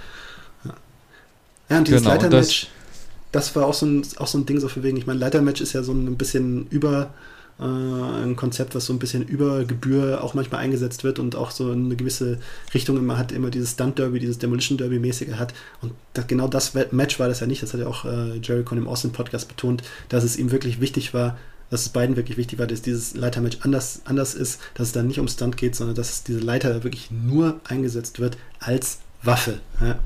ja. 0.65 0.75
ja 1.69 1.79
und 1.79 1.89
dieses 1.89 2.03
genau, 2.03 2.15
Leitermatch, 2.15 2.69
das, 3.33 3.49
das, 3.49 3.57
war 3.57 3.67
auch 3.67 3.75
so, 3.75 3.87
ein, 3.87 4.07
auch 4.17 4.29
so 4.29 4.39
ein 4.39 4.47
Ding 4.47 4.61
so 4.61 4.69
für 4.69 4.83
wegen, 4.83 4.97
ich 4.97 5.07
meine, 5.07 5.19
Leitermatch 5.19 5.61
ist 5.61 5.73
ja 5.73 5.83
so 5.83 5.93
ein 5.93 6.17
bisschen 6.17 6.67
über 6.69 7.11
äh, 7.59 7.63
ein 7.65 8.37
Konzept, 8.37 8.75
was 8.75 8.87
so 8.87 8.93
ein 8.93 8.99
bisschen 8.99 9.27
über 9.27 9.65
Gebühr 9.65 10.23
auch 10.23 10.35
manchmal 10.35 10.61
eingesetzt 10.61 11.05
wird 11.05 11.19
und 11.19 11.37
auch 11.37 11.51
so 11.51 11.71
eine 11.71 11.97
gewisse 11.97 12.39
Richtung 12.75 12.99
immer 12.99 13.17
hat, 13.17 13.33
immer 13.33 13.51
dieses 13.51 13.73
Stunt 13.73 13.99
Derby, 13.99 14.21
dieses 14.21 14.39
Demolition 14.39 14.77
Derby 14.77 14.99
mäßige 14.99 15.35
hat. 15.35 15.55
Und 15.81 15.93
das, 16.13 16.27
genau 16.27 16.49
das 16.49 16.75
Match 16.91 17.19
war 17.19 17.29
das 17.29 17.41
ja 17.41 17.47
nicht, 17.47 17.63
das 17.63 17.73
hat 17.73 17.81
ja 17.81 17.87
auch 17.87 18.05
äh, 18.05 18.37
Jericho 18.43 18.75
im 18.75 18.89
Austin 18.89 19.13
Podcast 19.13 19.49
betont, 19.49 19.83
dass 20.09 20.25
es 20.25 20.37
ihm 20.37 20.51
wirklich 20.51 20.81
wichtig 20.81 21.15
war, 21.15 21.39
dass 21.71 21.83
es 21.83 21.89
beiden 21.89 22.17
wirklich 22.17 22.37
wichtig 22.37 22.59
war, 22.59 22.67
dass 22.67 22.83
dieses 22.83 23.15
Leitermatch 23.15 23.59
anders, 23.63 24.03
anders 24.05 24.35
ist, 24.35 24.61
dass 24.75 24.89
es 24.89 24.93
dann 24.93 25.07
nicht 25.07 25.19
um 25.19 25.27
Stunt 25.27 25.57
geht, 25.57 25.75
sondern 25.75 25.97
dass 25.97 26.25
diese 26.25 26.41
Leiter 26.41 26.85
wirklich 26.85 27.11
nur 27.11 27.61
eingesetzt 27.65 28.21
wird 28.21 28.37
als 28.61 28.99
Waffe. 29.23 29.61
Ja. 29.81 29.99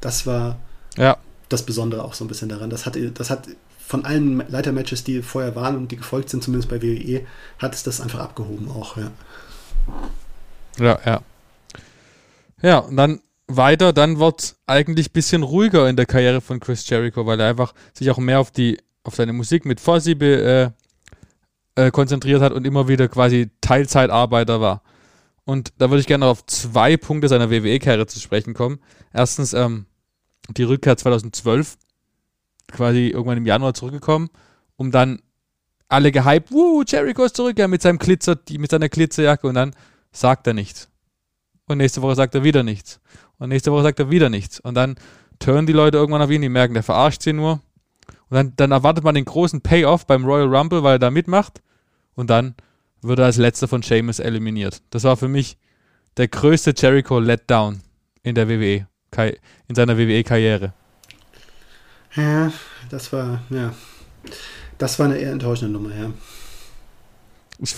Das 0.00 0.26
war 0.26 0.58
ja. 0.96 1.16
das 1.48 1.64
Besondere 1.64 2.04
auch 2.04 2.14
so 2.14 2.24
ein 2.24 2.28
bisschen 2.28 2.48
daran. 2.48 2.70
Das 2.70 2.86
hat, 2.86 2.96
das 3.14 3.30
hat 3.30 3.48
von 3.88 4.04
allen 4.04 4.44
Leitermatches, 4.50 5.02
die 5.02 5.22
vorher 5.22 5.56
waren 5.56 5.74
und 5.76 5.90
die 5.90 5.96
gefolgt 5.96 6.28
sind, 6.28 6.44
zumindest 6.44 6.68
bei 6.68 6.82
WWE, 6.82 7.22
hat 7.58 7.74
es 7.74 7.82
das 7.82 8.02
einfach 8.02 8.18
abgehoben 8.18 8.70
auch, 8.70 8.98
ja. 8.98 9.10
Ja, 10.78 10.98
ja. 11.06 11.22
Ja, 12.60 12.78
und 12.80 12.96
dann 12.96 13.20
weiter, 13.46 13.94
dann 13.94 14.18
wird 14.18 14.42
es 14.42 14.56
eigentlich 14.66 15.08
ein 15.08 15.12
bisschen 15.12 15.42
ruhiger 15.42 15.88
in 15.88 15.96
der 15.96 16.04
Karriere 16.04 16.42
von 16.42 16.60
Chris 16.60 16.86
Jericho, 16.86 17.24
weil 17.24 17.40
er 17.40 17.48
einfach 17.48 17.72
sich 17.94 18.10
auch 18.10 18.18
mehr 18.18 18.40
auf 18.40 18.50
die, 18.50 18.76
auf 19.04 19.14
seine 19.14 19.32
Musik 19.32 19.64
mit 19.64 19.80
Fozzy 19.80 20.12
äh, 20.12 20.70
äh, 21.74 21.90
konzentriert 21.90 22.42
hat 22.42 22.52
und 22.52 22.66
immer 22.66 22.88
wieder 22.88 23.08
quasi 23.08 23.48
Teilzeitarbeiter 23.62 24.60
war. 24.60 24.82
Und 25.46 25.72
da 25.78 25.88
würde 25.88 26.00
ich 26.00 26.06
gerne 26.06 26.26
auf 26.26 26.44
zwei 26.44 26.98
Punkte 26.98 27.28
seiner 27.28 27.50
WWE-Karriere 27.50 28.06
zu 28.06 28.20
sprechen 28.20 28.52
kommen. 28.52 28.80
Erstens 29.14 29.54
ähm, 29.54 29.86
die 30.50 30.64
Rückkehr 30.64 30.98
2012 30.98 31.78
quasi 32.72 33.08
irgendwann 33.08 33.38
im 33.38 33.46
Januar 33.46 33.74
zurückgekommen, 33.74 34.30
um 34.76 34.90
dann 34.90 35.20
alle 35.88 36.12
gehypt, 36.12 36.52
wuh, 36.52 36.82
Jericho 36.86 37.24
ist 37.24 37.36
zurück, 37.36 37.58
ja, 37.58 37.66
mit 37.66 37.82
seinem 37.82 37.98
Glitzer, 37.98 38.36
mit 38.50 38.70
seiner 38.70 38.88
Glitzerjacke 38.88 39.46
und 39.46 39.54
dann 39.54 39.74
sagt 40.12 40.46
er 40.46 40.54
nichts. 40.54 40.88
Und 41.66 41.78
nächste 41.78 42.02
Woche 42.02 42.14
sagt 42.14 42.34
er 42.34 42.44
wieder 42.44 42.62
nichts. 42.62 43.00
Und 43.38 43.50
nächste 43.50 43.72
Woche 43.72 43.82
sagt 43.84 44.00
er 44.00 44.10
wieder 44.10 44.30
nichts. 44.30 44.60
Und 44.60 44.74
dann 44.74 44.96
turnen 45.38 45.66
die 45.66 45.72
Leute 45.72 45.98
irgendwann 45.98 46.22
auf 46.22 46.30
ihn, 46.30 46.42
die 46.42 46.48
merken, 46.48 46.74
der 46.74 46.82
verarscht 46.82 47.22
sie 47.22 47.32
nur. 47.32 47.60
Und 48.30 48.34
dann, 48.34 48.52
dann 48.56 48.72
erwartet 48.72 49.04
man 49.04 49.14
den 49.14 49.24
großen 49.24 49.60
Payoff 49.60 50.06
beim 50.06 50.24
Royal 50.24 50.54
Rumble, 50.54 50.82
weil 50.82 50.96
er 50.96 50.98
da 50.98 51.10
mitmacht. 51.10 51.62
Und 52.14 52.30
dann 52.30 52.54
wird 53.00 53.18
er 53.18 53.26
als 53.26 53.36
letzter 53.36 53.68
von 53.68 53.82
Sheamus 53.82 54.18
eliminiert. 54.18 54.82
Das 54.90 55.04
war 55.04 55.16
für 55.16 55.28
mich 55.28 55.56
der 56.16 56.28
größte 56.28 56.74
Jericho 56.76 57.18
Letdown 57.18 57.80
in 58.22 58.34
der 58.34 58.48
WWE, 58.48 58.86
in 59.68 59.74
seiner 59.74 59.96
WWE-Karriere. 59.96 60.74
Ja, 62.18 62.52
das 62.90 63.12
war, 63.12 63.42
ja, 63.48 63.72
das 64.76 64.98
war 64.98 65.06
eine 65.06 65.18
eher 65.18 65.30
enttäuschende 65.30 65.72
Nummer, 65.72 65.94
ja. 65.94 66.10
Ich, 67.60 67.74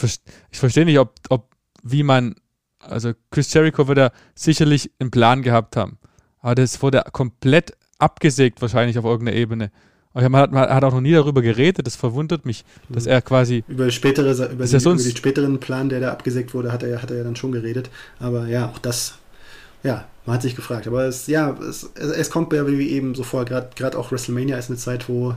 ich 0.50 0.59
verstehe 0.59 0.87
nicht, 0.87 0.98
ob, 0.98 1.14
ob, 1.29 1.55
wie 1.83 2.03
man, 2.03 2.35
also 2.79 3.12
Chris 3.31 3.53
Jericho 3.53 3.87
wird 3.87 3.98
ja 3.98 4.11
sicherlich 4.35 4.90
einen 4.98 5.11
Plan 5.11 5.42
gehabt 5.42 5.76
haben, 5.76 5.98
aber 6.40 6.55
das 6.55 6.81
wurde 6.83 7.05
komplett 7.12 7.76
abgesägt 7.98 8.62
wahrscheinlich 8.62 8.98
auf 8.98 9.05
irgendeiner 9.05 9.37
Ebene. 9.37 9.70
Aber 10.14 10.29
man 10.31 10.40
hat, 10.40 10.53
man 10.53 10.68
hat 10.70 10.85
auch 10.85 10.92
noch 10.92 11.03
nie 11.03 11.12
darüber 11.12 11.42
geredet, 11.42 11.87
das 11.87 11.96
verwundert 11.96 12.46
mich, 12.46 12.64
dass 12.88 13.07
er 13.07 13.20
quasi. 13.22 13.62
Über, 13.68 13.90
spätere, 13.90 14.33
über, 14.33 14.64
die, 14.64 14.76
über 14.76 14.96
den 14.96 15.16
späteren 15.16 15.61
Plan, 15.61 15.88
der 15.88 16.00
da 16.00 16.12
abgesägt 16.12 16.55
wurde, 16.55 16.72
hat 16.72 16.83
er, 16.83 17.00
hat 17.03 17.11
er 17.11 17.18
ja 17.18 17.24
dann 17.24 17.37
schon 17.37 17.53
geredet. 17.53 17.90
Aber 18.18 18.46
ja, 18.46 18.70
auch 18.70 18.79
das 18.79 19.20
ja, 19.83 20.07
man 20.26 20.35
hat 20.35 20.42
sich 20.42 20.56
gefragt. 20.56 20.87
Aber 20.87 21.04
es, 21.04 21.26
ja, 21.26 21.56
es, 21.59 21.90
es 21.94 22.30
kommt 22.30 22.52
ja 22.52 22.66
wie 22.66 22.90
eben 22.90 23.14
so 23.14 23.22
vor, 23.22 23.44
gerade 23.44 23.98
auch 23.98 24.12
WrestleMania 24.12 24.59
ist 24.59 24.68
eine 24.68 24.78
Zeit, 24.78 25.09
wo 25.09 25.35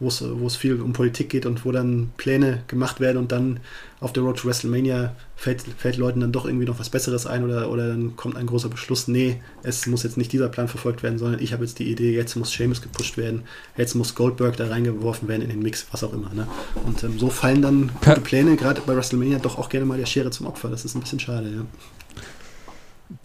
es 0.00 0.56
viel 0.56 0.80
um 0.80 0.92
Politik 0.92 1.28
geht 1.30 1.46
und 1.46 1.64
wo 1.64 1.72
dann 1.72 2.10
Pläne 2.16 2.62
gemacht 2.66 3.00
werden 3.00 3.18
und 3.18 3.32
dann 3.32 3.60
auf 4.00 4.12
der 4.12 4.22
Road 4.22 4.38
to 4.38 4.48
WrestleMania 4.48 5.14
fällt, 5.36 5.62
fällt 5.78 5.96
Leuten 5.96 6.20
dann 6.20 6.32
doch 6.32 6.44
irgendwie 6.44 6.66
noch 6.66 6.78
was 6.78 6.90
Besseres 6.90 7.26
ein 7.26 7.44
oder, 7.44 7.70
oder 7.70 7.88
dann 7.88 8.16
kommt 8.16 8.36
ein 8.36 8.46
großer 8.46 8.68
Beschluss, 8.68 9.08
nee, 9.08 9.40
es 9.62 9.86
muss 9.86 10.02
jetzt 10.02 10.16
nicht 10.18 10.32
dieser 10.32 10.48
Plan 10.48 10.68
verfolgt 10.68 11.02
werden, 11.02 11.18
sondern 11.18 11.40
ich 11.40 11.52
habe 11.52 11.64
jetzt 11.64 11.78
die 11.78 11.90
Idee, 11.90 12.14
jetzt 12.14 12.36
muss 12.36 12.52
Seamus 12.52 12.82
gepusht 12.82 13.16
werden, 13.16 13.44
jetzt 13.76 13.94
muss 13.94 14.14
Goldberg 14.14 14.56
da 14.56 14.66
reingeworfen 14.66 15.28
werden 15.28 15.42
in 15.42 15.48
den 15.48 15.62
Mix, 15.62 15.86
was 15.90 16.04
auch 16.04 16.12
immer. 16.12 16.34
Ne? 16.34 16.46
Und 16.84 17.02
ähm, 17.04 17.18
so 17.18 17.30
fallen 17.30 17.62
dann 17.62 17.90
gute 18.04 18.20
Pläne, 18.20 18.56
gerade 18.56 18.82
bei 18.84 18.94
WrestleMania, 18.94 19.38
doch 19.38 19.58
auch 19.58 19.68
gerne 19.68 19.86
mal 19.86 19.98
der 19.98 20.06
Schere 20.06 20.30
zum 20.30 20.46
Opfer. 20.46 20.68
Das 20.68 20.84
ist 20.84 20.94
ein 20.94 21.00
bisschen 21.00 21.20
schade, 21.20 21.48
ja 21.48 21.64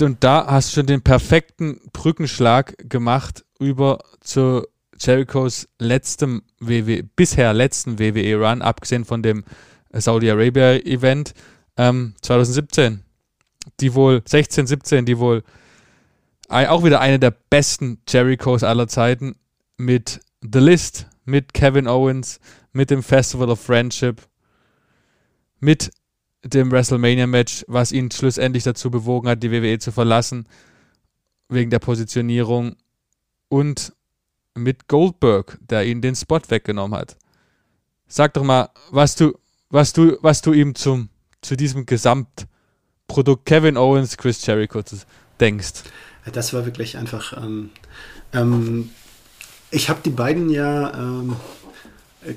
und 0.02 0.24
da 0.24 0.46
hast 0.48 0.70
du 0.70 0.76
schon 0.76 0.88
den 0.88 1.02
perfekten 1.02 1.80
Brückenschlag 1.94 2.76
gemacht 2.89 3.46
über 3.60 4.00
zu 4.22 4.65
Jerichos 5.00 5.68
letztem 5.80 6.44
WWE, 6.60 7.04
bisher 7.04 7.54
letzten 7.54 8.00
WWE-Run, 8.00 8.62
abgesehen 8.62 9.06
von 9.06 9.24
dem 9.24 9.44
Saudi 9.94 10.30
Arabia-Event 10.30 11.34
ähm, 11.78 12.15
2017. 12.22 13.04
Die 13.80 13.94
wohl, 13.94 14.22
16, 14.26 14.68
17, 14.68 15.06
die 15.06 15.18
wohl 15.18 15.44
auch 16.50 16.84
wieder 16.84 17.00
eine 17.00 17.20
der 17.20 17.32
besten 17.32 18.02
Jerichos 18.08 18.63
aller 18.63 18.88
Zeiten 18.88 19.36
mit 19.78 20.20
The 20.42 20.60
List, 20.60 21.08
mit 21.26 21.54
Kevin 21.54 21.88
Owens, 21.88 22.39
mit 22.72 22.89
dem 22.89 23.04
Festival 23.04 23.50
of 23.50 23.62
Friendship, 23.62 24.22
mit 25.60 25.92
dem 26.43 26.71
WrestleMania-Match, 26.71 27.65
was 27.67 27.91
ihn 27.91 28.12
schlussendlich 28.12 28.63
dazu 28.63 28.89
bewogen 28.89 29.28
hat, 29.30 29.43
die 29.43 29.52
WWE 29.52 29.80
zu 29.80 29.91
verlassen, 29.91 30.47
wegen 31.49 31.69
der 31.69 31.80
Positionierung 31.80 32.75
und 33.49 33.93
mit 34.56 34.88
Goldberg, 34.88 35.58
der 35.62 35.86
ihn 35.86 36.02
den 36.02 36.15
Spot 36.15 36.41
weggenommen 36.47 36.97
hat. 36.97 37.17
Sag 38.08 38.34
doch 38.34 38.43
mal, 38.43 38.69
was 38.91 39.15
du, 39.15 39.38
was 39.69 39.93
du, 39.93 40.17
was 40.21 40.41
du 40.41 40.54
ihm 40.54 40.75
zum, 40.75 41.10
zu 41.41 41.56
diesem 41.56 41.86
Gesamtprodukt 41.86 43.45
Kevin 43.45 43.78
Owens, 43.78 44.17
Chris 44.17 44.45
Jericho 44.45 44.82
denkst. 45.39 45.84
Das 46.32 46.54
war 46.54 46.65
wirklich 46.65 46.97
einfach. 46.97 47.34
Ähm, 47.38 47.69
ähm, 48.34 48.91
ich 49.71 49.89
habe 49.89 50.02
die 50.04 50.10
beiden 50.10 50.49
ja 50.49 50.93
ähm, 50.93 51.36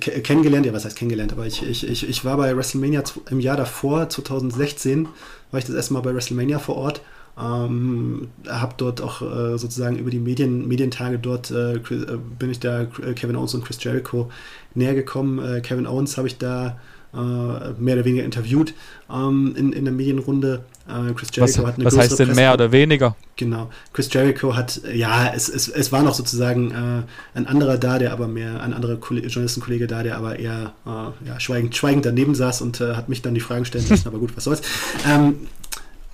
kennengelernt, 0.00 0.66
ja, 0.66 0.72
was 0.72 0.84
heißt 0.84 0.96
kennengelernt, 0.96 1.32
aber 1.32 1.46
ich, 1.46 1.62
ich, 1.62 1.88
ich, 1.88 2.08
ich 2.08 2.24
war 2.24 2.36
bei 2.36 2.56
WrestleMania 2.56 3.02
im 3.30 3.40
Jahr 3.40 3.56
davor, 3.56 4.08
2016, 4.08 5.08
war 5.50 5.58
ich 5.58 5.64
das 5.64 5.74
erste 5.74 5.94
Mal 5.94 6.00
bei 6.00 6.14
WrestleMania 6.14 6.58
vor 6.58 6.76
Ort. 6.76 7.02
Ähm, 7.38 8.28
habe 8.46 8.74
dort 8.76 9.00
auch 9.00 9.22
äh, 9.22 9.56
sozusagen 9.56 9.96
über 9.96 10.10
die 10.10 10.18
Medien, 10.18 10.68
Medientage 10.68 11.18
dort 11.18 11.50
äh, 11.50 11.76
äh 11.76 12.18
bin 12.38 12.50
ich 12.50 12.60
da 12.60 12.82
äh, 12.82 13.14
Kevin 13.14 13.36
Owens 13.36 13.54
und 13.54 13.64
Chris 13.64 13.82
Jericho 13.82 14.30
näher 14.74 14.94
gekommen. 14.94 15.38
Äh, 15.38 15.62
Kevin 15.62 15.86
Owens 15.86 16.18
habe 16.18 16.28
ich 16.28 16.36
da 16.36 16.66
äh, 16.68 16.72
mehr 17.12 17.94
oder 17.94 18.04
weniger 18.04 18.24
interviewt 18.24 18.74
ähm, 19.10 19.54
in, 19.56 19.72
in 19.72 19.84
der 19.84 19.92
Medienrunde. 19.92 20.64
Äh, 20.88 21.12
Chris 21.12 21.28
Jericho 21.32 21.62
was, 21.62 21.66
hat 21.66 21.74
eine 21.76 21.84
Was 21.84 21.96
heißt 21.96 22.18
denn 22.18 22.34
mehr 22.34 22.54
oder 22.54 22.72
weniger? 22.72 23.14
Genau. 23.36 23.70
Chris 23.92 24.12
Jericho 24.12 24.56
hat, 24.56 24.80
ja, 24.92 25.32
es, 25.34 25.48
es, 25.48 25.68
es 25.68 25.92
war 25.92 26.02
noch 26.02 26.14
sozusagen 26.14 26.70
äh, 26.70 27.38
ein 27.38 27.46
anderer 27.46 27.78
da, 27.78 27.98
der 27.98 28.12
aber 28.12 28.28
mehr, 28.28 28.62
ein 28.62 28.72
anderer 28.72 28.94
Journalistenkollege 28.94 29.86
da, 29.86 30.02
der 30.02 30.16
aber 30.16 30.38
eher 30.38 30.72
äh, 30.86 31.28
ja, 31.28 31.38
schweigend, 31.38 31.76
schweigend 31.76 32.06
daneben 32.06 32.34
saß 32.34 32.62
und 32.62 32.80
äh, 32.80 32.94
hat 32.94 33.08
mich 33.08 33.22
dann 33.22 33.34
die 33.34 33.40
Fragen 33.40 33.64
stellen 33.64 33.88
lassen, 33.88 34.08
aber 34.08 34.18
gut, 34.18 34.36
was 34.36 34.44
soll's. 34.44 34.62
Ähm, 35.06 35.46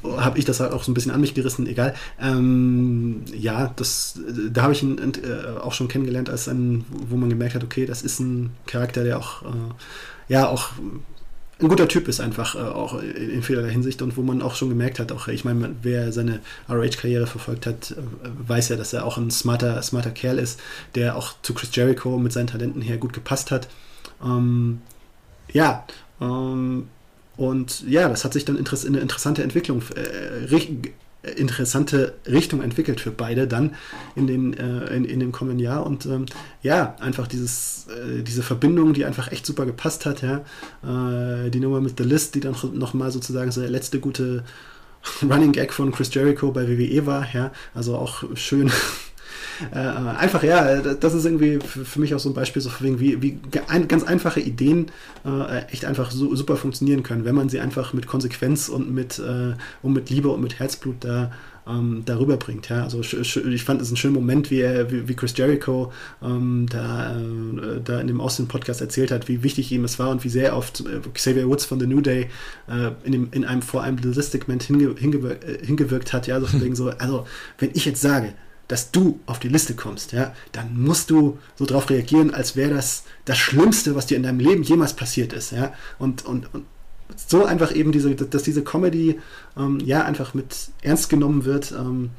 habe 0.04 0.38
ich 0.38 0.44
das 0.44 0.60
halt 0.60 0.72
auch 0.72 0.84
so 0.84 0.92
ein 0.92 0.94
bisschen 0.94 1.12
an 1.12 1.20
mich 1.20 1.34
gerissen, 1.34 1.66
egal. 1.66 1.94
Ähm, 2.20 3.22
ja, 3.34 3.72
das, 3.76 4.20
da 4.52 4.62
habe 4.62 4.72
ich 4.72 4.82
ihn 4.82 4.98
äh, 4.98 5.58
auch 5.60 5.72
schon 5.72 5.88
kennengelernt, 5.88 6.30
als 6.30 6.48
ein, 6.48 6.84
wo 6.88 7.16
man 7.16 7.28
gemerkt 7.28 7.54
hat, 7.54 7.64
okay, 7.64 7.84
das 7.86 8.02
ist 8.02 8.20
ein 8.20 8.50
Charakter, 8.66 9.02
der 9.02 9.18
auch, 9.18 9.42
äh, 9.42 9.46
ja, 10.28 10.48
auch 10.48 10.70
ein 11.60 11.68
guter 11.68 11.88
Typ 11.88 12.06
ist 12.06 12.20
einfach 12.20 12.54
äh, 12.54 12.58
auch 12.58 13.00
in 13.02 13.42
vielerlei 13.42 13.70
Hinsicht 13.70 14.00
und 14.00 14.16
wo 14.16 14.22
man 14.22 14.42
auch 14.42 14.54
schon 14.54 14.68
gemerkt 14.68 15.00
hat, 15.00 15.10
auch 15.10 15.26
ich 15.26 15.44
meine, 15.44 15.74
wer 15.82 16.12
seine 16.12 16.40
RH-Karriere 16.68 17.26
verfolgt 17.26 17.66
hat, 17.66 17.92
äh, 17.92 17.96
weiß 18.48 18.68
ja, 18.68 18.76
dass 18.76 18.92
er 18.92 19.04
auch 19.04 19.18
ein 19.18 19.30
smarter, 19.30 19.82
smarter 19.82 20.12
Kerl 20.12 20.38
ist, 20.38 20.60
der 20.94 21.16
auch 21.16 21.34
zu 21.42 21.54
Chris 21.54 21.74
Jericho 21.74 22.16
mit 22.18 22.32
seinen 22.32 22.46
Talenten 22.46 22.80
her 22.80 22.98
gut 22.98 23.12
gepasst 23.12 23.50
hat. 23.50 23.68
Ähm, 24.22 24.82
ja, 25.52 25.84
ähm, 26.20 26.88
und 27.36 27.88
ja, 27.88 28.08
das 28.08 28.24
hat 28.24 28.32
sich 28.34 28.44
dann 28.44 28.56
in 28.56 28.66
eine 28.66 29.00
interessante 29.00 29.42
Entwicklung, 29.42 29.82
äh, 29.96 30.44
interessante 31.36 32.14
Richtung 32.26 32.62
entwickelt 32.62 33.00
für 33.00 33.10
beide 33.10 33.46
dann 33.46 33.74
in, 34.16 34.26
den, 34.26 34.54
äh, 34.54 34.94
in, 34.94 35.04
in 35.04 35.20
dem 35.20 35.32
kommenden 35.32 35.60
Jahr. 35.60 35.86
Und 35.86 36.06
ähm, 36.06 36.26
ja, 36.62 36.96
einfach 37.00 37.26
dieses, 37.26 37.86
äh, 37.88 38.22
diese 38.22 38.42
Verbindung, 38.42 38.92
die 38.94 39.04
einfach 39.04 39.32
echt 39.32 39.46
super 39.46 39.66
gepasst 39.66 40.06
hat. 40.06 40.22
Ja? 40.22 40.44
Äh, 40.82 41.50
die 41.50 41.60
Nummer 41.60 41.80
mit 41.80 41.98
The 41.98 42.04
List, 42.04 42.34
die 42.34 42.40
dann 42.40 42.56
nochmal 42.74 43.10
sozusagen 43.10 43.50
so 43.50 43.60
der 43.60 43.70
letzte 43.70 44.00
gute 44.00 44.44
Running 45.22 45.52
Gag 45.52 45.72
von 45.72 45.92
Chris 45.92 46.12
Jericho 46.12 46.50
bei 46.52 46.68
WWE 46.68 47.06
war. 47.06 47.26
Ja? 47.32 47.52
Also 47.74 47.96
auch 47.96 48.24
schön 48.34 48.70
äh, 49.72 49.78
einfach, 49.78 50.42
ja, 50.42 50.80
das 50.80 51.14
ist 51.14 51.24
irgendwie 51.24 51.58
für 51.60 52.00
mich 52.00 52.14
auch 52.14 52.18
so 52.18 52.28
ein 52.30 52.34
Beispiel, 52.34 52.62
so 52.62 52.70
wie, 52.80 53.22
wie 53.22 53.40
ein, 53.68 53.88
ganz 53.88 54.04
einfache 54.04 54.40
Ideen 54.40 54.86
äh, 55.24 55.64
echt 55.72 55.84
einfach 55.84 56.10
so, 56.10 56.34
super 56.34 56.56
funktionieren 56.56 57.02
können, 57.02 57.24
wenn 57.24 57.34
man 57.34 57.48
sie 57.48 57.60
einfach 57.60 57.92
mit 57.92 58.06
Konsequenz 58.06 58.68
und 58.68 58.92
mit, 58.92 59.18
äh, 59.18 59.54
und 59.82 59.92
mit 59.92 60.10
Liebe 60.10 60.28
und 60.28 60.40
mit 60.40 60.58
Herzblut 60.58 60.96
da 61.00 61.30
ähm, 61.68 62.02
darüber 62.04 62.36
bringt. 62.36 62.68
Ja? 62.68 62.84
Also 62.84 63.00
ich 63.00 63.64
fand 63.64 63.80
es 63.82 63.88
einen 63.88 63.96
schönen 63.96 64.14
Moment, 64.14 64.50
wie, 64.50 64.60
er, 64.60 64.90
wie, 64.90 65.14
Chris 65.14 65.36
Jericho 65.36 65.92
ähm, 66.22 66.66
da, 66.70 67.16
äh, 67.16 67.80
da 67.84 68.00
in 68.00 68.06
dem 68.06 68.20
Austin-Podcast 68.20 68.80
erzählt 68.80 69.10
hat, 69.10 69.28
wie 69.28 69.42
wichtig 69.42 69.70
ihm 69.72 69.84
es 69.84 69.98
war 69.98 70.10
und 70.10 70.24
wie 70.24 70.28
sehr 70.28 70.56
oft 70.56 70.80
äh, 70.80 71.00
Xavier 71.12 71.48
Woods 71.48 71.64
von 71.64 71.78
The 71.78 71.86
New 71.86 72.00
Day 72.00 72.28
äh, 72.68 72.90
in, 73.04 73.12
dem, 73.12 73.28
in 73.32 73.44
einem 73.44 73.62
vor 73.62 73.82
einem 73.82 73.98
Statistic-Moment 73.98 74.62
hinge, 74.62 74.94
hingewirkt, 74.96 75.44
äh, 75.44 75.64
hingewirkt 75.64 76.12
hat. 76.12 76.26
Ja, 76.26 76.40
so 76.40 76.46
von 76.46 76.74
so, 76.74 76.90
also 76.90 77.26
wenn 77.58 77.70
ich 77.74 77.84
jetzt 77.84 78.00
sage, 78.00 78.34
dass 78.68 78.90
du 78.90 79.18
auf 79.26 79.38
die 79.38 79.48
Liste 79.48 79.74
kommst, 79.74 80.12
ja, 80.12 80.34
dann 80.52 80.80
musst 80.80 81.10
du 81.10 81.38
so 81.56 81.64
darauf 81.64 81.90
reagieren, 81.90 82.32
als 82.32 82.54
wäre 82.54 82.74
das 82.74 83.04
das 83.24 83.38
Schlimmste, 83.38 83.94
was 83.94 84.06
dir 84.06 84.16
in 84.16 84.22
deinem 84.22 84.40
Leben 84.40 84.62
jemals 84.62 84.94
passiert 84.94 85.32
ist, 85.32 85.52
ja. 85.52 85.72
Und, 85.98 86.24
und, 86.24 86.52
und 86.54 86.64
so 87.16 87.44
einfach 87.44 87.74
eben 87.74 87.92
diese, 87.92 88.14
dass 88.14 88.42
diese 88.42 88.62
Comedy 88.62 89.18
ähm, 89.56 89.80
ja 89.84 90.04
einfach 90.04 90.34
mit 90.34 90.54
ernst 90.82 91.08
genommen 91.08 91.44
wird. 91.44 91.72
Ähm, 91.72 92.10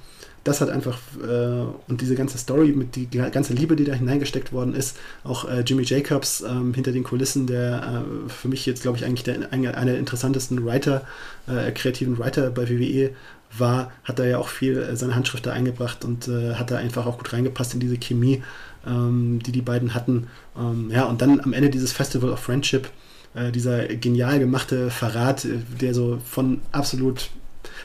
das 0.43 0.61
hat 0.61 0.69
einfach 0.69 0.97
äh, 1.21 1.65
und 1.87 2.01
diese 2.01 2.15
ganze 2.15 2.37
Story 2.37 2.71
mit 2.71 2.95
die 2.95 3.07
ganze 3.09 3.53
Liebe, 3.53 3.75
die 3.75 3.83
da 3.83 3.93
hineingesteckt 3.93 4.53
worden 4.53 4.73
ist, 4.73 4.97
auch 5.23 5.47
äh, 5.47 5.61
Jimmy 5.61 5.83
Jacobs 5.83 6.41
ähm, 6.41 6.73
hinter 6.73 6.91
den 6.91 7.03
Kulissen, 7.03 7.45
der 7.45 8.03
äh, 8.05 8.29
für 8.29 8.47
mich 8.47 8.65
jetzt 8.65 8.81
glaube 8.81 8.97
ich 8.97 9.05
eigentlich 9.05 9.23
der, 9.23 9.51
einer 9.51 9.85
der 9.85 9.99
interessantesten 9.99 10.65
Writer, 10.65 11.05
äh, 11.47 11.71
kreativen 11.71 12.17
Writer 12.17 12.49
bei 12.51 12.69
WWE 12.69 13.11
war, 13.57 13.91
hat 14.03 14.19
er 14.19 14.27
ja 14.27 14.37
auch 14.37 14.47
viel 14.47 14.77
äh, 14.77 14.95
seine 14.95 15.15
Handschrift 15.15 15.45
da 15.45 15.51
eingebracht 15.51 16.05
und 16.05 16.27
äh, 16.27 16.55
hat 16.55 16.71
da 16.71 16.77
einfach 16.77 17.05
auch 17.05 17.17
gut 17.17 17.33
reingepasst 17.33 17.73
in 17.73 17.79
diese 17.79 17.97
Chemie, 17.97 18.43
ähm, 18.85 19.39
die 19.43 19.51
die 19.51 19.61
beiden 19.61 19.93
hatten. 19.93 20.27
Ähm, 20.57 20.89
ja, 20.91 21.05
und 21.05 21.21
dann 21.21 21.39
am 21.39 21.53
Ende 21.53 21.69
dieses 21.69 21.91
Festival 21.91 22.29
of 22.29 22.39
Friendship, 22.39 22.89
äh, 23.33 23.51
dieser 23.51 23.87
genial 23.87 24.39
gemachte 24.39 24.89
Verrat, 24.89 25.45
äh, 25.45 25.57
der 25.81 25.93
so 25.93 26.19
von 26.23 26.61
absolut 26.71 27.29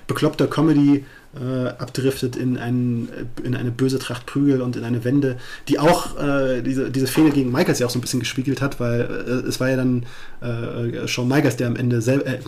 bekloppter 0.07 0.47
Comedy 0.47 1.05
äh, 1.35 1.69
abdriftet 1.69 2.37
in, 2.37 2.57
ein, 2.57 3.09
in 3.43 3.57
eine 3.57 3.71
böse 3.71 3.99
Tracht 3.99 4.27
Prügel 4.27 4.63
und 4.63 4.77
in 4.77 4.85
eine 4.85 5.05
Wende, 5.05 5.37
die 5.69 5.79
auch 5.79 6.19
äh, 6.19 6.63
diese, 6.63 6.91
diese 6.91 7.07
Fehde 7.07 7.31
gegen 7.31 7.51
Michaels 7.51 7.79
ja 7.81 7.87
auch 7.87 7.91
so 7.91 7.99
ein 7.99 8.03
bisschen 8.03 8.21
gespiegelt 8.21 8.63
hat, 8.63 8.79
weil 8.79 9.01
äh, 9.01 9.49
es 9.49 9.59
war 9.61 9.69
ja 9.69 9.77
dann 9.77 10.07
äh, 10.41 11.09
Shawn 11.09 11.29
Michaels, 11.29 11.57
der 11.57 11.67
am 11.67 11.77
Ende 11.77 11.97
äh, 11.97 12.39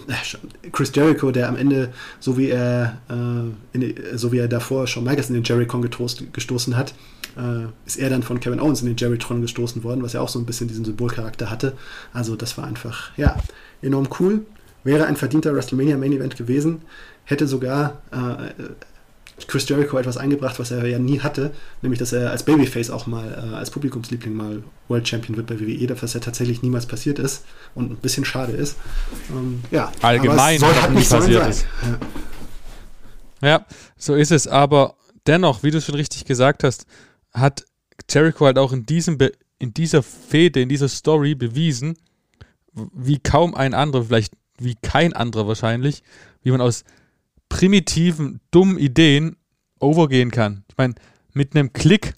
Chris 0.71 0.93
Jericho, 0.95 1.31
der 1.31 1.49
am 1.49 1.57
Ende, 1.57 1.89
so 2.21 2.39
wie 2.39 2.51
er, 2.51 2.99
äh, 3.09 3.77
in, 3.77 3.95
so 4.15 4.33
wie 4.33 4.39
er 4.39 4.49
davor 4.49 4.87
Shawn 4.87 5.05
Michaels 5.05 5.29
in 5.31 5.35
den 5.35 5.45
Jericho 5.45 5.81
gestoßen 5.81 6.77
hat, 6.77 6.95
ist 7.85 7.99
er 7.99 8.09
dann 8.09 8.23
von 8.23 8.41
Kevin 8.41 8.61
Owens 8.61 8.81
in 8.81 8.87
den 8.87 8.97
Jerrytron 8.97 9.43
gestoßen 9.43 9.85
worden, 9.85 10.03
was 10.03 10.15
ja 10.15 10.23
auch 10.23 10.29
so 10.31 10.39
ein 10.39 10.47
bisschen 10.47 10.69
diesen 10.69 10.87
Symbolcharakter 10.87 11.51
hatte. 11.51 11.75
Also 12.15 12.35
das 12.35 12.57
war 12.57 12.65
einfach, 12.67 13.11
ja, 13.19 13.37
enorm 13.83 14.09
cool. 14.19 14.47
Wäre 14.87 15.07
ein 15.07 15.17
verdienter 15.17 15.55
WrestleMania 15.55 15.99
Main 15.99 16.13
Event 16.13 16.37
gewesen 16.37 16.83
hätte 17.27 17.47
sogar 17.47 18.03
äh, 18.13 18.65
Chris 19.47 19.69
Jericho 19.69 19.99
etwas 19.99 20.17
eingebracht, 20.17 20.59
was 20.59 20.71
er 20.71 20.87
ja 20.87 20.99
nie 20.99 21.21
hatte, 21.21 21.53
nämlich 21.83 21.99
dass 21.99 22.13
er 22.13 22.31
als 22.31 22.45
Babyface 22.45 22.89
auch 22.91 23.07
mal, 23.07 23.27
äh, 23.27 23.55
als 23.55 23.71
Publikumsliebling 23.71 24.33
mal 24.33 24.63
World 24.89 25.07
Champion 25.07 25.37
wird 25.37 25.47
bei 25.47 25.61
WWE, 25.61 25.95
was 26.01 26.15
ja 26.15 26.21
tatsächlich 26.21 26.63
niemals 26.63 26.87
passiert 26.87 27.19
ist 27.19 27.45
und 27.75 27.91
ein 27.91 27.97
bisschen 27.97 28.25
schade 28.25 28.53
ist. 28.53 28.77
Ähm, 29.31 29.63
ja, 29.71 29.93
allgemein 30.01 30.59
soll, 30.59 30.75
hat 30.75 30.93
nicht 30.93 31.11
passiert 31.11 31.47
ist. 31.49 31.67
Ja. 33.43 33.49
ja, 33.49 33.67
so 33.99 34.15
ist 34.15 34.31
es, 34.31 34.47
aber 34.47 34.95
dennoch, 35.27 35.63
wie 35.63 35.71
du 35.71 35.83
schon 35.83 35.97
richtig 35.97 36.25
gesagt 36.25 36.65
hast, 36.65 36.87
hat 37.35 37.67
Jericho 38.09 38.47
halt 38.47 38.59
auch 38.59 38.73
in 38.73 38.87
diesem 38.87 39.19
Be 39.19 39.33
in 39.59 39.73
dieser 39.73 40.03
Fehde, 40.03 40.61
in 40.61 40.69
dieser 40.69 40.89
Story 40.89 41.35
bewiesen, 41.35 41.97
wie 42.75 43.19
kaum 43.19 43.55
ein 43.55 43.73
anderer, 43.73 44.05
vielleicht 44.05 44.35
wie 44.59 44.75
kein 44.75 45.13
anderer 45.13 45.47
wahrscheinlich, 45.47 46.03
wie 46.43 46.51
man 46.51 46.61
aus 46.61 46.85
primitiven, 47.49 48.41
dummen 48.51 48.79
Ideen 48.79 49.37
overgehen 49.79 50.31
kann. 50.31 50.65
Ich 50.69 50.77
meine, 50.77 50.95
mit 51.33 51.55
einem 51.55 51.73
Klick 51.73 52.15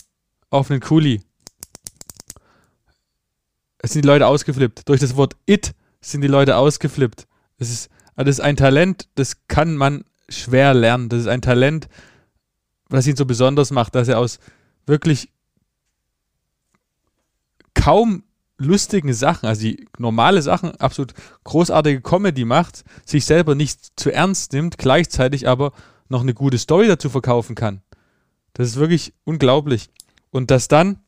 auf 0.51 0.71
einen 0.71 0.81
Kuli 0.81 1.21
sind 3.83 4.05
die 4.05 4.09
Leute 4.09 4.27
ausgeflippt. 4.27 4.89
Durch 4.89 5.01
das 5.01 5.17
Wort 5.17 5.37
it 5.47 5.75
sind 6.01 6.21
die 6.21 6.29
Leute 6.29 6.57
ausgeflippt. 6.57 7.27
Das 7.59 7.71
ist, 7.71 7.91
also 8.15 8.27
das 8.27 8.39
ist 8.39 8.45
ein 8.45 8.57
Talent, 8.57 9.09
das 9.15 9.47
kann 9.49 9.77
man 9.77 10.05
schwer 10.29 10.75
lernen. 10.75 11.09
Das 11.09 11.21
ist 11.21 11.29
ein 11.29 11.43
Talent, 11.43 11.89
was 12.89 13.07
ihn 13.07 13.17
so 13.17 13.25
besonders 13.25 13.71
macht, 13.71 13.95
dass 13.95 14.09
er 14.09 14.19
aus 14.19 14.39
wirklich 14.87 15.31
kaum 17.75 18.25
lustigen 18.59 19.15
Sachen, 19.15 19.47
also 19.47 19.63
die 19.63 19.87
normale 19.99 20.43
Sachen, 20.43 20.73
absolut 20.77 21.15
großartige 21.45 22.01
Comedy 22.01 22.45
macht, 22.45 22.85
sich 23.05 23.25
selber 23.25 23.55
nicht 23.55 23.99
zu 23.99 24.11
ernst 24.11 24.53
nimmt, 24.53 24.79
gleichzeitig 24.79 25.49
aber 25.49 25.73
noch 26.09 26.23
eine 26.23 26.35
gute 26.35 26.59
Story 26.59 26.89
dazu 26.89 27.09
verkaufen 27.09 27.55
kann. 27.55 27.83
Das 28.55 28.69
ist 28.69 28.77
wirklich 28.77 29.15
unglaublich. 29.25 29.91
Und 30.31 30.51
dass 30.51 30.69
dann 30.69 30.99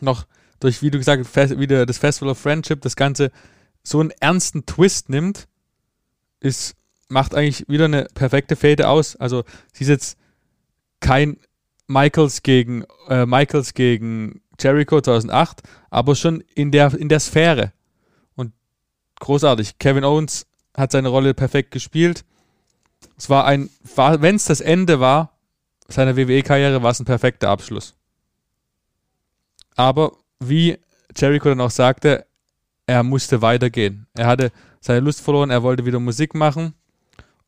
noch 0.00 0.26
durch, 0.60 0.82
wie 0.82 0.90
du 0.90 0.98
gesagt 0.98 1.26
hast, 1.34 1.58
wieder 1.58 1.86
das 1.86 1.98
Festival 1.98 2.30
of 2.30 2.38
Friendship 2.38 2.80
das 2.82 2.96
Ganze 2.96 3.30
so 3.82 4.00
einen 4.00 4.10
ernsten 4.20 4.66
Twist 4.66 5.08
nimmt, 5.08 5.48
ist, 6.40 6.76
macht 7.08 7.34
eigentlich 7.34 7.68
wieder 7.68 7.86
eine 7.86 8.06
perfekte 8.14 8.54
Fade 8.54 8.88
aus. 8.88 9.16
Also 9.16 9.44
sie 9.72 9.84
ist 9.84 9.90
jetzt 9.90 10.18
kein 11.00 11.38
Michaels 11.86 12.42
gegen 12.42 12.84
äh, 13.08 13.24
Michaels 13.24 13.74
gegen 13.74 14.42
Jericho 14.60 15.00
2008, 15.00 15.62
aber 15.90 16.14
schon 16.14 16.42
in 16.54 16.70
der, 16.70 16.94
in 16.94 17.08
der 17.08 17.20
Sphäre. 17.20 17.72
Und 18.34 18.52
großartig. 19.20 19.78
Kevin 19.78 20.04
Owens 20.04 20.46
hat 20.76 20.92
seine 20.92 21.08
Rolle 21.08 21.34
perfekt 21.34 21.70
gespielt. 21.70 22.24
Es 23.16 23.30
war 23.30 23.44
ein, 23.46 23.70
wenn 23.96 24.36
es 24.36 24.44
das 24.44 24.60
Ende 24.60 25.00
war 25.00 25.38
seiner 25.88 26.16
WWE-Karriere, 26.16 26.82
war 26.82 26.90
es 26.90 27.00
ein 27.00 27.06
perfekter 27.06 27.48
Abschluss. 27.48 27.94
Aber 29.74 30.12
wie 30.40 30.78
Jericho 31.16 31.48
dann 31.48 31.60
auch 31.60 31.70
sagte, 31.70 32.26
er 32.86 33.02
musste 33.02 33.42
weitergehen. 33.42 34.06
Er 34.14 34.26
hatte 34.26 34.52
seine 34.80 35.00
Lust 35.00 35.20
verloren, 35.20 35.50
er 35.50 35.62
wollte 35.62 35.84
wieder 35.84 36.00
Musik 36.00 36.34
machen. 36.34 36.74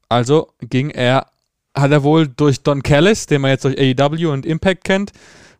Also 0.08 0.52
ging 0.60 0.90
er, 0.90 1.26
hat 1.74 1.90
er 1.90 2.02
wohl 2.02 2.28
durch 2.28 2.62
Don 2.62 2.82
Callis, 2.82 3.26
den 3.26 3.40
man 3.40 3.52
jetzt 3.52 3.64
durch 3.64 3.78
AEW 3.78 4.32
und 4.32 4.44
Impact 4.44 4.84
kennt, 4.84 5.12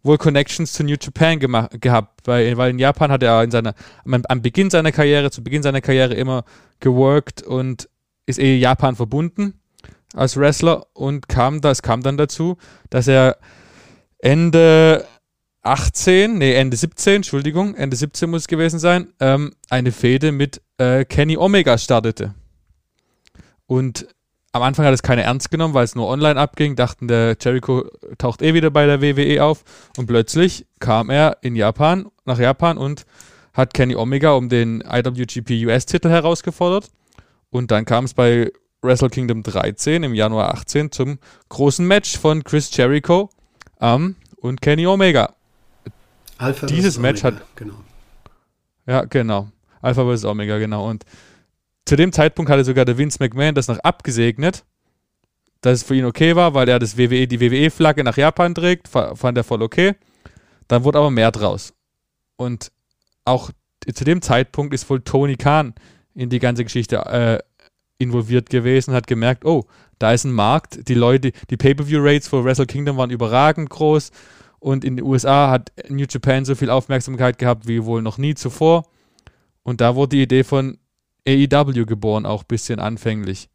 wohl 0.02 0.18
Connections 0.18 0.72
zu 0.72 0.84
New 0.84 0.96
Japan 1.00 1.38
gehabt, 1.38 2.26
weil, 2.26 2.56
weil 2.56 2.70
in 2.70 2.78
Japan 2.78 3.12
hat 3.12 3.22
er 3.22 3.42
in 3.42 3.50
seiner, 3.50 3.74
am 4.04 4.42
Beginn 4.42 4.70
seiner 4.70 4.92
Karriere, 4.92 5.30
zu 5.30 5.42
Beginn 5.42 5.62
seiner 5.62 5.80
Karriere 5.80 6.14
immer 6.14 6.44
geworkt 6.80 7.42
und 7.42 7.88
ist 8.26 8.38
eh 8.38 8.56
Japan 8.56 8.96
verbunden 8.96 9.54
als 10.14 10.36
Wrestler 10.36 10.86
und 10.94 11.28
kam, 11.28 11.60
das 11.60 11.82
kam 11.82 12.02
dann 12.02 12.16
dazu, 12.16 12.56
dass 12.88 13.06
er 13.06 13.38
Ende 14.18 15.06
18, 15.62 16.38
nee, 16.38 16.54
Ende 16.54 16.76
17, 16.76 17.16
Entschuldigung, 17.16 17.74
Ende 17.74 17.96
17 17.96 18.30
muss 18.30 18.42
es 18.42 18.48
gewesen 18.48 18.78
sein, 18.78 19.12
ähm, 19.20 19.54
eine 19.68 19.92
Fehde 19.92 20.32
mit 20.32 20.62
äh, 20.78 21.04
Kenny 21.04 21.36
Omega 21.36 21.76
startete. 21.78 22.34
Und 23.66 24.06
am 24.52 24.62
Anfang 24.62 24.84
hat 24.84 24.94
es 24.94 25.02
keiner 25.02 25.22
ernst 25.22 25.50
genommen, 25.50 25.74
weil 25.74 25.84
es 25.84 25.94
nur 25.94 26.08
online 26.08 26.38
abging, 26.38 26.76
dachten, 26.76 27.08
der 27.08 27.36
Jericho 27.40 27.84
taucht 28.18 28.42
eh 28.42 28.54
wieder 28.54 28.70
bei 28.70 28.86
der 28.86 29.00
WWE 29.00 29.44
auf 29.44 29.64
und 29.96 30.06
plötzlich 30.06 30.66
kam 30.80 31.10
er 31.10 31.38
in 31.42 31.54
Japan, 31.54 32.10
nach 32.24 32.38
Japan 32.38 32.78
und 32.78 33.06
hat 33.52 33.74
Kenny 33.74 33.94
Omega 33.94 34.32
um 34.32 34.48
den 34.48 34.80
IWGP 34.80 35.66
US-Titel 35.66 36.08
herausgefordert 36.08 36.90
und 37.50 37.70
dann 37.70 37.84
kam 37.84 38.04
es 38.04 38.14
bei 38.14 38.50
Wrestle 38.82 39.10
Kingdom 39.10 39.42
13 39.42 40.02
im 40.02 40.14
Januar 40.14 40.54
18 40.54 40.90
zum 40.90 41.18
großen 41.48 41.86
Match 41.86 42.18
von 42.18 42.42
Chris 42.42 42.74
Jericho 42.74 43.30
ähm, 43.80 44.16
und 44.36 44.60
Kenny 44.60 44.86
Omega. 44.86 45.34
Alpha 46.38 46.66
Dieses 46.66 46.98
Match 46.98 47.22
Omega, 47.22 47.38
hat 47.38 47.56
genau. 47.56 47.74
Ja, 48.86 49.04
genau. 49.04 49.48
Alpha 49.82 50.04
vs. 50.04 50.24
Omega, 50.24 50.58
genau. 50.58 50.88
Und 50.88 51.04
zu 51.90 51.96
dem 51.96 52.12
Zeitpunkt 52.12 52.48
hatte 52.52 52.64
sogar 52.64 52.84
der 52.84 52.98
Vince 52.98 53.18
McMahon 53.18 53.56
das 53.56 53.66
noch 53.66 53.80
abgesegnet, 53.80 54.64
dass 55.60 55.78
es 55.78 55.82
für 55.82 55.96
ihn 55.96 56.04
okay 56.04 56.36
war, 56.36 56.54
weil 56.54 56.68
er 56.68 56.78
das 56.78 56.96
WWE, 56.96 57.26
die 57.26 57.40
WWE-Flagge 57.40 58.04
nach 58.04 58.16
Japan 58.16 58.54
trägt, 58.54 58.86
fand 58.86 59.36
er 59.36 59.42
voll 59.42 59.60
okay. 59.60 59.96
Dann 60.68 60.84
wurde 60.84 60.98
aber 60.98 61.10
mehr 61.10 61.32
draus. 61.32 61.74
Und 62.36 62.70
auch 63.24 63.50
zu 63.92 64.04
dem 64.04 64.22
Zeitpunkt 64.22 64.72
ist 64.72 64.88
wohl 64.88 65.00
Tony 65.00 65.34
Khan 65.34 65.74
in 66.14 66.30
die 66.30 66.38
ganze 66.38 66.62
Geschichte 66.62 66.98
äh, 66.98 67.40
involviert 67.98 68.50
gewesen, 68.50 68.94
hat 68.94 69.08
gemerkt, 69.08 69.44
oh, 69.44 69.64
da 69.98 70.12
ist 70.12 70.22
ein 70.22 70.32
Markt, 70.32 70.88
die 70.88 70.94
Leute, 70.94 71.32
die 71.50 71.56
Pay-Per-View-Rates 71.56 72.28
für 72.28 72.44
Wrestle 72.44 72.66
Kingdom 72.66 72.98
waren 72.98 73.10
überragend 73.10 73.68
groß 73.68 74.12
und 74.60 74.84
in 74.84 74.96
den 74.96 75.04
USA 75.04 75.50
hat 75.50 75.72
New 75.88 76.06
Japan 76.08 76.44
so 76.44 76.54
viel 76.54 76.70
Aufmerksamkeit 76.70 77.40
gehabt 77.40 77.66
wie 77.66 77.84
wohl 77.84 78.00
noch 78.00 78.16
nie 78.16 78.36
zuvor. 78.36 78.84
Und 79.64 79.80
da 79.80 79.96
wurde 79.96 80.10
die 80.10 80.22
Idee 80.22 80.44
von 80.44 80.78
AEW 81.26 81.86
geboren, 81.86 82.26
auch 82.26 82.42
ein 82.42 82.48
bisschen 82.48 82.80
anfänglich. 82.80 83.48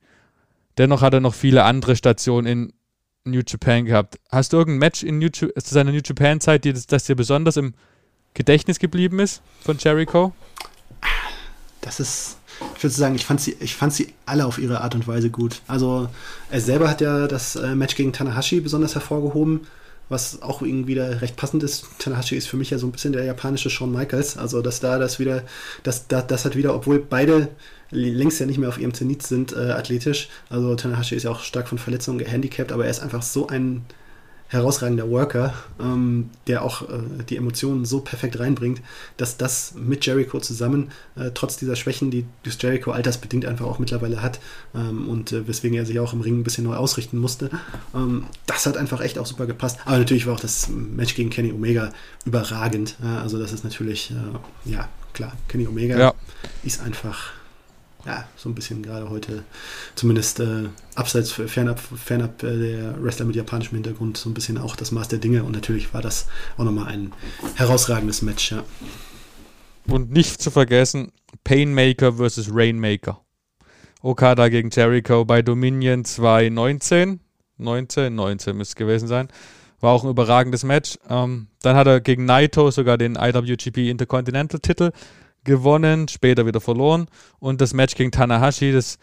Dennoch 0.77 1.01
hat 1.01 1.13
er 1.13 1.21
noch 1.21 1.33
viele 1.33 1.63
andere 1.63 1.95
Stationen 1.95 2.47
in 2.47 2.73
New 3.23 3.41
Japan 3.45 3.85
gehabt. 3.85 4.19
Hast 4.31 4.53
du 4.53 4.57
irgendein 4.57 4.79
Match 4.79 5.03
in 5.03 5.19
New 5.19 5.29
zu 5.29 5.49
seiner 5.57 5.91
New 5.91 6.01
Japan-Zeit, 6.03 6.65
das, 6.65 6.85
das 6.85 7.05
dir 7.05 7.15
besonders 7.15 7.57
im 7.57 7.73
Gedächtnis 8.33 8.79
geblieben 8.79 9.19
ist 9.19 9.41
von 9.61 9.77
Jericho? 9.77 10.33
Das 11.81 11.99
ist, 11.99 12.37
ich 12.75 12.83
würde 12.83 12.93
sagen, 12.93 13.15
ich 13.15 13.25
fand, 13.25 13.41
sie, 13.41 13.55
ich 13.59 13.75
fand 13.75 13.93
sie 13.93 14.13
alle 14.25 14.45
auf 14.45 14.57
ihre 14.57 14.81
Art 14.81 14.95
und 14.95 15.07
Weise 15.07 15.29
gut. 15.29 15.61
Also, 15.67 16.09
er 16.49 16.61
selber 16.61 16.89
hat 16.89 17.01
ja 17.01 17.27
das 17.27 17.55
äh, 17.55 17.75
Match 17.75 17.95
gegen 17.95 18.13
Tanahashi 18.13 18.59
besonders 18.59 18.95
hervorgehoben 18.95 19.67
was 20.09 20.41
auch 20.41 20.61
irgendwie 20.61 20.93
wieder 20.93 21.21
recht 21.21 21.35
passend 21.35 21.63
ist. 21.63 21.85
Tanahashi 21.99 22.35
ist 22.35 22.47
für 22.47 22.57
mich 22.57 22.69
ja 22.69 22.77
so 22.77 22.87
ein 22.87 22.91
bisschen 22.91 23.13
der 23.13 23.25
japanische 23.25 23.69
Shawn 23.69 23.91
Michaels. 23.91 24.37
Also, 24.37 24.61
dass 24.61 24.79
da 24.79 24.99
das 24.99 25.19
wieder, 25.19 25.43
dass 25.83 26.07
da, 26.07 26.21
das 26.21 26.45
hat 26.45 26.55
wieder, 26.55 26.75
obwohl 26.75 26.99
beide 26.99 27.49
längst 27.91 28.39
ja 28.39 28.45
nicht 28.45 28.57
mehr 28.57 28.69
auf 28.69 28.79
ihrem 28.79 28.93
Zenit 28.93 29.23
sind, 29.23 29.53
äh, 29.53 29.71
athletisch. 29.71 30.29
Also, 30.49 30.75
Tanahashi 30.75 31.15
ist 31.15 31.23
ja 31.23 31.31
auch 31.31 31.41
stark 31.41 31.67
von 31.67 31.77
Verletzungen 31.77 32.19
gehandicapt, 32.19 32.71
aber 32.71 32.85
er 32.85 32.91
ist 32.91 33.01
einfach 33.01 33.21
so 33.21 33.47
ein 33.47 33.85
herausragender 34.47 35.09
Worker, 35.09 35.53
ähm, 35.79 36.29
der 36.47 36.63
auch 36.63 36.83
äh, 36.83 37.23
die 37.29 37.37
Emotionen 37.37 37.85
so 37.85 37.99
perfekt 37.99 38.39
reinbringt, 38.39 38.81
dass 39.17 39.37
das 39.37 39.73
mit 39.75 40.05
Jericho 40.05 40.39
zusammen, 40.39 40.91
äh, 41.15 41.31
trotz 41.33 41.57
dieser 41.57 41.75
Schwächen, 41.75 42.11
die 42.11 42.25
Jericho 42.43 42.91
altersbedingt 42.91 43.45
einfach 43.45 43.65
auch 43.65 43.79
mittlerweile 43.79 44.21
hat 44.21 44.39
ähm, 44.75 45.09
und 45.09 45.31
äh, 45.31 45.47
weswegen 45.47 45.77
er 45.77 45.85
sich 45.85 45.99
auch 45.99 46.13
im 46.13 46.21
Ring 46.21 46.39
ein 46.39 46.43
bisschen 46.43 46.65
neu 46.65 46.75
ausrichten 46.75 47.17
musste, 47.17 47.49
ähm, 47.93 48.25
das 48.45 48.65
hat 48.65 48.77
einfach 48.77 49.01
echt 49.01 49.17
auch 49.17 49.25
super 49.25 49.47
gepasst. 49.47 49.79
Aber 49.85 49.97
natürlich 49.97 50.27
war 50.27 50.35
auch 50.35 50.39
das 50.39 50.69
Match 50.69 51.15
gegen 51.15 51.29
Kenny 51.29 51.51
Omega 51.51 51.91
überragend. 52.25 52.95
also 53.01 53.39
das 53.39 53.51
ist 53.51 53.63
natürlich, 53.63 54.11
äh, 54.11 54.69
ja, 54.69 54.89
klar, 55.13 55.33
Kenny 55.47 55.67
Omega 55.67 55.97
ja. 55.97 56.13
ist 56.63 56.81
einfach 56.81 57.34
ja, 58.05 58.27
so 58.35 58.49
ein 58.49 58.55
bisschen 58.55 58.83
gerade 58.83 59.09
heute, 59.09 59.43
zumindest 59.95 60.39
äh, 60.39 60.69
abseits, 60.93 61.31
fernab, 61.31 61.79
fernab 61.79 62.43
äh, 62.43 62.57
der 62.57 63.03
Wrestler 63.03 63.25
mit 63.25 63.35
japanischem 63.35 63.75
Hintergrund, 63.75 64.17
so 64.17 64.29
ein 64.29 64.33
bisschen 64.33 64.57
auch 64.57 64.75
das 64.75 64.91
Maß 64.91 65.07
der 65.07 65.19
Dinge. 65.19 65.43
Und 65.43 65.53
natürlich 65.53 65.93
war 65.93 66.01
das 66.01 66.27
auch 66.57 66.63
nochmal 66.63 66.87
ein 66.87 67.13
herausragendes 67.55 68.21
Match, 68.21 68.51
ja. 68.51 68.63
Und 69.87 70.11
nicht 70.11 70.41
zu 70.41 70.51
vergessen, 70.51 71.11
Painmaker 71.43 72.13
versus 72.13 72.49
Rainmaker. 72.51 73.21
Okada 74.01 74.49
gegen 74.49 74.69
Jericho 74.69 75.25
bei 75.25 75.41
Dominion 75.41 76.05
2019. 76.05 77.19
19, 77.57 78.13
19 78.13 78.57
müsste 78.57 78.71
es 78.71 78.75
gewesen 78.75 79.07
sein. 79.07 79.29
War 79.79 79.93
auch 79.93 80.03
ein 80.03 80.09
überragendes 80.09 80.63
Match. 80.63 80.97
Ähm, 81.09 81.47
dann 81.61 81.75
hat 81.75 81.87
er 81.87 82.01
gegen 82.01 82.25
Naito 82.25 82.69
sogar 82.69 82.97
den 82.97 83.15
IWGP 83.15 83.89
Intercontinental 83.89 84.59
Titel 84.59 84.91
gewonnen, 85.45 86.07
später 86.07 86.45
wieder 86.45 86.59
verloren. 86.59 87.07
Und 87.39 87.61
das 87.61 87.73
Match 87.73 87.95
gegen 87.95 88.11
Tanahashi, 88.11 88.73
das 88.73 88.97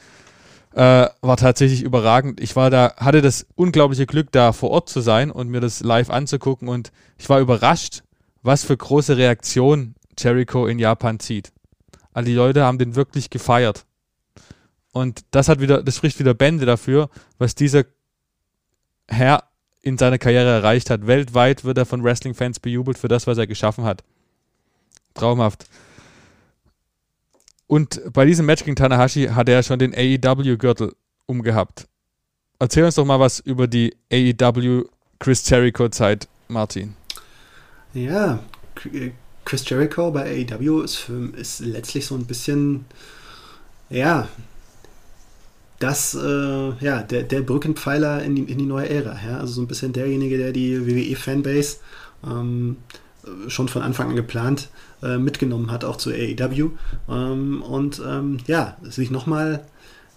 äh, 0.74 1.08
war 1.20 1.36
tatsächlich 1.36 1.82
überragend. 1.82 2.40
Ich 2.40 2.56
war 2.56 2.70
da, 2.70 2.94
hatte 2.96 3.22
das 3.22 3.46
unglaubliche 3.54 4.06
Glück, 4.06 4.32
da 4.32 4.52
vor 4.52 4.70
Ort 4.70 4.88
zu 4.88 5.00
sein 5.00 5.30
und 5.30 5.48
mir 5.48 5.60
das 5.60 5.80
live 5.80 6.10
anzugucken. 6.10 6.68
Und 6.68 6.92
ich 7.18 7.28
war 7.28 7.40
überrascht, 7.40 8.02
was 8.42 8.64
für 8.64 8.76
große 8.76 9.16
Reaktionen 9.16 9.94
Jericho 10.18 10.66
in 10.66 10.78
Japan 10.78 11.20
zieht. 11.20 11.52
All 12.12 12.24
die 12.24 12.34
Leute 12.34 12.64
haben 12.64 12.78
den 12.78 12.94
wirklich 12.94 13.30
gefeiert. 13.30 13.86
Und 14.92 15.24
das 15.30 15.48
hat 15.48 15.60
wieder, 15.60 15.82
das 15.82 15.96
spricht 15.96 16.18
wieder 16.18 16.34
Bände 16.34 16.66
dafür, 16.66 17.08
was 17.38 17.54
dieser 17.54 17.84
Herr 19.08 19.44
in 19.80 19.98
seiner 19.98 20.18
Karriere 20.18 20.50
erreicht 20.50 20.90
hat. 20.90 21.06
Weltweit 21.06 21.64
wird 21.64 21.78
er 21.78 21.86
von 21.86 22.04
Wrestling-Fans 22.04 22.60
bejubelt 22.60 22.98
für 22.98 23.08
das, 23.08 23.26
was 23.26 23.38
er 23.38 23.46
geschaffen 23.46 23.84
hat. 23.84 24.04
Traumhaft. 25.14 25.66
Und 27.66 28.00
bei 28.12 28.24
diesem 28.26 28.46
Match 28.46 28.64
gegen 28.64 28.76
Tanahashi 28.76 29.26
hat 29.26 29.48
er 29.48 29.62
schon 29.62 29.78
den 29.78 29.94
AEW-Gürtel 29.94 30.94
umgehabt. 31.26 31.88
Erzähl 32.58 32.84
uns 32.84 32.94
doch 32.94 33.04
mal 33.04 33.18
was 33.18 33.40
über 33.40 33.66
die 33.66 33.94
AEW 34.12 34.84
Chris 35.18 35.48
Jericho-Zeit, 35.48 36.28
Martin. 36.48 36.94
Ja, 37.94 38.40
Chris 39.44 39.68
Jericho 39.68 40.10
bei 40.10 40.46
AEW 40.50 40.82
ist, 40.82 40.96
für, 40.96 41.30
ist 41.36 41.60
letztlich 41.60 42.06
so 42.06 42.14
ein 42.14 42.26
bisschen, 42.26 42.84
ja, 43.90 44.28
das, 45.78 46.14
äh, 46.14 46.72
ja, 46.80 47.02
der, 47.02 47.24
der 47.24 47.40
Brückenpfeiler 47.40 48.22
in 48.22 48.36
die, 48.36 48.42
in 48.42 48.58
die 48.58 48.66
neue 48.66 48.88
Ära. 48.88 49.18
Ja? 49.26 49.38
Also 49.38 49.54
so 49.54 49.62
ein 49.62 49.66
bisschen 49.66 49.92
derjenige, 49.92 50.38
der 50.38 50.52
die 50.52 50.86
WWE-Fanbase 50.86 51.78
ähm, 52.24 52.76
schon 53.48 53.68
von 53.68 53.82
Anfang 53.82 54.10
an 54.10 54.16
geplant 54.16 54.68
äh, 55.02 55.18
mitgenommen 55.18 55.70
hat, 55.70 55.84
auch 55.84 55.96
zu 55.96 56.10
AEW. 56.10 56.70
Ähm, 57.08 57.62
und 57.62 58.02
ähm, 58.06 58.38
ja, 58.46 58.76
sich 58.82 59.10
nochmal 59.10 59.64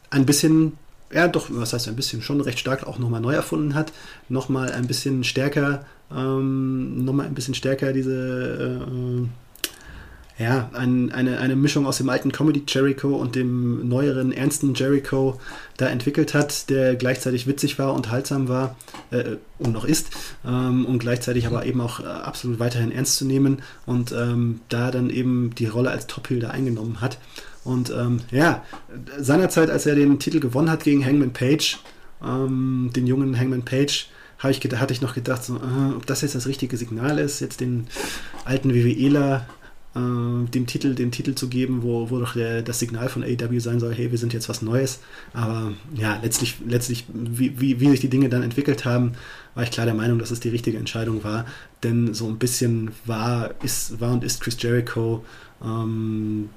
ein 0.09 0.25
bisschen, 0.25 0.73
ja 1.11 1.27
doch, 1.27 1.47
was 1.49 1.73
heißt 1.73 1.87
ein 1.87 1.95
bisschen, 1.95 2.21
schon 2.21 2.41
recht 2.41 2.59
stark 2.59 2.87
auch 2.87 2.99
nochmal 2.99 3.21
neu 3.21 3.33
erfunden 3.33 3.75
hat, 3.75 3.91
nochmal 4.29 4.71
ein 4.71 4.87
bisschen 4.87 5.23
stärker, 5.23 5.85
ähm, 6.11 7.03
nochmal 7.05 7.27
ein 7.27 7.35
bisschen 7.35 7.55
stärker 7.55 7.93
diese 7.93 8.79
äh, 8.81 9.27
ja, 10.37 10.69
ein, 10.73 11.13
eine, 11.13 11.39
eine 11.39 11.55
Mischung 11.55 11.87
aus 11.87 11.97
dem 11.97 12.09
alten 12.09 12.31
Comedy 12.31 12.63
Jericho 12.67 13.15
und 13.15 13.35
dem 13.35 13.87
neueren, 13.87 14.33
ernsten 14.33 14.73
Jericho 14.73 15.39
da 15.77 15.87
entwickelt 15.87 16.33
hat, 16.33 16.69
der 16.69 16.95
gleichzeitig 16.95 17.47
witzig 17.47 17.79
war, 17.79 17.93
unterhaltsam 17.93 18.49
war 18.49 18.75
äh, 19.11 19.37
und 19.59 19.71
noch 19.71 19.85
ist 19.85 20.09
ähm, 20.45 20.85
und 20.85 20.99
gleichzeitig 20.99 21.47
aber 21.47 21.65
eben 21.65 21.79
auch 21.79 22.01
äh, 22.01 22.03
absolut 22.03 22.59
weiterhin 22.59 22.91
ernst 22.91 23.15
zu 23.15 23.25
nehmen 23.25 23.61
und 23.85 24.11
ähm, 24.11 24.59
da 24.67 24.91
dann 24.91 25.09
eben 25.09 25.55
die 25.55 25.67
Rolle 25.67 25.91
als 25.91 26.07
Top-Hilder 26.07 26.51
eingenommen 26.51 26.99
hat. 26.99 27.17
Und 27.63 27.89
ähm, 27.89 28.19
ja, 28.29 28.63
seinerzeit, 29.17 29.69
als 29.69 29.85
er 29.85 29.95
den 29.95 30.19
Titel 30.19 30.41
gewonnen 30.41 30.69
hat 30.69 30.83
gegen 30.83 31.03
Hangman 31.05 31.31
Page, 31.31 31.79
ähm, 32.23 32.91
den 32.93 33.07
jungen 33.07 33.39
Hangman 33.39 33.63
Page, 33.63 34.09
ich, 34.49 34.59
hatte 34.59 34.93
ich 34.93 35.01
noch 35.01 35.15
gedacht, 35.15 35.43
so, 35.43 35.55
äh, 35.55 35.95
ob 35.95 36.05
das 36.05 36.21
jetzt 36.21 36.35
das 36.35 36.45
richtige 36.45 36.77
Signal 36.77 37.19
ist, 37.19 37.39
jetzt 37.39 37.61
den 37.61 37.87
alten 38.43 38.73
WWEler 38.73 39.47
äh, 39.95 40.49
dem 40.49 40.67
Titel, 40.67 40.93
den 40.93 41.11
Titel 41.11 41.35
zu 41.35 41.47
geben, 41.47 41.81
wo, 41.81 42.09
wo 42.09 42.19
doch 42.19 42.33
der, 42.33 42.61
das 42.61 42.79
Signal 42.79 43.09
von 43.09 43.23
AEW 43.23 43.59
sein 43.59 43.79
soll, 43.79 43.93
hey, 43.93 44.11
wir 44.11 44.17
sind 44.17 44.33
jetzt 44.33 44.49
was 44.49 44.61
Neues. 44.61 44.99
Aber 45.33 45.73
ja, 45.95 46.19
letztlich, 46.21 46.57
letztlich 46.67 47.05
wie, 47.13 47.59
wie, 47.59 47.79
wie 47.79 47.89
sich 47.89 48.01
die 48.01 48.09
Dinge 48.09 48.29
dann 48.29 48.43
entwickelt 48.43 48.85
haben, 48.85 49.13
war 49.53 49.63
ich 49.63 49.71
klar 49.71 49.85
der 49.85 49.95
Meinung, 49.95 50.19
dass 50.19 50.31
es 50.31 50.39
die 50.39 50.49
richtige 50.49 50.77
Entscheidung 50.77 51.23
war. 51.23 51.45
Denn 51.83 52.13
so 52.13 52.27
ein 52.27 52.37
bisschen 52.37 52.91
war, 53.05 53.55
ist, 53.63 53.99
war 53.99 54.11
und 54.11 54.23
ist 54.23 54.41
Chris 54.41 54.57
Jericho 54.59 55.23
ähm, 55.63 56.49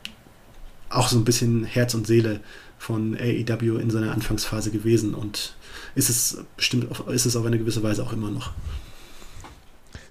auch 0.91 1.09
so 1.09 1.17
ein 1.17 1.25
bisschen 1.25 1.65
Herz 1.65 1.95
und 1.95 2.07
Seele 2.07 2.41
von 2.79 3.17
AEW 3.17 3.79
in 3.79 3.91
seiner 3.91 4.13
Anfangsphase 4.13 4.71
gewesen 4.71 5.15
und 5.15 5.57
ist 5.95 6.09
es 6.09 6.39
bestimmt 6.57 6.87
ist 7.09 7.27
es 7.27 7.35
auf 7.35 7.45
eine 7.45 7.59
gewisse 7.59 7.83
Weise 7.83 8.03
auch 8.03 8.13
immer 8.13 8.31
noch. 8.31 8.53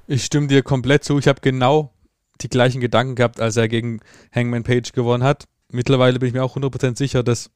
Ich 0.05 0.25
stimme 0.25 0.47
dir 0.47 0.63
komplett 0.63 1.03
zu. 1.03 1.17
Ich 1.17 1.27
habe 1.27 1.39
genau 1.41 1.91
die 2.41 2.49
gleichen 2.49 2.81
Gedanken 2.81 3.15
gehabt, 3.15 3.39
als 3.39 3.57
er 3.57 3.67
gegen 3.67 3.99
Hangman 4.33 4.63
Page 4.63 4.91
gewonnen 4.91 5.23
hat. 5.23 5.45
Mittlerweile 5.69 6.19
bin 6.19 6.27
ich 6.27 6.33
mir 6.33 6.43
auch 6.43 6.55
100% 6.55 6.97
sicher, 6.97 7.23
dass 7.23 7.49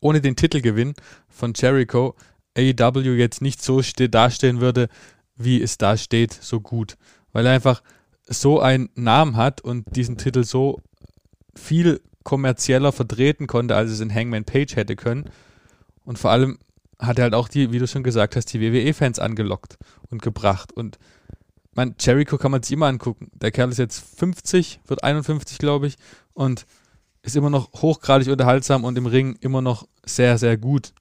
ohne 0.00 0.20
den 0.20 0.36
Titelgewinn 0.36 0.94
von 1.28 1.52
Jericho 1.54 2.14
AEW 2.56 3.14
jetzt 3.14 3.42
nicht 3.42 3.62
so 3.62 3.80
dastehen 3.80 4.60
würde, 4.60 4.88
wie 5.36 5.62
es 5.62 5.78
da 5.78 5.96
steht, 5.96 6.32
so 6.32 6.60
gut. 6.60 6.96
Weil 7.32 7.46
er 7.46 7.52
einfach 7.52 7.82
so 8.26 8.60
einen 8.60 8.90
Namen 8.94 9.36
hat 9.36 9.60
und 9.60 9.96
diesen 9.96 10.18
Titel 10.18 10.44
so 10.44 10.80
viel 11.54 12.00
kommerzieller 12.24 12.92
vertreten 12.92 13.46
konnte, 13.46 13.74
als 13.74 13.90
es 13.90 14.00
in 14.00 14.14
Hangman 14.14 14.44
Page 14.44 14.76
hätte 14.76 14.96
können. 14.96 15.30
Und 16.04 16.18
vor 16.18 16.30
allem 16.30 16.58
hat 16.98 17.18
er 17.18 17.24
halt 17.24 17.34
auch 17.34 17.48
die, 17.48 17.72
wie 17.72 17.78
du 17.78 17.86
schon 17.86 18.02
gesagt 18.02 18.36
hast, 18.36 18.46
die 18.52 18.60
WWE-Fans 18.60 19.18
angelockt 19.18 19.78
und 20.10 20.20
gebracht. 20.20 20.72
Und 20.72 20.98
man, 21.78 21.94
Jericho 22.00 22.38
kann 22.38 22.50
man 22.50 22.60
sich 22.60 22.72
immer 22.72 22.86
angucken. 22.86 23.30
Der 23.34 23.52
Kerl 23.52 23.70
ist 23.70 23.78
jetzt 23.78 24.00
50, 24.18 24.80
wird 24.88 25.04
51, 25.04 25.58
glaube 25.58 25.86
ich, 25.86 25.96
und 26.34 26.66
ist 27.22 27.36
immer 27.36 27.50
noch 27.50 27.72
hochgradig 27.72 28.28
unterhaltsam 28.28 28.82
und 28.82 28.98
im 28.98 29.06
Ring 29.06 29.36
immer 29.40 29.62
noch 29.62 29.86
sehr, 30.04 30.38
sehr 30.38 30.56
gut. 30.56 30.92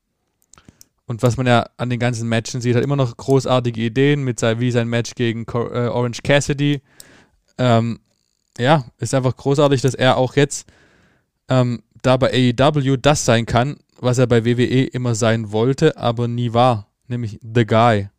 Und 1.07 1.23
was 1.23 1.36
man 1.36 1.47
ja 1.47 1.65
an 1.78 1.89
den 1.89 1.99
ganzen 1.99 2.30
Matchen 2.30 2.61
sieht, 2.61 2.75
hat 2.75 2.84
immer 2.84 2.95
noch 2.95 3.17
großartige 3.17 3.82
Ideen, 3.82 4.23
mit 4.23 4.39
sein, 4.39 4.59
wie 4.59 4.69
sein 4.69 4.88
Match 4.88 5.15
gegen 5.15 5.45
äh, 5.51 5.88
Orange 5.88 6.21
Cassidy. 6.21 6.82
Ähm, 7.57 7.99
ja, 8.59 8.86
ist 8.99 9.15
einfach 9.15 9.36
großartig, 9.36 9.82
dass 9.82 9.95
er 9.95 10.17
auch 10.17 10.36
jetzt 10.36 10.67
ähm, 11.49 11.82
da 12.03 12.17
bei 12.17 12.53
AEW 12.59 12.97
das 12.97 13.25
sein 13.25 13.47
kann, 13.47 13.78
was 13.99 14.19
er 14.19 14.28
bei 14.28 14.45
WWE 14.45 14.84
immer 14.84 15.15
sein 15.15 15.51
wollte, 15.51 15.97
aber 15.97 16.28
nie 16.28 16.53
war, 16.53 16.88
nämlich 17.07 17.39
The 17.41 17.65
Guy. 17.65 18.09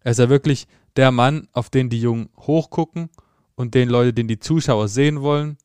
Er 0.00 0.10
ist 0.12 0.18
ja 0.18 0.30
wirklich 0.30 0.66
der 0.96 1.10
Mann, 1.10 1.48
auf 1.52 1.70
den 1.70 1.90
die 1.90 2.00
Jungen 2.00 2.28
hochgucken 2.38 3.10
und 3.54 3.74
den 3.74 3.88
Leute, 3.88 4.12
den 4.12 4.28
die 4.28 4.38
Zuschauer 4.38 4.88
sehen 4.88 5.20
wollen. 5.20 5.58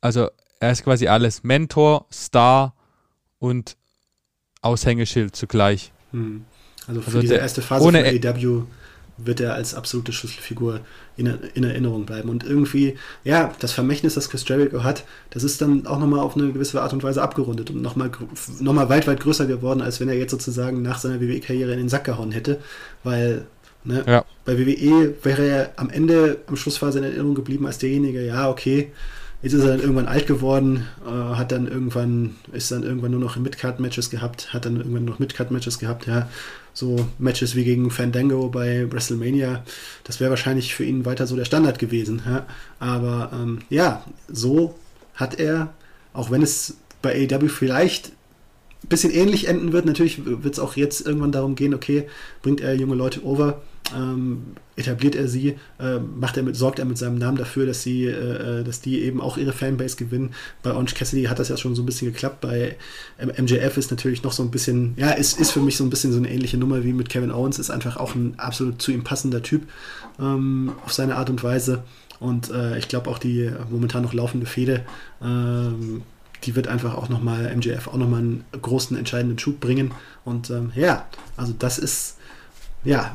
Also 0.00 0.28
er 0.60 0.72
ist 0.72 0.84
quasi 0.84 1.08
alles 1.08 1.42
Mentor, 1.42 2.06
Star 2.12 2.74
und 3.38 3.76
Aushängeschild 4.62 5.34
zugleich. 5.34 5.92
Hm. 6.12 6.44
Also 6.86 7.00
für 7.00 7.06
also 7.08 7.20
diese 7.20 7.36
erste 7.36 7.62
Phase 7.62 7.84
von 7.84 7.94
AEW 7.96 8.64
wird 9.24 9.40
er 9.40 9.54
als 9.54 9.74
absolute 9.74 10.12
Schlüsselfigur 10.12 10.80
in, 11.16 11.26
in, 11.54 11.64
Erinnerung 11.64 12.06
bleiben. 12.06 12.28
Und 12.28 12.44
irgendwie, 12.44 12.96
ja, 13.22 13.52
das 13.60 13.72
Vermächtnis, 13.72 14.14
das 14.14 14.30
Chris 14.30 14.48
Jericho 14.48 14.82
hat, 14.82 15.04
das 15.30 15.44
ist 15.44 15.60
dann 15.60 15.86
auch 15.86 15.98
nochmal 15.98 16.20
auf 16.20 16.36
eine 16.36 16.52
gewisse 16.52 16.80
Art 16.80 16.92
und 16.92 17.02
Weise 17.02 17.22
abgerundet 17.22 17.70
und 17.70 17.82
nochmal 17.82 18.10
noch 18.60 18.72
mal 18.72 18.88
weit, 18.88 19.06
weit 19.06 19.20
größer 19.20 19.46
geworden, 19.46 19.82
als 19.82 20.00
wenn 20.00 20.08
er 20.08 20.16
jetzt 20.16 20.30
sozusagen 20.30 20.82
nach 20.82 20.98
seiner 20.98 21.20
WWE-Karriere 21.20 21.72
in 21.72 21.78
den 21.78 21.88
Sack 21.88 22.04
gehauen 22.04 22.32
hätte. 22.32 22.60
Weil 23.04 23.46
Ne? 23.84 24.04
Ja. 24.06 24.24
Bei 24.44 24.58
WWE 24.58 25.14
wäre 25.22 25.46
er 25.46 25.72
am 25.76 25.90
Ende, 25.90 26.38
am 26.46 26.56
Schlussphase 26.56 26.98
in 26.98 27.04
Erinnerung 27.04 27.34
geblieben 27.34 27.66
als 27.66 27.78
derjenige, 27.78 28.24
ja, 28.24 28.48
okay, 28.48 28.92
jetzt 29.42 29.54
ist 29.54 29.62
er 29.62 29.70
dann 29.70 29.80
irgendwann 29.80 30.06
alt 30.06 30.26
geworden, 30.26 30.86
äh, 31.06 31.10
hat 31.10 31.52
dann 31.52 31.66
irgendwann, 31.66 32.36
ist 32.52 32.70
dann 32.70 32.82
irgendwann 32.82 33.12
nur 33.12 33.20
noch 33.20 33.36
Midcard-Matches 33.36 34.10
gehabt, 34.10 34.52
hat 34.52 34.66
dann 34.66 34.76
irgendwann 34.76 35.04
noch 35.04 35.18
Midcard-Matches 35.18 35.78
gehabt, 35.78 36.06
ja. 36.06 36.28
So 36.72 37.08
Matches 37.18 37.56
wie 37.56 37.64
gegen 37.64 37.90
Fandango 37.90 38.48
bei 38.48 38.90
WrestleMania, 38.90 39.64
das 40.04 40.20
wäre 40.20 40.30
wahrscheinlich 40.30 40.74
für 40.74 40.84
ihn 40.84 41.04
weiter 41.04 41.26
so 41.26 41.34
der 41.36 41.44
Standard 41.44 41.78
gewesen. 41.78 42.22
Ja? 42.24 42.46
Aber 42.78 43.30
ähm, 43.34 43.58
ja, 43.70 44.04
so 44.28 44.78
hat 45.14 45.40
er, 45.40 45.74
auch 46.12 46.30
wenn 46.30 46.42
es 46.42 46.76
bei 47.02 47.28
AEW 47.28 47.48
vielleicht 47.48 48.12
ein 48.84 48.88
bisschen 48.88 49.12
ähnlich 49.12 49.48
enden 49.48 49.72
wird, 49.72 49.84
natürlich 49.84 50.24
wird 50.24 50.54
es 50.54 50.60
auch 50.60 50.76
jetzt 50.76 51.04
irgendwann 51.04 51.32
darum 51.32 51.54
gehen, 51.56 51.74
okay, 51.74 52.08
bringt 52.40 52.60
er 52.60 52.74
junge 52.74 52.94
Leute 52.94 53.24
over, 53.24 53.60
ähm, 53.96 54.54
etabliert 54.76 55.14
er 55.14 55.28
sie, 55.28 55.56
äh, 55.78 55.98
macht 55.98 56.36
er 56.36 56.42
mit, 56.42 56.56
sorgt 56.56 56.78
er 56.78 56.84
mit 56.84 56.98
seinem 56.98 57.16
Namen 57.16 57.36
dafür, 57.36 57.66
dass 57.66 57.82
sie, 57.82 58.06
äh, 58.06 58.60
äh 58.60 58.64
dass 58.64 58.80
die 58.80 59.02
eben 59.02 59.20
auch 59.20 59.36
ihre 59.36 59.52
Fanbase 59.52 59.96
gewinnen. 59.96 60.34
Bei 60.62 60.72
Orange 60.72 60.94
Cassidy 60.94 61.24
hat 61.24 61.38
das 61.38 61.48
ja 61.48 61.56
schon 61.56 61.74
so 61.74 61.82
ein 61.82 61.86
bisschen 61.86 62.12
geklappt. 62.12 62.40
Bei 62.40 62.76
MJF 63.18 63.76
ist 63.76 63.90
natürlich 63.90 64.22
noch 64.22 64.32
so 64.32 64.42
ein 64.42 64.50
bisschen, 64.50 64.94
ja, 64.96 65.10
ist, 65.10 65.38
ist 65.38 65.52
für 65.52 65.60
mich 65.60 65.76
so 65.76 65.84
ein 65.84 65.90
bisschen 65.90 66.12
so 66.12 66.18
eine 66.18 66.30
ähnliche 66.30 66.56
Nummer 66.56 66.84
wie 66.84 66.92
mit 66.92 67.08
Kevin 67.08 67.30
Owens, 67.30 67.58
ist 67.58 67.70
einfach 67.70 67.96
auch 67.96 68.14
ein 68.14 68.38
absolut 68.38 68.80
zu 68.80 68.92
ihm 68.92 69.04
passender 69.04 69.42
Typ 69.42 69.62
ähm, 70.18 70.72
auf 70.84 70.92
seine 70.92 71.16
Art 71.16 71.30
und 71.30 71.42
Weise. 71.42 71.82
Und 72.20 72.50
äh, 72.50 72.78
ich 72.78 72.88
glaube 72.88 73.10
auch 73.10 73.18
die 73.18 73.50
momentan 73.70 74.02
noch 74.02 74.12
laufende 74.12 74.46
Fehde, 74.46 74.84
ähm, 75.22 76.02
die 76.44 76.56
wird 76.56 76.68
einfach 76.68 76.94
auch 76.94 77.08
nochmal 77.08 77.54
MJF 77.54 77.88
auch 77.88 77.96
nochmal 77.96 78.20
einen 78.20 78.44
großen 78.60 78.96
entscheidenden 78.96 79.38
Schub 79.38 79.60
bringen. 79.60 79.92
Und 80.24 80.50
ähm, 80.50 80.72
ja, 80.74 81.06
also 81.36 81.54
das 81.58 81.78
ist 81.78 82.16
ja 82.84 83.14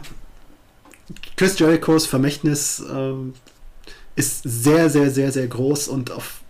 Chris 1.38 1.60
Jerichos 1.60 2.08
Vermächtnis 2.08 2.80
äh, 2.80 3.14
ist 4.16 4.42
sehr, 4.44 4.90
sehr, 4.90 5.12
sehr, 5.12 5.32
sehr 5.32 5.48
groß 5.48 5.88
und 5.88 6.12
auf 6.12 6.42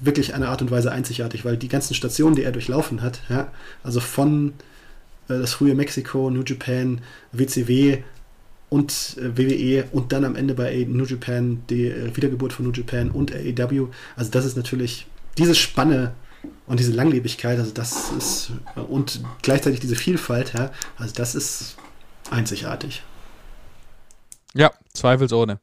wirklich 0.00 0.34
eine 0.34 0.48
Art 0.48 0.62
und 0.62 0.70
Weise 0.70 0.90
einzigartig, 0.90 1.44
weil 1.44 1.56
die 1.56 1.68
ganzen 1.68 1.94
Stationen, 1.94 2.34
die 2.34 2.42
er 2.42 2.52
durchlaufen 2.52 3.02
hat, 3.02 3.20
ja, 3.28 3.52
also 3.82 4.00
von 4.00 4.54
äh, 5.28 5.38
das 5.38 5.52
frühe 5.52 5.74
Mexiko, 5.74 6.30
New 6.30 6.42
Japan, 6.42 7.00
WCW 7.32 8.02
und 8.68 9.16
äh, 9.18 9.36
WWE 9.36 9.84
und 9.92 10.12
dann 10.12 10.24
am 10.24 10.36
Ende 10.36 10.54
bei 10.54 10.86
New 10.88 11.04
Japan 11.04 11.62
die 11.68 11.86
äh, 11.86 12.16
Wiedergeburt 12.16 12.52
von 12.52 12.66
New 12.66 12.72
Japan 12.72 13.10
und 13.10 13.32
AEW, 13.34 13.88
also 14.16 14.30
das 14.30 14.44
ist 14.44 14.56
natürlich 14.56 15.06
diese 15.38 15.54
Spanne 15.54 16.12
und 16.66 16.80
diese 16.80 16.92
Langlebigkeit, 16.92 17.58
also 17.58 17.72
das 17.72 18.10
ist 18.16 18.52
und 18.88 19.22
gleichzeitig 19.42 19.80
diese 19.80 19.96
Vielfalt, 19.96 20.54
ja, 20.54 20.72
also 20.96 21.14
das 21.14 21.34
ist 21.34 21.76
einzigartig. 22.30 23.02
Zweifelsohne. 24.94 25.60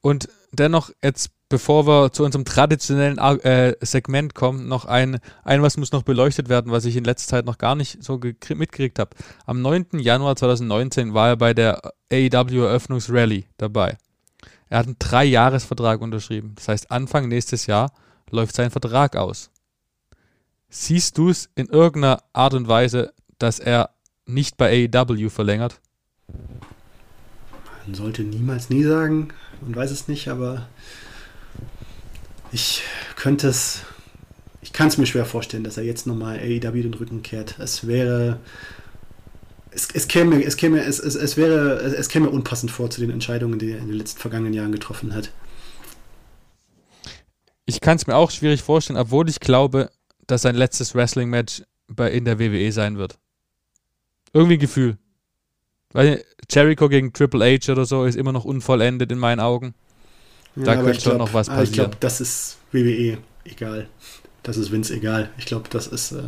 Und 0.00 0.28
dennoch 0.52 0.90
jetzt 1.02 1.30
bevor 1.50 1.86
wir 1.86 2.12
zu 2.12 2.24
unserem 2.24 2.46
traditionellen 2.46 3.18
äh, 3.18 3.74
Segment 3.80 4.34
kommen, 4.34 4.68
noch 4.68 4.86
ein, 4.86 5.18
ein, 5.44 5.60
was 5.60 5.76
muss 5.76 5.92
noch 5.92 6.04
beleuchtet 6.04 6.48
werden, 6.48 6.72
was 6.72 6.86
ich 6.86 6.96
in 6.96 7.04
letzter 7.04 7.36
Zeit 7.36 7.44
noch 7.44 7.58
gar 7.58 7.74
nicht 7.74 8.02
so 8.02 8.14
mitgekriegt 8.18 8.98
habe. 8.98 9.10
Am 9.44 9.60
9. 9.60 9.98
Januar 9.98 10.36
2019 10.36 11.12
war 11.12 11.28
er 11.30 11.36
bei 11.36 11.52
der 11.52 11.82
AEW 12.10 12.64
Eröffnungsrally 12.64 13.46
dabei. 13.58 13.98
Er 14.70 14.78
hat 14.78 14.86
einen 14.86 14.96
Drei-Jahres-Vertrag 15.00 16.00
unterschrieben. 16.00 16.52
Das 16.54 16.68
heißt, 16.68 16.90
Anfang 16.92 17.28
nächstes 17.28 17.66
Jahr 17.66 17.92
läuft 18.30 18.54
sein 18.54 18.70
Vertrag 18.70 19.16
aus. 19.16 19.50
Siehst 20.68 21.18
du 21.18 21.30
es 21.30 21.50
in 21.56 21.66
irgendeiner 21.66 22.22
Art 22.32 22.54
und 22.54 22.68
Weise, 22.68 23.12
dass 23.38 23.58
er 23.58 23.90
nicht 24.24 24.56
bei 24.56 24.88
AEW 24.88 25.28
verlängert? 25.30 25.80
Man 27.90 27.96
sollte 27.96 28.22
niemals 28.22 28.70
nie 28.70 28.84
sagen, 28.84 29.30
man 29.62 29.74
weiß 29.74 29.90
es 29.90 30.06
nicht, 30.06 30.28
aber 30.28 30.68
ich 32.52 32.82
könnte 33.16 33.48
es, 33.48 33.80
ich 34.62 34.72
kann 34.72 34.86
es 34.86 34.96
mir 34.96 35.06
schwer 35.06 35.24
vorstellen, 35.24 35.64
dass 35.64 35.76
er 35.76 35.82
jetzt 35.82 36.06
nochmal 36.06 36.38
AEW 36.38 36.82
den 36.82 36.94
Rücken 36.94 37.22
kehrt. 37.24 37.58
Es 37.58 37.88
wäre, 37.88 38.38
es, 39.72 39.88
es 39.92 40.06
käme, 40.06 40.40
es 40.40 40.56
käme, 40.56 40.84
es, 40.84 41.00
es, 41.00 41.16
es 41.16 41.36
wäre, 41.36 41.80
es 41.80 42.08
käme 42.08 42.30
unpassend 42.30 42.70
vor 42.70 42.90
zu 42.90 43.00
den 43.00 43.10
Entscheidungen, 43.10 43.58
die 43.58 43.72
er 43.72 43.78
in 43.78 43.88
den 43.88 43.96
letzten 43.96 44.20
vergangenen 44.20 44.54
Jahren 44.54 44.70
getroffen 44.70 45.12
hat. 45.12 45.32
Ich 47.66 47.80
kann 47.80 47.96
es 47.96 48.06
mir 48.06 48.14
auch 48.14 48.30
schwierig 48.30 48.62
vorstellen, 48.62 49.00
obwohl 49.00 49.28
ich 49.28 49.40
glaube, 49.40 49.90
dass 50.28 50.42
sein 50.42 50.54
letztes 50.54 50.94
Wrestling-Match 50.94 51.64
in 52.12 52.24
der 52.24 52.38
WWE 52.38 52.70
sein 52.70 52.98
wird. 52.98 53.18
Irgendwie 54.32 54.54
ein 54.54 54.60
Gefühl. 54.60 54.96
Weil 55.92 56.24
Jericho 56.48 56.88
gegen 56.88 57.12
Triple 57.12 57.44
H 57.44 57.72
oder 57.72 57.84
so 57.84 58.04
ist 58.04 58.16
immer 58.16 58.32
noch 58.32 58.44
unvollendet 58.44 59.10
in 59.10 59.18
meinen 59.18 59.40
Augen. 59.40 59.74
Da 60.56 60.74
ja, 60.74 60.82
könnte 60.82 61.00
schon 61.00 61.18
noch 61.18 61.32
was 61.32 61.48
passieren. 61.48 61.64
Ich 61.64 61.72
glaube, 61.72 61.96
das 62.00 62.20
ist 62.20 62.58
WWE 62.72 63.18
egal. 63.44 63.88
Das 64.42 64.56
ist 64.56 64.72
Vince 64.72 64.94
egal. 64.94 65.30
Ich 65.36 65.46
glaube, 65.46 65.68
das 65.70 65.86
ist. 65.86 66.12
Äh, 66.12 66.22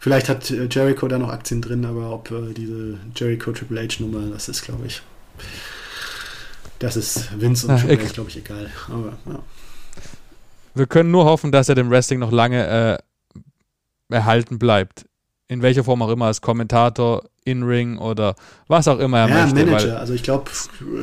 vielleicht 0.00 0.28
hat 0.28 0.50
Jericho 0.50 1.06
da 1.06 1.18
noch 1.18 1.28
Aktien 1.28 1.62
drin, 1.62 1.84
aber 1.84 2.10
ob 2.10 2.30
äh, 2.30 2.52
diese 2.52 2.98
Jericho 3.14 3.52
Triple 3.52 3.80
H 3.80 4.02
Nummer, 4.02 4.26
das 4.32 4.48
ist, 4.48 4.62
glaube 4.62 4.86
ich. 4.86 5.02
Das 6.80 6.96
ist 6.96 7.40
Vince 7.40 7.68
und 7.68 7.76
ja, 7.76 7.82
Triple 7.82 8.08
H, 8.08 8.12
glaube 8.12 8.30
ich, 8.30 8.36
egal. 8.38 8.70
Aber, 8.88 9.16
ja. 9.26 9.42
Wir 10.74 10.86
können 10.86 11.12
nur 11.12 11.24
hoffen, 11.24 11.52
dass 11.52 11.68
er 11.68 11.76
dem 11.76 11.90
Wrestling 11.90 12.18
noch 12.18 12.32
lange 12.32 12.98
äh, 12.98 13.42
erhalten 14.12 14.58
bleibt. 14.58 15.06
In 15.46 15.62
welcher 15.62 15.84
Form 15.84 16.02
auch 16.02 16.10
immer, 16.10 16.26
als 16.26 16.40
Kommentator, 16.40 17.22
in-Ring 17.44 17.98
oder 17.98 18.36
was 18.68 18.88
auch 18.88 18.98
immer 18.98 19.20
er 19.20 19.28
ja, 19.28 19.46
möchte. 19.46 19.66
Manager. 19.66 19.98
Also 19.98 20.14
ich 20.14 20.22
glaube, 20.22 20.50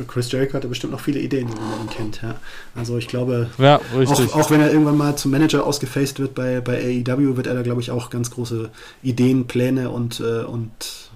Chris 0.08 0.30
Jericho 0.32 0.54
hat 0.54 0.68
bestimmt 0.68 0.92
noch 0.92 1.00
viele 1.00 1.20
Ideen, 1.20 1.48
wie 1.48 1.54
man 1.54 1.82
ihn 1.82 1.90
kennt. 1.90 2.20
Ja. 2.22 2.34
Also 2.74 2.98
ich 2.98 3.06
glaube, 3.06 3.48
ja, 3.58 3.80
auch, 3.94 4.34
auch, 4.34 4.50
wenn 4.50 4.60
er 4.60 4.72
irgendwann 4.72 4.96
mal 4.96 5.16
zum 5.16 5.30
Manager 5.30 5.64
ausgefaced 5.64 6.18
wird 6.18 6.34
bei, 6.34 6.60
bei 6.60 6.78
AEW, 6.78 7.36
wird 7.36 7.46
er 7.46 7.54
da, 7.54 7.62
glaube 7.62 7.80
ich, 7.80 7.90
auch 7.90 8.10
ganz 8.10 8.30
große 8.30 8.70
Ideen, 9.02 9.46
Pläne 9.46 9.90
und, 9.90 10.20
äh, 10.20 10.42
und 10.42 11.10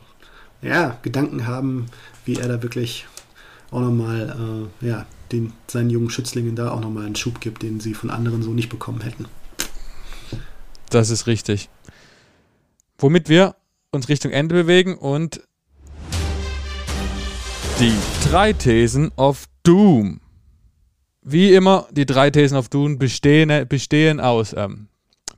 ja, 0.63 0.97
Gedanken 1.03 1.47
haben, 1.47 1.87
wie 2.25 2.37
er 2.37 2.49
da 2.49 2.63
wirklich 2.63 3.07
auch 3.73 3.81
nochmal 3.81 4.71
äh, 4.83 4.87
ja, 4.87 5.07
den, 5.33 5.53
seinen 5.67 5.91
jungen 5.91 6.11
Schützlingen 6.11 6.55
da 6.55 6.71
auch 6.71 6.81
nochmal 6.81 7.05
einen 7.05 7.17
Schub 7.17 7.41
gibt, 7.41 7.63
den 7.63 7.81
sie 7.81 7.95
von 7.95 8.11
anderen 8.11 8.43
so 8.43 8.51
nicht 8.51 8.69
bekommen 8.69 9.01
hätten. 9.01 9.27
Das 10.91 11.11
ist 11.11 11.27
richtig. 11.27 11.69
Womit 12.99 13.29
wir 13.29 13.57
uns 13.97 14.09
Richtung 14.09 14.31
Ende 14.31 14.55
bewegen 14.55 14.97
und 14.97 15.41
die 17.81 17.93
drei 18.31 18.53
Thesen 18.53 19.11
of 19.17 19.47
Doom. 19.63 20.21
Wie 21.23 21.53
immer, 21.53 21.89
die 21.91 22.07
drei 22.07 22.31
Thesen 22.31 22.57
of 22.57 22.69
Doom 22.69 22.99
bestehen, 22.99 23.69
bestehen 23.69 24.21
aus 24.21 24.55
ähm, 24.57 24.89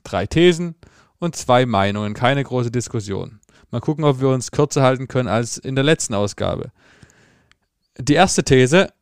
drei 0.05 0.27
Thesen 0.27 0.75
und 1.19 1.35
zwei 1.35 1.67
Meinungen. 1.67 2.15
Keine 2.15 2.45
große 2.45 2.71
Diskussion. 2.71 3.41
Mal 3.71 3.81
gucken, 3.81 4.05
ob 4.05 4.21
wir 4.21 4.29
uns 4.29 4.51
kürzer 4.51 4.83
halten 4.83 5.09
können 5.09 5.29
als 5.29 5.59
in 5.59 5.75
der 5.75 5.85
letzten 5.85 6.15
Ausgabe. 6.15 6.71
Die 7.99 8.15
erste 8.15 8.45
These: 8.45 8.93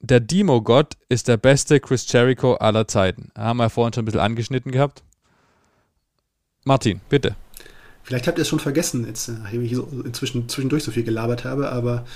Der 0.00 0.20
Demo-Gott 0.20 0.94
ist 1.08 1.28
der 1.28 1.36
beste 1.36 1.80
Chris 1.80 2.10
Jericho 2.10 2.54
aller 2.54 2.88
Zeiten. 2.88 3.30
Haben 3.36 3.58
wir 3.58 3.70
vorhin 3.70 3.92
schon 3.92 4.02
ein 4.02 4.06
bisschen 4.06 4.20
angeschnitten 4.20 4.72
gehabt. 4.72 5.02
Martin, 6.64 7.00
bitte. 7.08 7.36
Vielleicht 8.06 8.28
habt 8.28 8.38
ihr 8.38 8.42
es 8.42 8.48
schon 8.48 8.60
vergessen, 8.60 9.04
jetzt, 9.04 9.28
nachdem 9.28 9.64
ich 9.64 9.74
so 9.74 9.88
inzwischen 10.04 10.48
zwischendurch 10.48 10.84
so 10.84 10.92
viel 10.92 11.02
gelabert 11.02 11.44
habe, 11.44 11.72
aber 11.72 12.06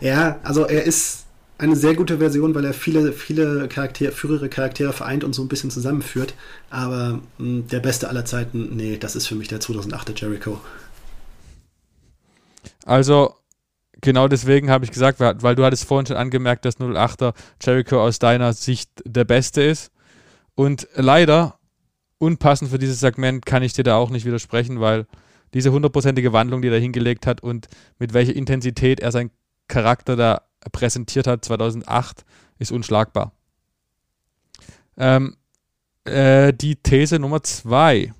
ja, 0.00 0.38
also 0.44 0.64
er 0.64 0.84
ist 0.84 1.24
eine 1.58 1.74
sehr 1.74 1.94
gute 1.94 2.18
Version, 2.18 2.54
weil 2.54 2.64
er 2.64 2.72
viele, 2.72 3.12
viele 3.12 3.66
Charaktere, 3.66 4.12
frühere 4.12 4.48
Charaktere 4.48 4.92
vereint 4.92 5.24
und 5.24 5.32
so 5.32 5.42
ein 5.42 5.48
bisschen 5.48 5.72
zusammenführt. 5.72 6.34
Aber 6.70 7.14
mh, 7.14 7.20
hm, 7.38 7.66
der 7.66 7.80
beste 7.80 8.08
aller 8.08 8.24
Zeiten, 8.24 8.76
nee, 8.76 8.96
das 8.96 9.16
ist 9.16 9.26
für 9.26 9.34
mich 9.34 9.48
der 9.48 9.60
2008er 9.60 10.16
Jericho. 10.16 10.60
Also, 12.84 13.34
genau 14.00 14.28
deswegen 14.28 14.70
habe 14.70 14.84
ich 14.84 14.92
gesagt, 14.92 15.18
weil 15.18 15.56
du 15.56 15.64
hattest 15.64 15.84
vorhin 15.84 16.06
schon 16.06 16.16
angemerkt, 16.16 16.64
dass 16.64 16.78
08er 16.78 17.34
Jericho 17.60 18.00
aus 18.00 18.20
deiner 18.20 18.52
Sicht 18.52 18.88
der 19.04 19.24
beste 19.24 19.62
ist. 19.62 19.90
Und 20.54 20.86
leider 20.94 21.55
unpassend 22.18 22.70
für 22.70 22.78
dieses 22.78 23.00
Segment 23.00 23.44
kann 23.46 23.62
ich 23.62 23.72
dir 23.72 23.84
da 23.84 23.96
auch 23.96 24.10
nicht 24.10 24.24
widersprechen, 24.24 24.80
weil 24.80 25.06
diese 25.54 25.72
hundertprozentige 25.72 26.32
Wandlung, 26.32 26.62
die 26.62 26.68
er 26.68 26.78
hingelegt 26.78 27.26
hat 27.26 27.42
und 27.42 27.68
mit 27.98 28.14
welcher 28.14 28.34
Intensität 28.34 29.00
er 29.00 29.12
seinen 29.12 29.30
Charakter 29.68 30.16
da 30.16 30.42
präsentiert 30.72 31.26
hat 31.26 31.44
2008, 31.44 32.24
ist 32.58 32.72
unschlagbar. 32.72 33.32
Ähm, 34.96 35.36
äh, 36.04 36.52
die 36.52 36.76
These 36.76 37.18
Nummer 37.18 37.42
zwei. 37.42 38.12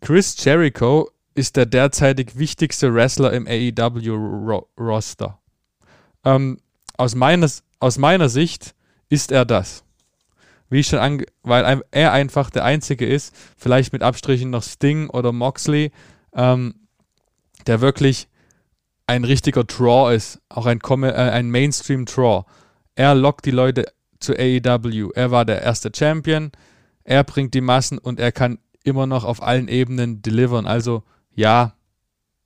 Chris 0.00 0.36
Jericho 0.42 1.10
ist 1.34 1.56
der 1.56 1.66
derzeitig 1.66 2.38
wichtigste 2.38 2.94
Wrestler 2.94 3.32
im 3.32 3.46
AEW-Roster. 3.46 5.38
Ähm, 6.24 6.60
aus, 6.96 7.14
meines, 7.14 7.62
aus 7.78 7.98
meiner 7.98 8.28
Sicht 8.28 8.74
ist 9.08 9.32
er 9.32 9.44
das 9.44 9.85
wie 10.68 10.80
ich 10.80 10.88
schon 10.88 10.98
ange 10.98 11.24
weil 11.42 11.82
er 11.90 12.12
einfach 12.12 12.50
der 12.50 12.64
Einzige 12.64 13.06
ist, 13.06 13.34
vielleicht 13.56 13.92
mit 13.92 14.02
Abstrichen 14.02 14.50
noch 14.50 14.62
Sting 14.62 15.08
oder 15.10 15.32
Moxley, 15.32 15.92
ähm, 16.34 16.74
der 17.66 17.80
wirklich 17.80 18.28
ein 19.06 19.24
richtiger 19.24 19.64
Draw 19.64 20.14
ist, 20.14 20.40
auch 20.48 20.66
ein, 20.66 20.80
äh, 20.80 21.12
ein 21.12 21.50
Mainstream-Draw. 21.50 22.44
Er 22.96 23.14
lockt 23.14 23.44
die 23.44 23.52
Leute 23.52 23.86
zu 24.18 24.34
AEW. 24.34 25.10
Er 25.14 25.30
war 25.30 25.44
der 25.44 25.62
erste 25.62 25.92
Champion, 25.94 26.50
er 27.04 27.22
bringt 27.22 27.54
die 27.54 27.60
Massen 27.60 27.98
und 27.98 28.18
er 28.18 28.32
kann 28.32 28.58
immer 28.82 29.06
noch 29.06 29.24
auf 29.24 29.42
allen 29.42 29.68
Ebenen 29.68 30.22
delivern. 30.22 30.66
Also 30.66 31.02
ja, 31.34 31.74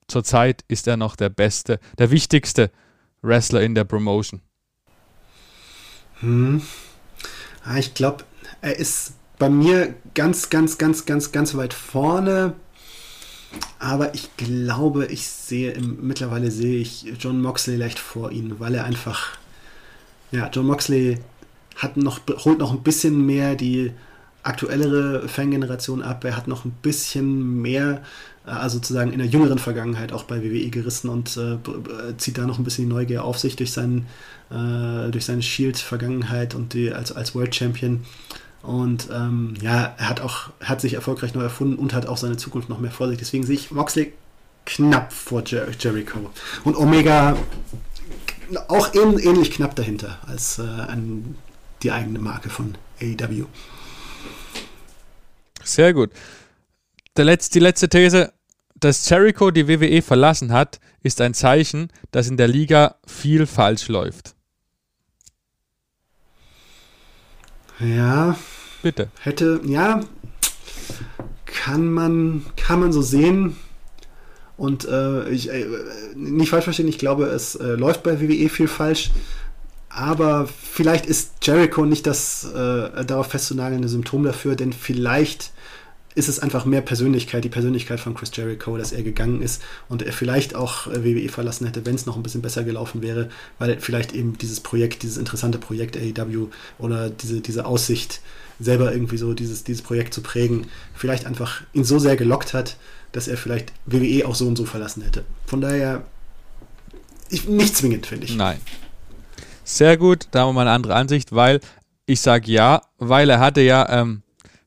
zurzeit 0.07 0.63
ist 0.67 0.87
er 0.87 0.97
noch 0.97 1.15
der 1.15 1.29
beste, 1.29 1.79
der 1.97 2.11
wichtigste 2.11 2.71
Wrestler 3.21 3.61
in 3.61 3.75
der 3.75 3.85
Promotion. 3.85 4.41
Hm. 6.19 6.61
Ah, 7.63 7.77
ich 7.77 7.93
glaube, 7.93 8.23
er 8.61 8.77
ist 8.77 9.13
bei 9.37 9.49
mir 9.49 9.93
ganz, 10.13 10.49
ganz, 10.49 10.77
ganz, 10.77 11.05
ganz, 11.05 11.31
ganz 11.31 11.55
weit 11.55 11.73
vorne. 11.73 12.53
Aber 13.79 14.13
ich 14.13 14.29
glaube, 14.37 15.07
ich 15.07 15.27
sehe, 15.27 15.79
mittlerweile 15.79 16.51
sehe 16.51 16.79
ich 16.79 17.13
John 17.19 17.41
Moxley 17.41 17.75
leicht 17.75 17.99
vor 17.99 18.31
ihm, 18.31 18.59
weil 18.59 18.75
er 18.75 18.85
einfach, 18.85 19.37
ja, 20.31 20.49
John 20.53 20.67
Moxley 20.67 21.19
hat 21.75 21.97
noch, 21.97 22.21
holt 22.45 22.59
noch 22.59 22.71
ein 22.71 22.83
bisschen 22.83 23.25
mehr 23.25 23.55
die 23.55 23.91
aktuellere 24.43 25.27
Fangeneration 25.27 26.01
ab. 26.01 26.23
Er 26.23 26.37
hat 26.37 26.47
noch 26.47 26.65
ein 26.65 26.71
bisschen 26.81 27.61
mehr, 27.61 28.03
also 28.45 28.77
sozusagen 28.77 29.13
in 29.13 29.19
der 29.19 29.27
jüngeren 29.27 29.59
Vergangenheit 29.59 30.13
auch 30.13 30.23
bei 30.23 30.43
WWE 30.43 30.69
gerissen 30.69 31.09
und 31.09 31.37
äh, 31.37 31.57
zieht 32.17 32.37
da 32.37 32.45
noch 32.45 32.57
ein 32.57 32.63
bisschen 32.63 32.85
die 32.87 32.93
Neugier 32.93 33.23
auf 33.23 33.37
sich 33.37 33.55
durch 33.55 33.71
seinen 33.71 34.07
äh, 34.49 35.09
durch 35.11 35.25
seine 35.25 35.41
Shield-Vergangenheit 35.41 36.55
und 36.55 36.73
die 36.73 36.91
als, 36.91 37.11
als 37.11 37.35
World 37.35 37.55
Champion. 37.55 38.03
Und 38.63 39.09
ähm, 39.11 39.55
ja, 39.61 39.95
er 39.97 40.09
hat 40.09 40.21
auch, 40.21 40.49
hat 40.59 40.81
sich 40.81 40.93
erfolgreich 40.93 41.33
neu 41.33 41.41
erfunden 41.41 41.75
und 41.75 41.93
hat 41.93 42.05
auch 42.05 42.17
seine 42.17 42.37
Zukunft 42.37 42.69
noch 42.69 42.79
mehr 42.79 42.91
vor 42.91 43.07
sich. 43.07 43.17
Deswegen 43.17 43.45
sehe 43.45 43.55
ich 43.55 43.71
Moxley 43.71 44.13
knapp 44.65 45.13
vor 45.13 45.43
Jer 45.45 45.67
Jericho. 45.79 46.29
Und 46.63 46.75
Omega 46.75 47.35
auch 48.67 48.93
ähn 48.93 49.17
ähnlich 49.17 49.51
knapp 49.51 49.75
dahinter 49.75 50.19
als 50.27 50.59
äh, 50.59 50.63
ein 50.63 51.35
die 51.81 51.91
eigene 51.91 52.19
Marke 52.19 52.49
von 52.49 52.75
AEW. 53.01 53.45
Sehr 55.63 55.93
gut. 55.93 56.11
Der 57.17 57.25
Letz-, 57.25 57.49
die 57.49 57.59
letzte 57.59 57.89
These, 57.89 58.31
dass 58.75 59.07
Jericho 59.09 59.51
die 59.51 59.67
WWE 59.67 60.01
verlassen 60.01 60.53
hat, 60.53 60.79
ist 61.03 61.21
ein 61.21 61.33
Zeichen, 61.33 61.89
dass 62.11 62.27
in 62.27 62.37
der 62.37 62.47
Liga 62.47 62.95
viel 63.05 63.45
falsch 63.45 63.87
läuft. 63.89 64.35
Ja. 67.79 68.37
Bitte. 68.81 69.09
Hätte, 69.19 69.61
ja, 69.65 70.01
kann 71.45 71.91
man, 71.91 72.45
kann 72.55 72.79
man 72.79 72.91
so 72.91 73.01
sehen. 73.01 73.57
Und 74.57 74.85
äh, 74.85 75.29
ich, 75.29 75.49
äh, 75.49 75.65
nicht 76.15 76.49
falsch 76.49 76.63
verstehen, 76.63 76.87
ich 76.87 76.99
glaube, 76.99 77.25
es 77.25 77.55
äh, 77.55 77.73
läuft 77.73 78.03
bei 78.03 78.21
WWE 78.21 78.49
viel 78.49 78.67
falsch. 78.67 79.11
Aber 79.89 80.47
vielleicht 80.47 81.05
ist 81.05 81.33
Jericho 81.41 81.85
nicht 81.85 82.07
das 82.07 82.45
äh, 82.45 83.03
darauf 83.03 83.27
festzunagelnde 83.27 83.89
Symptom 83.89 84.23
dafür, 84.23 84.55
denn 84.55 84.71
vielleicht 84.71 85.51
ist 86.15 86.27
es 86.27 86.39
einfach 86.39 86.65
mehr 86.65 86.81
Persönlichkeit, 86.81 87.43
die 87.43 87.49
Persönlichkeit 87.49 87.99
von 87.99 88.13
Chris 88.13 88.31
Jericho, 88.33 88.77
dass 88.77 88.91
er 88.91 89.03
gegangen 89.03 89.41
ist 89.41 89.61
und 89.89 90.01
er 90.01 90.13
vielleicht 90.13 90.55
auch 90.55 90.87
äh, 90.87 91.03
WWE 91.03 91.29
verlassen 91.29 91.65
hätte, 91.65 91.85
wenn 91.85 91.95
es 91.95 92.05
noch 92.05 92.17
ein 92.17 92.23
bisschen 92.23 92.41
besser 92.41 92.63
gelaufen 92.63 93.01
wäre, 93.01 93.29
weil 93.59 93.79
vielleicht 93.79 94.13
eben 94.13 94.37
dieses 94.37 94.59
Projekt, 94.59 95.03
dieses 95.03 95.17
interessante 95.17 95.57
Projekt 95.57 95.97
AEW 95.97 96.47
oder 96.79 97.09
diese, 97.09 97.41
diese 97.41 97.65
Aussicht, 97.65 98.21
selber 98.59 98.93
irgendwie 98.93 99.17
so 99.17 99.33
dieses, 99.33 99.63
dieses 99.63 99.81
Projekt 99.81 100.13
zu 100.13 100.21
prägen, 100.21 100.67
vielleicht 100.93 101.25
einfach 101.25 101.61
ihn 101.73 101.83
so 101.83 101.97
sehr 101.99 102.15
gelockt 102.15 102.53
hat, 102.53 102.77
dass 103.11 103.27
er 103.27 103.37
vielleicht 103.37 103.73
WWE 103.85 104.27
auch 104.27 104.35
so 104.35 104.47
und 104.47 104.55
so 104.55 104.65
verlassen 104.65 105.01
hätte. 105.01 105.25
Von 105.47 105.61
daher 105.61 106.03
ich, 107.29 107.47
nicht 107.47 107.75
zwingend, 107.75 108.05
finde 108.05 108.25
ich. 108.25 108.35
Nein. 108.35 108.59
Sehr 109.63 109.97
gut, 109.97 110.27
da 110.31 110.41
haben 110.41 110.49
wir 110.49 110.53
mal 110.53 110.61
eine 110.61 110.71
andere 110.71 110.95
Ansicht, 110.95 111.31
weil 111.33 111.59
ich 112.05 112.19
sage 112.19 112.51
ja, 112.51 112.81
weil 112.97 113.29
er 113.29 113.39
hatte 113.39 113.61
ja 113.61 114.01
ähm, 114.01 114.21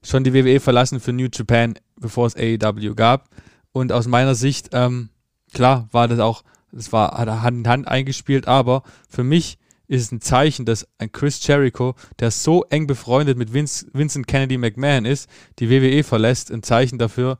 schon 0.05 0.22
die 0.22 0.34
WWE 0.34 0.61
verlassen 0.61 1.00
für 1.00 1.12
New 1.12 1.28
Japan, 1.32 1.74
bevor 1.96 2.26
es 2.26 2.36
AEW 2.36 2.94
gab. 2.94 3.28
Und 3.72 3.90
aus 3.90 4.07
meiner 4.07 4.34
Sicht, 4.34 4.70
ähm, 4.72 5.09
klar, 5.52 5.88
war 5.90 6.07
das 6.07 6.20
auch, 6.20 6.44
das 6.70 6.92
war, 6.92 7.18
hat 7.18 7.28
Hand 7.28 7.59
in 7.59 7.68
Hand 7.68 7.88
eingespielt, 7.88 8.46
aber 8.46 8.82
für 9.09 9.24
mich 9.24 9.59
ist 9.86 10.02
es 10.02 10.12
ein 10.12 10.20
Zeichen, 10.20 10.64
dass 10.64 10.86
ein 10.98 11.12
Chris 11.12 11.44
Jericho, 11.46 11.94
der 12.18 12.30
so 12.30 12.64
eng 12.64 12.86
befreundet 12.86 13.36
mit 13.36 13.52
Vince, 13.52 13.86
Vincent 13.92 14.26
Kennedy 14.26 14.57
McMahon 14.57 15.05
ist, 15.05 15.28
die 15.59 15.70
WWE 15.70 16.02
verlässt, 16.05 16.50
ein 16.50 16.62
Zeichen 16.62 16.98
dafür, 16.98 17.38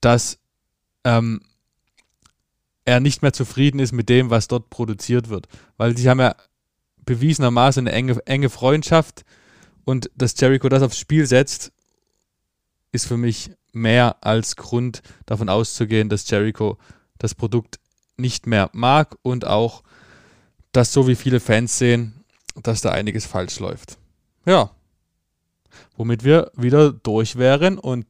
dass 0.00 0.38
ähm, 1.04 1.40
er 2.84 3.00
nicht 3.00 3.22
mehr 3.22 3.32
zufrieden 3.32 3.78
ist 3.78 3.92
mit 3.92 4.08
dem, 4.08 4.30
was 4.30 4.48
dort 4.48 4.70
produziert 4.70 5.28
wird. 5.28 5.48
Weil 5.76 5.96
sie 5.96 6.08
haben 6.08 6.20
ja 6.20 6.34
bewiesenermaßen 7.04 7.86
eine 7.86 7.94
enge, 7.94 8.26
enge 8.26 8.48
Freundschaft 8.48 9.24
und 9.90 10.08
dass 10.14 10.38
Jericho 10.38 10.68
das 10.68 10.84
aufs 10.84 10.98
Spiel 10.98 11.26
setzt, 11.26 11.72
ist 12.92 13.08
für 13.08 13.16
mich 13.16 13.50
mehr 13.72 14.16
als 14.20 14.54
Grund 14.54 15.02
davon 15.26 15.48
auszugehen, 15.48 16.08
dass 16.08 16.30
Jericho 16.30 16.78
das 17.18 17.34
Produkt 17.34 17.80
nicht 18.16 18.46
mehr 18.46 18.70
mag 18.72 19.16
und 19.22 19.44
auch, 19.44 19.82
dass 20.70 20.92
so 20.92 21.08
wie 21.08 21.16
viele 21.16 21.40
Fans 21.40 21.76
sehen, 21.76 22.24
dass 22.62 22.82
da 22.82 22.90
einiges 22.90 23.26
falsch 23.26 23.58
läuft. 23.58 23.98
Ja. 24.46 24.70
Womit 25.96 26.22
wir 26.22 26.52
wieder 26.54 26.92
durch 26.92 27.34
wären 27.34 27.76
und 27.76 28.06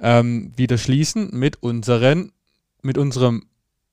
ähm, 0.00 0.52
wieder 0.56 0.78
schließen 0.78 1.28
mit 1.32 1.62
unseren, 1.62 2.32
mit 2.80 2.96
unserem, 2.96 3.48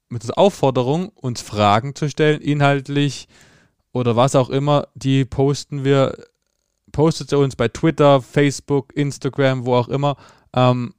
mit 0.08 0.22
unserer 0.24 0.38
Aufforderung, 0.38 1.10
uns 1.10 1.42
Fragen 1.42 1.96
zu 1.96 2.10
stellen, 2.10 2.40
inhaltlich 2.40 3.28
oder 3.92 4.16
was 4.16 4.36
auch 4.36 4.50
immer, 4.50 4.88
die 4.96 5.26
posten 5.26 5.84
wir 5.84 6.16
postet 6.94 7.30
sie 7.30 7.38
uns 7.38 7.58
bei 7.58 7.68
Twitter, 7.68 8.22
Facebook, 8.22 8.96
Instagram, 8.96 9.66
wo 9.66 9.76
auch 9.76 9.90
immer. 9.90 10.16
Ähm, 10.56 10.94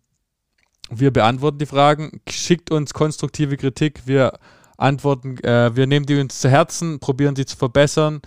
wir 0.90 1.10
beantworten 1.10 1.58
die 1.58 1.66
Fragen, 1.66 2.20
schickt 2.28 2.70
uns 2.70 2.92
konstruktive 2.92 3.56
Kritik, 3.56 4.02
wir 4.04 4.38
antworten, 4.76 5.38
äh, 5.38 5.74
wir 5.74 5.86
nehmen 5.86 6.04
die 6.04 6.20
uns 6.20 6.40
zu 6.40 6.50
Herzen, 6.50 7.00
probieren 7.00 7.34
sie 7.34 7.46
zu 7.46 7.56
verbessern. 7.56 8.20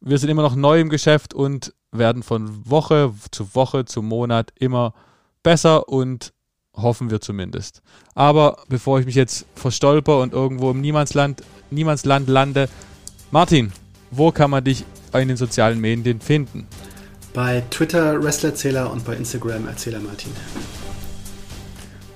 Wir 0.00 0.16
sind 0.16 0.30
immer 0.30 0.42
noch 0.42 0.56
neu 0.56 0.80
im 0.80 0.88
Geschäft 0.88 1.34
und 1.34 1.74
werden 1.92 2.22
von 2.22 2.68
Woche 2.68 3.12
zu 3.30 3.54
Woche 3.54 3.84
zu 3.84 4.00
Monat 4.00 4.52
immer 4.58 4.94
besser 5.42 5.88
und 5.88 6.32
hoffen 6.74 7.10
wir 7.10 7.20
zumindest. 7.20 7.82
Aber 8.14 8.56
bevor 8.68 9.00
ich 9.00 9.06
mich 9.06 9.16
jetzt 9.16 9.44
verstolper 9.54 10.20
und 10.20 10.32
irgendwo 10.32 10.70
im 10.70 10.80
Niemandsland, 10.80 11.42
Niemandsland 11.70 12.28
lande, 12.28 12.68
Martin, 13.30 13.72
wo 14.10 14.30
kann 14.30 14.50
man 14.50 14.64
dich 14.64 14.84
in 15.12 15.28
den 15.28 15.36
sozialen 15.36 15.80
Medien 15.80 16.20
finden? 16.20 16.66
Bei 17.32 17.62
Twitter 17.70 18.22
Wrestlerzähler 18.22 18.90
und 18.90 19.04
bei 19.04 19.14
Instagram 19.14 19.68
Erzähler 19.68 20.00
Martin. 20.00 20.32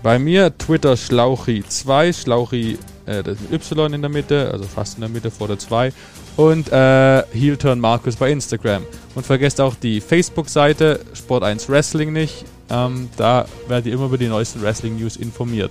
Bei 0.02 0.18
mir 0.18 0.56
Twitter 0.58 0.94
Schlauchi2, 0.94 2.12
Schlauchi 2.12 2.78
äh, 3.06 3.22
das 3.22 3.38
ist 3.40 3.52
Y 3.52 3.94
in 3.94 4.02
der 4.02 4.10
Mitte, 4.10 4.50
also 4.52 4.64
fast 4.64 4.96
in 4.96 5.00
der 5.00 5.10
Mitte 5.10 5.30
vor 5.30 5.48
der 5.48 5.58
2 5.58 5.92
und 6.36 6.72
äh, 6.72 7.22
Heelturn 7.32 7.80
Markus 7.80 8.16
bei 8.16 8.30
Instagram. 8.30 8.82
Und 9.14 9.24
vergesst 9.26 9.60
auch 9.60 9.74
die 9.74 10.00
Facebook-Seite 10.00 11.00
Sport1 11.14 11.68
Wrestling 11.68 12.12
nicht, 12.12 12.44
ähm, 12.70 13.08
da 13.16 13.46
werdet 13.68 13.86
ihr 13.86 13.94
immer 13.94 14.06
über 14.06 14.18
die 14.18 14.28
neuesten 14.28 14.62
Wrestling-News 14.62 15.16
informiert. 15.16 15.70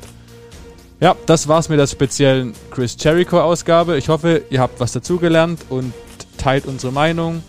Ja, 0.99 1.15
das 1.25 1.47
war's 1.47 1.67
mit 1.67 1.79
der 1.79 1.87
speziellen 1.87 2.53
Chris 2.71 2.95
Jericho-Ausgabe. 2.97 3.97
Ich 3.97 4.07
hoffe, 4.07 4.43
ihr 4.49 4.61
habt 4.61 4.79
was 4.79 4.93
dazugelernt 4.93 5.65
und 5.69 5.93
teilt 6.37 6.65
unsere 6.65 6.93
Meinung 6.93 7.43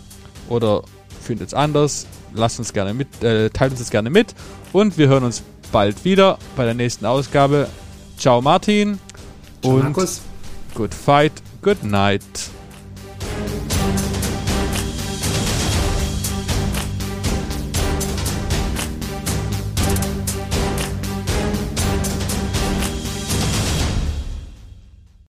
oder 0.49 0.83
findet 1.25 1.49
es 1.49 1.53
anders, 1.53 2.07
lasst 2.33 2.59
uns 2.59 2.71
gerne 2.73 2.93
mit, 2.93 3.23
äh, 3.23 3.49
teilt 3.49 3.71
uns 3.71 3.79
das 3.81 3.89
gerne 3.89 4.09
mit 4.09 4.33
und 4.73 4.97
wir 4.97 5.07
hören 5.07 5.23
uns 5.23 5.43
bald 5.71 6.05
wieder 6.05 6.37
bei 6.55 6.63
der 6.65 6.73
nächsten 6.73 7.05
Ausgabe. 7.05 7.67
Ciao 8.17 8.41
Martin 8.41 8.99
Ciao, 9.61 9.73
und 9.75 9.83
Markus. 9.83 10.21
good 10.73 10.93
fight, 10.93 11.33
good 11.61 11.83
night. 11.83 12.21